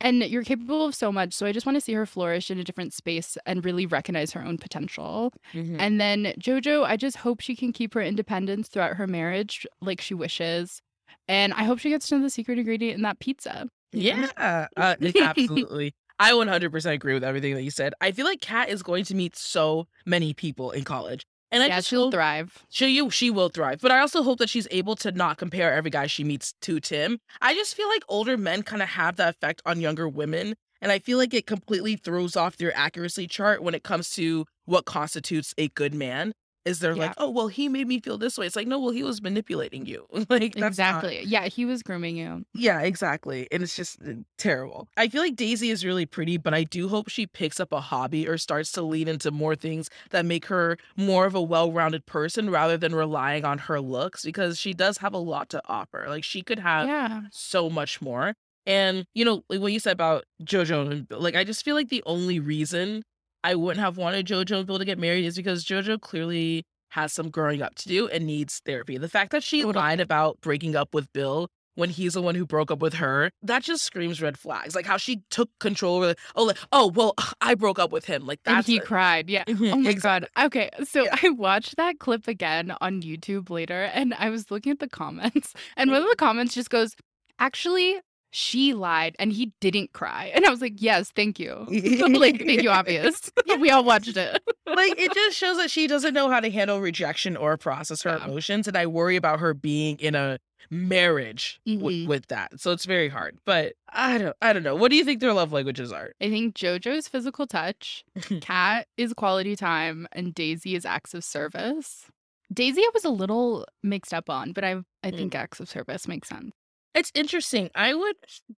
And 0.00 0.22
you're 0.22 0.44
capable 0.44 0.84
of 0.84 0.94
so 0.94 1.10
much. 1.12 1.32
So 1.32 1.46
I 1.46 1.52
just 1.52 1.66
want 1.66 1.76
to 1.76 1.80
see 1.80 1.92
her 1.94 2.06
flourish 2.06 2.50
in 2.50 2.58
a 2.58 2.64
different 2.64 2.92
space 2.92 3.36
and 3.46 3.64
really 3.64 3.86
recognize 3.86 4.32
her 4.32 4.44
own 4.44 4.58
potential. 4.58 5.32
Mhm. 5.52 5.76
And 5.78 6.00
then 6.00 6.32
Jojo, 6.38 6.84
I 6.84 6.96
just 6.96 7.18
hope 7.18 7.40
she 7.40 7.56
can 7.56 7.72
keep 7.72 7.94
her 7.94 8.02
independence 8.02 8.68
throughout 8.68 8.96
her 8.96 9.06
marriage 9.06 9.66
like 9.80 10.00
she 10.00 10.14
wishes. 10.14 10.80
And 11.28 11.52
I 11.52 11.64
hope 11.64 11.78
she 11.78 11.90
gets 11.90 12.08
to 12.08 12.16
know 12.16 12.22
the 12.22 12.30
secret 12.30 12.58
ingredient 12.58 12.96
in 12.96 13.02
that 13.02 13.18
pizza. 13.20 13.68
Yeah, 13.92 14.30
uh, 14.36 14.66
absolutely. 14.76 15.94
I 16.18 16.32
100% 16.32 16.92
agree 16.92 17.14
with 17.14 17.24
everything 17.24 17.54
that 17.54 17.62
you 17.62 17.70
said. 17.70 17.94
I 18.00 18.12
feel 18.12 18.26
like 18.26 18.40
Kat 18.40 18.68
is 18.68 18.82
going 18.82 19.04
to 19.04 19.14
meet 19.14 19.36
so 19.36 19.86
many 20.04 20.34
people 20.34 20.70
in 20.70 20.84
college. 20.84 21.24
And 21.52 21.62
I 21.62 21.66
yeah, 21.66 21.80
she'll 21.80 22.04
hope 22.04 22.14
thrive. 22.14 22.64
she, 22.68 22.88
you, 22.88 23.10
she 23.10 23.30
will 23.30 23.48
thrive. 23.48 23.80
But 23.80 23.90
I 23.90 24.00
also 24.00 24.22
hope 24.22 24.38
that 24.38 24.48
she's 24.48 24.68
able 24.70 24.94
to 24.96 25.10
not 25.10 25.38
compare 25.38 25.72
every 25.72 25.90
guy 25.90 26.06
she 26.06 26.22
meets 26.22 26.54
to 26.62 26.80
Tim. 26.80 27.18
I 27.40 27.54
just 27.54 27.74
feel 27.74 27.88
like 27.88 28.02
older 28.08 28.36
men 28.36 28.62
kind 28.62 28.82
of 28.82 28.88
have 28.90 29.16
that 29.16 29.30
effect 29.34 29.60
on 29.66 29.80
younger 29.80 30.08
women. 30.08 30.54
And 30.80 30.92
I 30.92 30.98
feel 30.98 31.18
like 31.18 31.34
it 31.34 31.46
completely 31.46 31.96
throws 31.96 32.36
off 32.36 32.56
their 32.56 32.74
accuracy 32.76 33.26
chart 33.26 33.62
when 33.62 33.74
it 33.74 33.82
comes 33.82 34.10
to 34.12 34.46
what 34.64 34.84
constitutes 34.84 35.54
a 35.58 35.68
good 35.68 35.92
man. 35.92 36.32
Is 36.64 36.80
they're 36.80 36.94
like, 36.94 37.14
oh, 37.16 37.30
well, 37.30 37.48
he 37.48 37.68
made 37.68 37.88
me 37.88 38.00
feel 38.00 38.18
this 38.18 38.36
way. 38.36 38.46
It's 38.46 38.54
like, 38.54 38.66
no, 38.66 38.78
well, 38.78 38.90
he 38.90 39.02
was 39.02 39.22
manipulating 39.22 39.86
you. 39.86 40.06
like, 40.28 40.54
that's 40.54 40.56
not- 40.56 40.66
exactly. 40.66 41.22
Yeah, 41.24 41.46
he 41.46 41.64
was 41.64 41.82
grooming 41.82 42.16
you. 42.16 42.44
yeah, 42.54 42.80
exactly. 42.80 43.48
And 43.50 43.62
it's 43.62 43.74
just 43.74 43.98
uh, 44.02 44.12
terrible. 44.36 44.88
I 44.96 45.08
feel 45.08 45.22
like 45.22 45.36
Daisy 45.36 45.70
is 45.70 45.84
really 45.84 46.04
pretty, 46.04 46.36
but 46.36 46.52
I 46.52 46.64
do 46.64 46.88
hope 46.88 47.08
she 47.08 47.26
picks 47.26 47.60
up 47.60 47.72
a 47.72 47.80
hobby 47.80 48.28
or 48.28 48.36
starts 48.36 48.72
to 48.72 48.82
lean 48.82 49.08
into 49.08 49.30
more 49.30 49.56
things 49.56 49.88
that 50.10 50.26
make 50.26 50.46
her 50.46 50.76
more 50.96 51.24
of 51.24 51.34
a 51.34 51.42
well 51.42 51.72
rounded 51.72 52.04
person 52.04 52.50
rather 52.50 52.76
than 52.76 52.94
relying 52.94 53.44
on 53.44 53.58
her 53.58 53.80
looks 53.80 54.22
because 54.22 54.58
she 54.58 54.74
does 54.74 54.98
have 54.98 55.14
a 55.14 55.18
lot 55.18 55.48
to 55.50 55.62
offer. 55.66 56.04
Like, 56.08 56.24
she 56.24 56.42
could 56.42 56.58
have 56.58 56.86
yeah. 56.86 57.22
so 57.30 57.70
much 57.70 58.02
more. 58.02 58.34
And, 58.66 59.06
you 59.14 59.24
know, 59.24 59.42
like 59.48 59.60
what 59.60 59.72
you 59.72 59.80
said 59.80 59.92
about 59.92 60.24
JoJo 60.44 60.90
and 60.90 61.06
like, 61.10 61.34
I 61.34 61.44
just 61.44 61.64
feel 61.64 61.74
like 61.74 61.88
the 61.88 62.02
only 62.06 62.38
reason 62.38 63.02
I 63.44 63.54
wouldn't 63.54 63.82
have 63.84 63.96
wanted 63.96 64.26
JoJo 64.26 64.58
and 64.58 64.66
Bill 64.66 64.78
to 64.78 64.84
get 64.84 64.98
married 64.98 65.24
is 65.24 65.36
because 65.36 65.64
JoJo 65.64 66.00
clearly 66.00 66.64
has 66.90 67.12
some 67.12 67.30
growing 67.30 67.62
up 67.62 67.74
to 67.76 67.88
do 67.88 68.08
and 68.08 68.26
needs 68.26 68.60
therapy. 68.66 68.98
The 68.98 69.08
fact 69.08 69.30
that 69.32 69.42
she 69.42 69.64
lied 69.64 70.00
about 70.00 70.40
breaking 70.40 70.74
up 70.76 70.92
with 70.94 71.12
Bill 71.12 71.48
when 71.76 71.88
he's 71.88 72.14
the 72.14 72.20
one 72.20 72.34
who 72.34 72.44
broke 72.44 72.70
up 72.70 72.80
with 72.80 72.94
her, 72.94 73.30
that 73.42 73.62
just 73.62 73.84
screams 73.84 74.20
red 74.20 74.36
flags. 74.36 74.74
Like 74.74 74.84
how 74.86 74.96
she 74.96 75.22
took 75.30 75.48
control 75.60 75.98
over, 75.98 76.14
oh, 76.34 76.42
like, 76.44 76.58
oh, 76.72 76.88
well, 76.88 77.14
I 77.40 77.54
broke 77.54 77.78
up 77.78 77.92
with 77.92 78.04
him. 78.04 78.26
Like 78.26 78.40
And 78.44 78.66
he 78.66 78.80
cried. 78.80 79.30
Yeah. 79.30 79.44
Mhm, 79.44 79.72
Oh 79.72 79.76
my 79.76 79.88
exactly. 79.90 80.28
god. 80.36 80.46
Okay. 80.46 80.70
So 80.84 81.04
Yeah. 81.04 81.16
I 81.22 81.30
watched 81.30 81.76
that 81.76 81.98
clip 82.00 82.26
again 82.28 82.74
on 82.80 83.02
YouTube 83.02 83.48
later 83.50 83.84
and 83.94 84.12
I 84.14 84.28
was 84.30 84.50
looking 84.50 84.72
at 84.72 84.80
the 84.80 84.88
comments 84.88 85.54
and 85.76 85.90
one 85.92 86.02
of 86.02 86.08
the 86.08 86.16
comments 86.16 86.54
just 86.54 86.70
goes, 86.70 86.96
actually, 87.38 88.00
she 88.30 88.74
lied 88.74 89.16
and 89.18 89.32
he 89.32 89.52
didn't 89.60 89.92
cry. 89.92 90.30
And 90.34 90.44
I 90.46 90.50
was 90.50 90.60
like, 90.60 90.74
yes, 90.76 91.10
thank 91.10 91.38
you. 91.40 91.66
like, 91.68 92.38
thank 92.38 92.62
you, 92.62 92.70
obvious. 92.70 93.30
we 93.58 93.70
all 93.70 93.84
watched 93.84 94.16
it. 94.16 94.40
like 94.66 94.98
it 94.98 95.12
just 95.12 95.36
shows 95.36 95.56
that 95.56 95.70
she 95.70 95.86
doesn't 95.86 96.14
know 96.14 96.30
how 96.30 96.40
to 96.40 96.50
handle 96.50 96.80
rejection 96.80 97.36
or 97.36 97.56
process 97.56 98.02
her 98.02 98.16
Yeah. 98.18 98.24
emotions 98.26 98.68
and 98.68 98.76
i 98.76 98.86
worry 98.86 99.16
about 99.16 99.40
her 99.40 99.52
being 99.52 99.98
in 99.98 100.14
a 100.14 100.38
marriage 100.70 101.60
w- 101.66 102.04
Mhm. 102.04 102.08
with 102.08 102.26
that 102.28 102.60
so 102.60 102.70
it's 102.70 102.84
very 102.84 103.08
hard 103.08 103.38
but 103.44 103.72
i 103.88 104.16
don't 104.18 104.36
i 104.40 104.52
don't 104.52 104.62
know 104.62 104.76
what 104.76 104.90
do 104.90 104.96
you 104.96 105.04
think 105.04 105.20
their 105.20 105.32
love 105.32 105.52
languages 105.52 105.90
are 105.92 106.12
I 106.20 106.28
think 106.28 106.54
JoJo's 106.54 107.08
physical 107.08 107.46
touch, 107.46 108.04
Kat 108.40 108.86
is 108.96 109.12
quality 109.14 109.56
time, 109.56 110.06
and 110.12 110.32
Daisy 110.34 110.74
is 110.76 110.84
acts 110.84 111.14
of 111.14 111.24
service. 111.24 112.06
Daisy, 112.52 112.82
I 112.82 112.90
was 112.94 113.04
a 113.04 113.10
little 113.10 113.66
mixed 113.82 114.12
up 114.14 114.28
on, 114.30 114.52
but 114.52 114.64
I 114.64 114.76
I 115.02 115.10
think 115.10 115.34
acts 115.34 115.60
of 115.60 115.68
service 115.68 116.06
makes 116.06 116.28
sense. 116.28 116.52
It's 116.94 117.10
interesting 117.14 117.70
i 117.74 117.94
would 117.94 118.16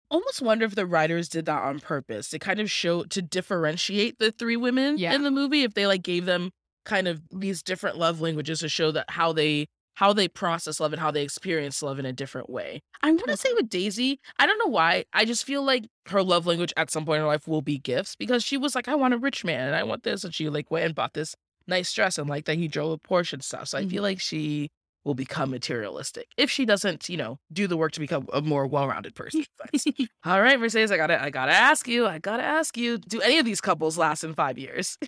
almost 0.10 0.42
wonder 0.42 0.66
if 0.66 0.76
the 0.76 0.86
writers 0.86 1.28
did 1.30 1.46
that 1.46 1.62
on 1.62 1.80
purpose 1.80 2.30
to 2.30 2.40
kind 2.40 2.60
of 2.60 2.70
show 2.70 3.04
to 3.04 3.22
differentiate 3.22 4.20
the 4.20 4.32
three 4.32 4.58
women 4.58 4.98
Yeah. 4.98 5.14
in 5.14 5.24
the 5.24 5.32
movie 5.32 5.64
if 5.64 5.74
they 5.74 5.88
like 5.88 6.04
gave 6.04 6.26
them 6.26 6.52
kind 6.86 7.08
of 7.08 7.22
these 7.32 7.62
different 7.62 7.98
love 7.98 8.22
languages 8.22 8.60
to 8.60 8.70
show 8.70 8.92
that 8.92 9.10
how 9.10 9.34
they 9.34 9.68
how 9.96 10.14
they 10.14 10.28
process 10.28 10.80
love 10.80 10.94
and 10.94 11.02
how 11.02 11.12
they 11.12 11.24
experience 11.24 11.84
love 11.84 12.00
in 12.00 12.06
a 12.06 12.14
different 12.14 12.50
way. 12.50 12.82
I 13.04 13.12
want 13.12 13.28
to 13.28 13.38
say 13.38 13.50
mm-hmm. 13.50 13.58
with 13.58 13.70
Daisy, 13.70 14.20
I 14.40 14.46
don't 14.46 14.58
know 14.58 14.72
why. 14.72 15.06
I 15.14 15.26
just 15.26 15.46
feel 15.46 15.64
like 15.64 15.86
her 16.08 16.24
love 16.24 16.48
language 16.48 16.74
at 16.78 16.90
some 16.90 17.06
point 17.06 17.18
in 17.18 17.22
her 17.22 17.28
life 17.28 17.48
will 17.48 17.62
be 17.62 17.78
gifts 17.78 18.16
because 18.16 18.44
she 18.44 18.58
was 18.58 18.74
like, 18.74 18.88
I 18.88 18.96
want 18.96 19.14
a 19.14 19.18
rich 19.18 19.44
man 19.44 19.68
and 19.68 19.76
I 19.76 19.84
want 19.84 20.04
this. 20.04 20.24
And 20.24 20.34
she 20.34 20.50
like 20.50 20.72
went 20.72 20.86
and 20.86 20.96
bought 20.96 21.14
this 21.14 21.36
nice 21.68 21.94
dress 21.94 22.18
and 22.18 22.30
like 22.30 22.46
that 22.46 22.58
he 22.58 22.68
drove 22.68 22.92
a 22.92 22.98
Porsche 22.98 23.34
and 23.34 23.44
stuff. 23.44 23.68
So 23.68 23.78
I 23.78 23.82
feel 23.82 23.98
mm-hmm. 23.98 24.04
like 24.04 24.20
she 24.20 24.70
will 25.04 25.16
become 25.16 25.50
materialistic 25.50 26.28
if 26.38 26.50
she 26.52 26.66
doesn't, 26.66 27.10
you 27.10 27.18
know, 27.18 27.40
do 27.52 27.68
the 27.68 27.78
work 27.78 27.92
to 27.94 28.00
become 28.00 28.28
a 28.34 28.42
more 28.42 28.68
well-rounded 28.68 29.16
person. 29.16 29.46
All 30.26 30.42
right, 30.42 30.60
Mercedes, 30.60 30.92
I 30.92 30.98
gotta 30.98 31.22
I 31.22 31.30
gotta 31.30 31.54
ask 31.54 31.88
you, 31.88 32.06
I 32.08 32.20
gotta 32.20 32.44
ask 32.44 32.78
you, 32.78 32.98
do 32.98 33.20
any 33.22 33.40
of 33.40 33.46
these 33.46 33.62
couples 33.62 33.98
last 33.98 34.24
in 34.24 34.34
five 34.34 34.58
years? 34.58 34.98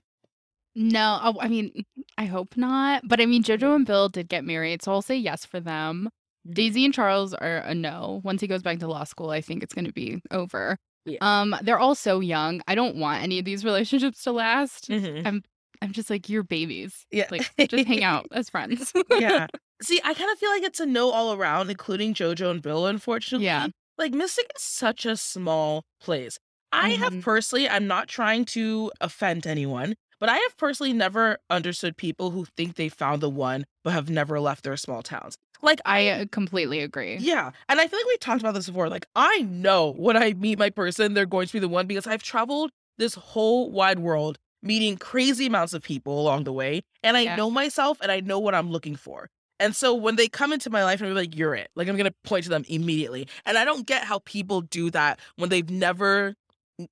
No, 0.76 1.20
oh, 1.22 1.36
I 1.40 1.50
mean, 1.50 1.86
I 2.18 2.26
hope 2.26 2.58
not. 2.58 3.04
But 3.08 3.22
I 3.22 3.28
mean, 3.28 3.44
JoJo 3.44 3.76
and 3.76 3.86
Bill 3.86 4.10
did 4.10 4.28
get 4.28 4.44
married, 4.44 4.82
so 4.82 4.92
I'll 4.92 5.04
say 5.04 5.16
yes 5.16 5.46
for 5.46 5.60
them. 5.60 6.10
Daisy 6.50 6.84
and 6.84 6.92
Charles 6.92 7.36
are 7.36 7.58
a 7.58 7.76
no. 7.76 8.22
Once 8.24 8.42
he 8.42 8.48
goes 8.48 8.64
back 8.64 8.80
to 8.80 8.88
law 8.88 9.04
school, 9.04 9.30
I 9.30 9.40
think 9.40 9.62
it's 9.62 9.76
going 9.76 9.86
to 9.86 9.94
be 9.94 10.20
over. 10.32 10.78
Yeah. 11.06 11.20
Um, 11.22 11.56
they're 11.62 11.78
all 11.78 11.94
so 11.94 12.22
young. 12.22 12.62
I 12.68 12.74
don't 12.74 12.96
want 12.96 13.22
any 13.22 13.38
of 13.38 13.46
these 13.46 13.64
relationships 13.64 14.24
to 14.24 14.32
last. 14.32 14.90
Mhm. 14.90 15.44
I'm 15.82 15.92
just 15.92 16.10
like, 16.10 16.28
you're 16.28 16.44
babies. 16.44 17.06
Yeah. 17.12 17.28
Like, 17.30 17.52
just 17.70 17.86
hang 17.88 18.04
out 18.04 18.26
as 18.32 18.50
friends. 18.50 18.92
yeah. 19.20 19.46
See, 19.84 20.00
I 20.04 20.14
kind 20.14 20.32
of 20.32 20.40
feel 20.40 20.50
like 20.50 20.64
it's 20.64 20.80
a 20.80 20.86
no 20.86 21.12
all 21.12 21.34
around, 21.34 21.70
including 21.70 22.14
JoJo 22.14 22.50
and 22.52 22.62
Bill, 22.62 22.86
unfortunately. 22.88 23.46
Yeah. 23.46 23.68
Like 23.98 24.14
Mystic 24.14 24.50
is 24.56 24.64
such 24.64 25.06
a 25.06 25.18
small 25.18 25.84
place. 26.00 26.40
I 26.72 26.90
have 27.04 27.14
Mhm. 27.14 27.22
personally, 27.22 27.70
I'm 27.70 27.86
not 27.86 28.08
trying 28.08 28.46
to 28.46 28.92
offend 29.02 29.46
anyone, 29.46 29.96
but 30.20 30.30
I 30.30 30.38
have 30.38 30.58
personally 30.58 30.94
never 30.94 31.38
understood 31.50 31.98
people 31.98 32.32
who 32.32 32.46
think 32.46 32.76
they 32.76 32.90
found 32.90 33.22
the 33.22 33.30
one 33.30 33.66
but 33.84 33.94
have 33.94 34.10
never 34.10 34.40
left 34.40 34.64
their 34.64 34.78
small 34.78 35.04
towns. 35.04 35.36
Like 35.62 35.82
I 35.86 36.08
uh, 36.10 36.26
completely 36.32 36.80
agree. 36.80 37.18
yeah. 37.20 37.52
And 37.70 37.80
I 37.80 37.88
feel 37.88 38.00
like 38.00 38.08
we 38.08 38.18
talked 38.18 38.42
about 38.42 38.54
this 38.54 38.68
before. 38.68 38.90
Like, 38.90 39.06
I 39.16 39.42
know 39.42 39.92
when 39.98 40.18
I 40.18 40.34
meet 40.34 40.58
my 40.58 40.70
person, 40.70 41.14
they're 41.14 41.26
going 41.26 41.48
to 41.48 41.54
be 41.54 41.60
the 41.60 41.70
one 41.70 41.88
because 41.88 42.08
I've 42.08 42.24
traveled 42.24 42.72
this 42.98 43.16
whole 43.16 43.70
wide 43.72 44.00
world 44.00 44.38
meeting 44.62 44.98
crazy 44.98 45.46
amounts 45.48 45.74
of 45.74 45.84
people 45.84 46.20
along 46.20 46.46
the 46.46 46.54
way. 46.54 46.82
And 47.04 47.18
I 47.18 47.22
Yeah. 47.22 47.36
know 47.36 47.52
myself 47.52 47.98
and 48.02 48.12
I 48.12 48.22
know 48.22 48.40
what 48.40 48.56
I'm 48.56 48.72
looking 48.72 48.96
for. 48.96 49.30
And 49.60 49.76
so 49.76 49.94
when 49.94 50.16
they 50.16 50.28
come 50.28 50.52
into 50.52 50.70
my 50.70 50.84
life 50.84 51.00
and 51.02 51.10
be 51.10 51.14
like, 51.14 51.36
you're 51.36 51.56
it, 51.56 51.70
like 51.76 51.88
I'm 51.88 51.96
going 51.96 52.10
to 52.10 52.16
point 52.24 52.44
to 52.46 52.50
them 52.50 52.66
immediately. 52.68 53.28
And 53.46 53.58
I 53.58 53.66
don't 53.66 53.86
get 53.86 54.04
how 54.04 54.20
people 54.20 54.62
do 54.62 54.90
that 54.92 55.20
when 55.36 55.50
they've 55.50 55.70
never, 55.70 56.36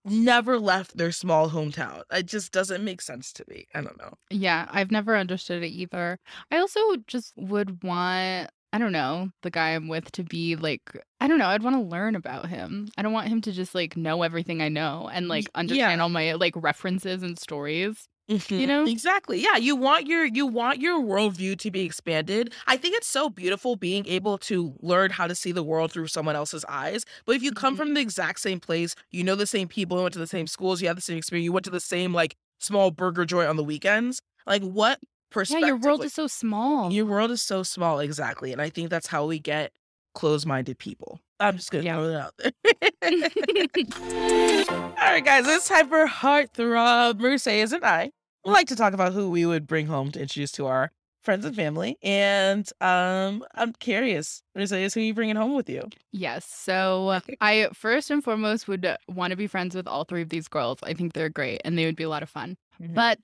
never 0.06 0.60
left 0.60 0.95
their 0.95 1.12
small 1.12 1.50
hometown. 1.50 2.04
It 2.12 2.28
just 2.28 2.52
doesn't 2.52 2.84
make 2.84 3.02
sense 3.02 3.34
to 3.34 3.45
me. 3.47 3.65
I 3.74 3.82
don't 3.82 3.97
know. 3.97 4.13
Yeah, 4.30 4.67
I've 4.71 4.91
never 4.91 5.17
understood 5.17 5.63
it 5.63 5.69
either. 5.69 6.19
I 6.52 6.58
also 6.60 6.80
just 7.08 7.34
would 7.36 7.84
want, 7.84 8.50
I 8.74 8.78
don't 8.78 8.93
know, 8.93 9.32
the 9.41 9.50
guy 9.52 9.71
I'm 9.71 9.89
with 9.89 10.12
to 10.13 10.24
be 10.24 10.56
like, 10.56 10.82
I 11.19 11.28
don't 11.28 11.39
know, 11.39 11.47
I'd 11.47 11.63
want 11.63 11.76
to 11.76 11.82
learn 11.82 12.15
about 12.15 12.47
him. 12.47 12.89
I 12.97 13.02
don't 13.02 13.12
want 13.12 13.28
him 13.28 13.41
to 13.41 13.52
just 13.52 13.76
like 13.76 13.97
know 13.97 14.21
everything 14.24 14.62
I 14.62 14.69
know 14.69 15.10
and 15.12 15.28
like 15.28 15.50
understand 15.56 15.97
yeah. 15.97 16.04
all 16.04 16.10
my 16.10 16.34
like 16.34 16.54
references 16.56 17.24
and 17.24 17.38
stories. 17.38 18.08
Mhm. 18.30 18.68
know? 18.68 18.84
exactly 18.86 19.40
yeah 19.40 19.58
you 19.58 19.76
want 19.76 20.08
your 20.08 20.26
you 20.26 20.46
want 20.48 20.80
your 20.80 21.02
worldview 21.02 21.58
to 21.58 21.72
be 21.72 21.82
expanded 21.82 22.54
i 22.68 22.78
think 22.78 22.96
it's 22.96 23.08
so 23.08 23.30
beautiful 23.30 23.76
being 23.76 24.06
able 24.08 24.38
to 24.38 24.74
learn 24.82 25.10
how 25.12 25.28
to 25.28 25.36
see 25.36 25.52
the 25.52 25.64
world 25.64 25.92
through 25.92 26.08
someone 26.08 26.36
else's 26.36 26.64
eyes 26.70 27.04
but 27.26 27.36
if 27.36 27.44
you 27.44 27.52
come 27.52 27.74
Mhm. 27.74 27.78
from 27.78 27.94
the 27.94 28.02
exact 28.02 28.40
same 28.40 28.60
place 28.60 28.96
you 29.12 29.24
know 29.24 29.36
the 29.36 29.48
same 29.48 29.68
people 29.68 29.98
you 29.98 30.04
went 30.04 30.14
to 30.14 30.20
the 30.20 30.28
same 30.28 30.48
schools 30.48 30.82
you 30.82 30.88
had 30.88 30.96
the 30.98 31.02
same 31.02 31.18
experience 31.18 31.44
you 31.46 31.52
went 31.52 31.66
to 31.66 31.72
the 31.72 31.80
same 31.80 32.14
like 32.14 32.36
small 32.60 32.92
burger 32.92 33.26
joint 33.26 33.50
on 33.50 33.56
the 33.58 33.64
weekends 33.64 34.22
like 34.46 34.62
what 34.64 35.00
Yeah, 35.02 35.10
perspective 35.32 35.68
your 35.68 35.78
world 35.78 36.00
like, 36.02 36.08
is 36.08 36.14
so 36.14 36.28
small. 36.28 36.92
your 36.92 37.06
world 37.06 37.32
is 37.32 37.42
so 37.42 37.64
small 37.64 38.00
exactly 38.00 38.52
and 38.54 38.62
i 38.62 38.70
think 38.70 38.90
that's 38.90 39.08
how 39.08 39.26
we 39.26 39.40
get 39.40 39.72
closed-minded 40.14 40.78
people 40.78 41.20
i'm 41.42 41.58
just 41.58 41.72
gonna 41.72 41.84
Yeah. 41.84 41.96
throw 41.96 42.10
it 42.10 42.16
out 42.16 42.34
there 42.38 42.52
all 45.02 45.08
right 45.08 45.26
guys 45.26 45.48
it's 45.48 45.68
time 45.68 45.90
for 45.90 46.06
heartthrob 46.08 47.20
mercedes 47.20 47.74
and 47.74 47.84
i 47.84 48.12
we 48.46 48.52
like 48.52 48.68
to 48.68 48.76
talk 48.76 48.94
about 48.94 49.14
who 49.14 49.30
we 49.30 49.46
would 49.46 49.68
bring 49.68 49.88
home 49.88 50.12
to 50.12 50.22
introduce 50.22 50.52
to 50.54 50.66
our 50.68 50.92
friends 51.24 51.46
and 51.46 51.56
family 51.56 51.98
and 52.04 52.70
um 52.82 53.44
i'm 53.56 53.74
curious 53.74 54.42
mercedes 54.56 54.94
who 54.94 55.00
are 55.00 55.04
you 55.04 55.14
bringing 55.14 55.36
home 55.36 55.56
with 55.56 55.70
you 55.70 55.88
Yes. 56.14 56.46
So 56.46 57.22
I 57.40 57.70
first 57.74 58.12
and 58.12 58.22
foremost 58.24 58.68
would 58.68 58.86
want 59.08 59.32
to 59.32 59.38
be 59.38 59.48
friends 59.48 59.76
with 59.76 59.88
all 59.88 60.04
three 60.04 60.22
of 60.22 60.28
these 60.30 60.50
girls. 60.50 60.80
I 60.84 60.94
think 60.94 61.14
they're 61.14 61.30
great 61.30 61.62
and 61.64 61.78
they 61.78 61.86
would 61.86 61.96
be 61.96 62.04
a 62.04 62.10
lot 62.10 62.22
of 62.22 62.30
fun. 62.30 62.58
Mhm. 62.82 62.94
But 62.96 63.20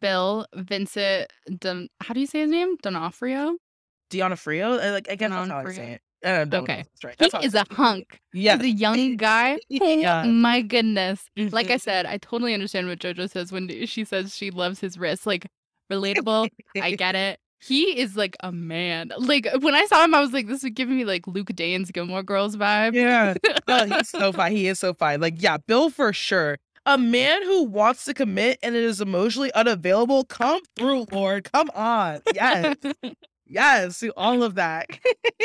Bill, 0.00 0.46
Vincent, 0.54 1.32
Don, 1.58 1.88
how 2.02 2.12
do 2.12 2.20
you 2.20 2.26
say 2.26 2.40
his 2.40 2.50
name? 2.50 2.76
D'Onofrio? 2.82 3.56
Deanna 4.10 4.36
Frio 4.38 4.74
uh, 4.74 4.92
like 4.92 5.08
i 5.10 5.16
guess 5.16 5.30
that's 5.30 5.50
how 5.50 5.58
i 5.58 5.72
say 5.72 5.92
it 5.94 6.00
I 6.26 6.38
don't 6.38 6.50
know. 6.50 6.58
Okay. 6.58 6.76
That's 6.78 7.04
right. 7.04 7.14
He 7.18 7.24
That's 7.24 7.34
I 7.34 7.40
is 7.40 7.54
a 7.54 7.64
hunk. 7.70 8.20
Yeah. 8.32 8.56
He's 8.56 8.64
a 8.74 8.76
young 8.76 9.16
guy. 9.16 9.58
Yeah. 9.68 10.24
Oh 10.26 10.28
my 10.28 10.60
goodness. 10.60 11.24
Like 11.36 11.70
I 11.70 11.76
Mhm. 11.76 11.80
said, 11.80 12.06
I 12.06 12.18
totally 12.18 12.52
understand 12.52 12.88
what 12.88 12.98
JoJo 12.98 13.30
says 13.30 13.52
when 13.52 13.68
she 13.86 14.04
says 14.04 14.36
she 14.36 14.50
loves 14.50 14.80
his 14.80 14.98
wrist. 14.98 15.26
Like, 15.26 15.46
relatable. 15.90 16.48
I 16.80 16.90
get 16.96 17.14
it. 17.14 17.38
He 17.60 17.98
is 17.98 18.16
like 18.16 18.36
a 18.40 18.52
man. 18.52 19.12
Like, 19.16 19.48
when 19.60 19.74
I 19.74 19.86
saw 19.86 20.04
him, 20.04 20.14
I 20.14 20.20
was 20.20 20.32
like, 20.32 20.46
this 20.46 20.62
is 20.62 20.70
giving 20.70 20.96
me 20.96 21.04
like 21.04 21.26
Luke 21.26 21.48
Danes 21.54 21.90
Gilmore 21.90 22.22
Girls 22.22 22.56
vibe. 22.56 22.94
Yeah. 22.94 23.34
No, 23.66 23.86
he's 23.86 24.08
so 24.10 24.30
fine. 24.32 24.52
He 24.52 24.68
is 24.68 24.78
so 24.78 24.92
fine. 24.94 25.20
Like, 25.20 25.40
yeah, 25.42 25.56
Bill 25.66 25.88
for 25.90 26.12
sure. 26.12 26.58
A 26.84 26.98
man 26.98 27.42
who 27.42 27.64
wants 27.64 28.04
to 28.04 28.14
commit 28.14 28.58
and 28.62 28.76
is 28.76 29.00
emotionally 29.00 29.52
unavailable. 29.54 30.24
Come 30.24 30.60
through, 30.76 31.06
Lord. 31.10 31.50
Come 31.52 31.70
on. 31.74 32.20
Yes. 32.34 32.76
Yes. 33.46 34.02
All 34.16 34.42
of 34.42 34.54
that. 34.56 34.86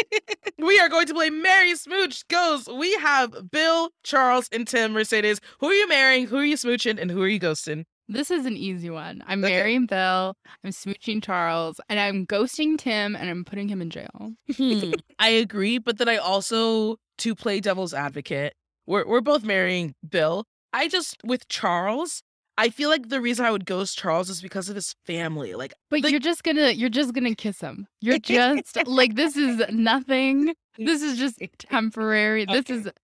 we 0.57 0.79
are 0.79 0.89
going 0.89 1.07
to 1.07 1.13
play 1.13 1.29
Mary 1.29 1.75
Smooch 1.75 2.27
Goes. 2.27 2.67
We 2.67 2.93
have 2.95 3.49
Bill, 3.51 3.89
Charles, 4.03 4.47
and 4.51 4.67
Tim 4.67 4.93
Mercedes. 4.93 5.39
Who 5.59 5.67
are 5.67 5.73
you 5.73 5.87
marrying? 5.87 6.27
Who 6.27 6.37
are 6.37 6.45
you 6.45 6.55
smooching? 6.55 6.99
And 6.99 7.09
who 7.11 7.21
are 7.21 7.27
you 7.27 7.39
ghosting? 7.39 7.85
This 8.07 8.29
is 8.29 8.45
an 8.45 8.57
easy 8.57 8.89
one. 8.89 9.23
I'm 9.25 9.43
Okay. 9.43 9.53
marrying 9.55 9.85
Bill, 9.85 10.35
I'm 10.65 10.71
smooching 10.71 11.23
Charles, 11.23 11.79
and 11.87 11.97
I'm 11.97 12.25
ghosting 12.25 12.77
Tim, 12.77 13.15
and 13.15 13.29
I'm 13.29 13.45
putting 13.45 13.69
him 13.69 13.81
in 13.81 13.89
jail. 13.89 14.33
Hmm, 14.57 14.91
I 15.17 15.29
agree, 15.29 15.77
but 15.77 15.97
then 15.97 16.09
I 16.09 16.17
also 16.17 16.97
to 17.19 17.35
play 17.35 17.61
devil's 17.61 17.93
advocate. 17.93 18.53
We're 18.85 19.07
we're 19.07 19.21
both 19.21 19.43
marrying 19.45 19.93
Bill. 20.07 20.43
I 20.73 20.89
just 20.89 21.17
with 21.23 21.47
Charles, 21.47 22.21
I 22.57 22.69
feel 22.69 22.89
like 22.89 23.09
the 23.09 23.21
reason 23.21 23.45
I 23.45 23.51
would 23.51 23.65
ghost 23.65 23.97
Charles 23.97 24.29
is 24.29 24.41
because 24.41 24.69
of 24.69 24.75
his 24.75 24.93
family. 25.05 25.55
Like 25.55 25.73
But 25.89 26.01
Like- 26.03 26.11
you're 26.11 26.19
just 26.19 26.43
gonna 26.43 26.71
you're 26.71 26.89
just 26.89 27.13
gonna 27.13 27.35
kiss 27.35 27.59
him. 27.61 27.87
You're 28.01 28.19
just 28.19 28.77
like 28.85 29.15
this 29.15 29.35
is 29.37 29.61
nothing. 29.71 30.53
This 30.77 31.01
is 31.01 31.17
just 31.17 31.39
temporary. 31.59 32.45
This 32.45 32.69
is 32.69 32.83
just 32.85 32.95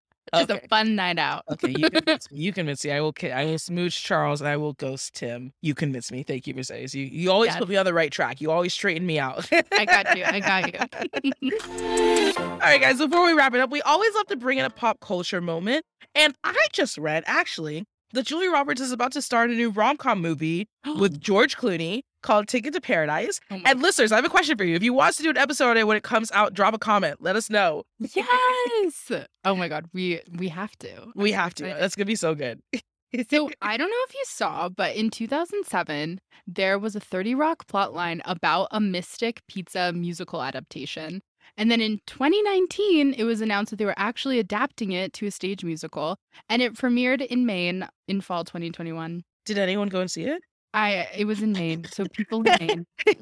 Okay. 0.50 0.60
a 0.62 0.68
fun 0.68 0.94
night 0.94 1.18
out. 1.18 1.42
Okay, 1.50 1.74
you 1.74 1.88
convince 1.90 2.30
me. 2.30 2.38
You 2.38 2.52
convince 2.52 2.84
me. 2.84 2.90
I 2.92 3.00
will. 3.00 3.14
I 3.32 3.46
will 3.46 3.58
smooch 3.58 4.02
Charles, 4.04 4.42
and 4.42 4.48
I 4.48 4.58
will 4.58 4.74
ghost 4.74 5.14
Tim. 5.14 5.54
You 5.62 5.74
convince 5.74 6.12
me. 6.12 6.22
Thank 6.22 6.46
you, 6.46 6.52
Mercedes. 6.52 6.94
You 6.94 7.06
you 7.06 7.30
always 7.32 7.56
put 7.56 7.66
me 7.66 7.76
on 7.78 7.86
the 7.86 7.94
right 7.94 8.12
track. 8.12 8.42
You 8.42 8.50
always 8.50 8.74
straighten 8.74 9.06
me 9.06 9.18
out. 9.18 9.48
I 9.72 9.86
got 9.86 10.18
you. 10.18 10.24
I 10.26 10.40
got 10.40 11.24
you. 11.24 11.42
All 12.38 12.58
right, 12.58 12.78
guys. 12.80 12.98
Before 12.98 13.24
we 13.24 13.32
wrap 13.32 13.54
it 13.54 13.60
up, 13.60 13.70
we 13.70 13.80
always 13.82 14.14
love 14.14 14.26
to 14.26 14.36
bring 14.36 14.58
in 14.58 14.66
a 14.66 14.70
pop 14.70 15.00
culture 15.00 15.40
moment, 15.40 15.84
and 16.14 16.34
I 16.44 16.54
just 16.72 16.98
read 16.98 17.24
actually 17.26 17.86
that 18.12 18.26
Julia 18.26 18.50
Roberts 18.50 18.80
is 18.80 18.92
about 18.92 19.12
to 19.12 19.22
star 19.22 19.44
in 19.44 19.50
a 19.50 19.54
new 19.54 19.70
rom 19.70 19.96
com 19.96 20.20
movie 20.20 20.68
with 20.98 21.20
George 21.28 21.56
Clooney 21.56 22.02
called 22.22 22.48
Ticket 22.48 22.74
to 22.74 22.80
Paradise. 22.80 23.40
Oh 23.50 23.60
And 23.64 23.80
listeners, 23.82 24.12
I 24.12 24.16
have 24.16 24.24
a 24.24 24.28
question 24.30 24.56
for 24.56 24.64
you. 24.64 24.74
If 24.74 24.82
you 24.82 24.92
want 24.92 25.10
us 25.10 25.16
to 25.18 25.22
do 25.22 25.30
an 25.30 25.36
episode 25.36 25.76
it 25.76 25.86
when 25.86 25.96
it 25.96 26.02
comes 26.02 26.30
out, 26.32 26.54
drop 26.54 26.74
a 26.74 26.78
comment. 26.78 27.18
Let 27.20 27.36
us 27.36 27.48
know. 27.50 27.84
yes. 27.98 29.12
Oh 29.44 29.54
my 29.54 29.68
god, 29.68 29.86
we 29.92 30.20
we 30.36 30.48
have 30.48 30.76
to. 30.78 31.12
We 31.14 31.32
have 31.32 31.54
to. 31.54 31.64
That's 31.64 31.94
gonna 31.94 32.06
be 32.06 32.16
so 32.16 32.34
good. 32.34 32.60
So 33.30 33.50
I 33.62 33.76
don't 33.76 33.90
know 33.90 34.04
if 34.08 34.14
you 34.14 34.22
saw, 34.26 34.68
but 34.68 34.94
in 34.96 35.10
2007, 35.10 36.20
there 36.46 36.78
was 36.78 36.94
a 36.96 37.00
30 37.00 37.34
Rock 37.34 37.66
plotline 37.66 38.20
about 38.24 38.68
a 38.70 38.80
Mystic 38.80 39.40
Pizza 39.48 39.92
musical 39.92 40.42
adaptation. 40.42 41.22
And 41.56 41.70
then 41.70 41.80
in 41.80 42.00
2019, 42.06 43.14
it 43.14 43.24
was 43.24 43.40
announced 43.40 43.70
that 43.70 43.76
they 43.76 43.84
were 43.86 43.94
actually 43.96 44.38
adapting 44.38 44.92
it 44.92 45.12
to 45.14 45.26
a 45.26 45.30
stage 45.30 45.64
musical, 45.64 46.16
and 46.48 46.60
it 46.62 46.74
premiered 46.74 47.24
in 47.26 47.46
Maine 47.46 47.88
in 48.06 48.20
fall 48.20 48.44
2021. 48.44 49.24
Did 49.46 49.58
anyone 49.58 49.88
go 49.88 50.00
and 50.00 50.10
see 50.10 50.24
it? 50.24 50.42
I 50.74 51.08
it 51.16 51.24
was 51.24 51.40
in 51.42 51.52
Maine, 51.54 51.86
so 51.86 52.04
people 52.04 52.46
in 52.46 52.56
Maine. 52.60 52.86
but 53.06 53.16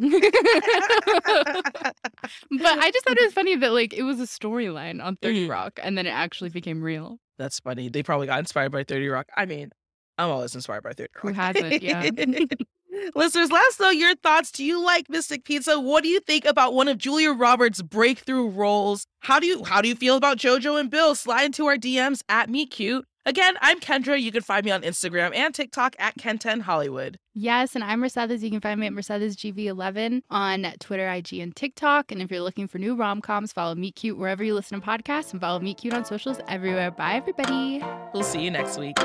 I 2.78 2.90
just 2.92 3.04
thought 3.04 3.16
it 3.16 3.24
was 3.24 3.32
funny 3.34 3.54
that 3.56 3.72
like 3.72 3.94
it 3.94 4.02
was 4.02 4.18
a 4.20 4.24
storyline 4.24 5.02
on 5.02 5.16
30 5.22 5.46
Mhm. 5.46 5.50
Rock, 5.50 5.78
and 5.82 5.96
then 5.96 6.06
it 6.06 6.10
actually 6.10 6.50
became 6.50 6.82
real. 6.82 7.18
That's 7.38 7.60
funny. 7.60 7.88
They 7.88 8.02
probably 8.02 8.26
got 8.26 8.38
inspired 8.38 8.72
by 8.72 8.84
30 8.84 9.08
Rock. 9.08 9.28
I 9.36 9.46
mean, 9.46 9.70
I'm 10.18 10.30
always 10.30 10.54
inspired 10.54 10.82
by 10.82 10.92
30 10.92 11.08
Rock. 11.14 11.22
Who 11.22 11.32
hasn't? 11.32 11.82
Yeah. 11.82 12.08
Listeners, 13.14 13.50
let 13.50 13.66
us 13.66 13.78
know 13.78 13.90
your 13.90 14.14
thoughts. 14.16 14.50
Do 14.50 14.64
you 14.64 14.82
like 14.82 15.10
Mystic 15.10 15.44
Pizza? 15.44 15.78
What 15.78 16.02
do 16.02 16.08
you 16.08 16.20
think 16.20 16.46
about 16.46 16.72
one 16.72 16.88
of 16.88 16.96
Julia 16.96 17.32
Roberts' 17.32 17.82
breakthrough 17.82 18.48
roles? 18.48 19.06
How 19.20 19.38
do 19.38 19.46
you 19.46 19.64
how 19.64 19.82
do 19.82 19.88
you 19.88 19.94
feel 19.94 20.16
about 20.16 20.38
JoJo 20.38 20.80
and 20.80 20.90
Bill? 20.90 21.14
Slide 21.14 21.44
into 21.44 21.66
our 21.66 21.76
DMs 21.76 22.22
at 22.28 22.48
Meet 22.48 22.70
Cute. 22.70 23.06
Again, 23.26 23.56
I'm 23.60 23.80
Kendra. 23.80 24.22
You 24.22 24.30
can 24.30 24.42
find 24.42 24.64
me 24.64 24.70
on 24.70 24.82
Instagram 24.82 25.34
and 25.34 25.52
TikTok 25.52 25.96
at 25.98 26.16
Ken10 26.16 26.60
Hollywood. 26.60 27.18
Yes, 27.34 27.74
and 27.74 27.82
I'm 27.82 27.98
Mercedes. 27.98 28.44
You 28.44 28.50
can 28.50 28.60
find 28.60 28.78
me 28.78 28.86
at 28.86 28.92
Mercedes 28.92 29.34
GV11 29.34 30.22
on 30.30 30.64
Twitter, 30.78 31.10
IG, 31.10 31.40
and 31.40 31.54
TikTok. 31.54 32.12
And 32.12 32.22
if 32.22 32.30
you're 32.30 32.40
looking 32.40 32.68
for 32.68 32.78
new 32.78 32.94
rom 32.94 33.20
coms, 33.20 33.52
follow 33.52 33.74
Meet 33.74 33.96
Cute 33.96 34.16
wherever 34.16 34.44
you 34.44 34.54
listen 34.54 34.80
to 34.80 34.86
podcasts, 34.86 35.32
and 35.32 35.40
follow 35.40 35.58
Meet 35.58 35.78
Cute 35.78 35.92
on 35.92 36.04
socials 36.04 36.38
everywhere. 36.46 36.92
Bye, 36.92 37.14
everybody. 37.14 37.82
We'll 38.14 38.22
see 38.22 38.44
you 38.44 38.52
next 38.52 38.78
week. 38.78 38.96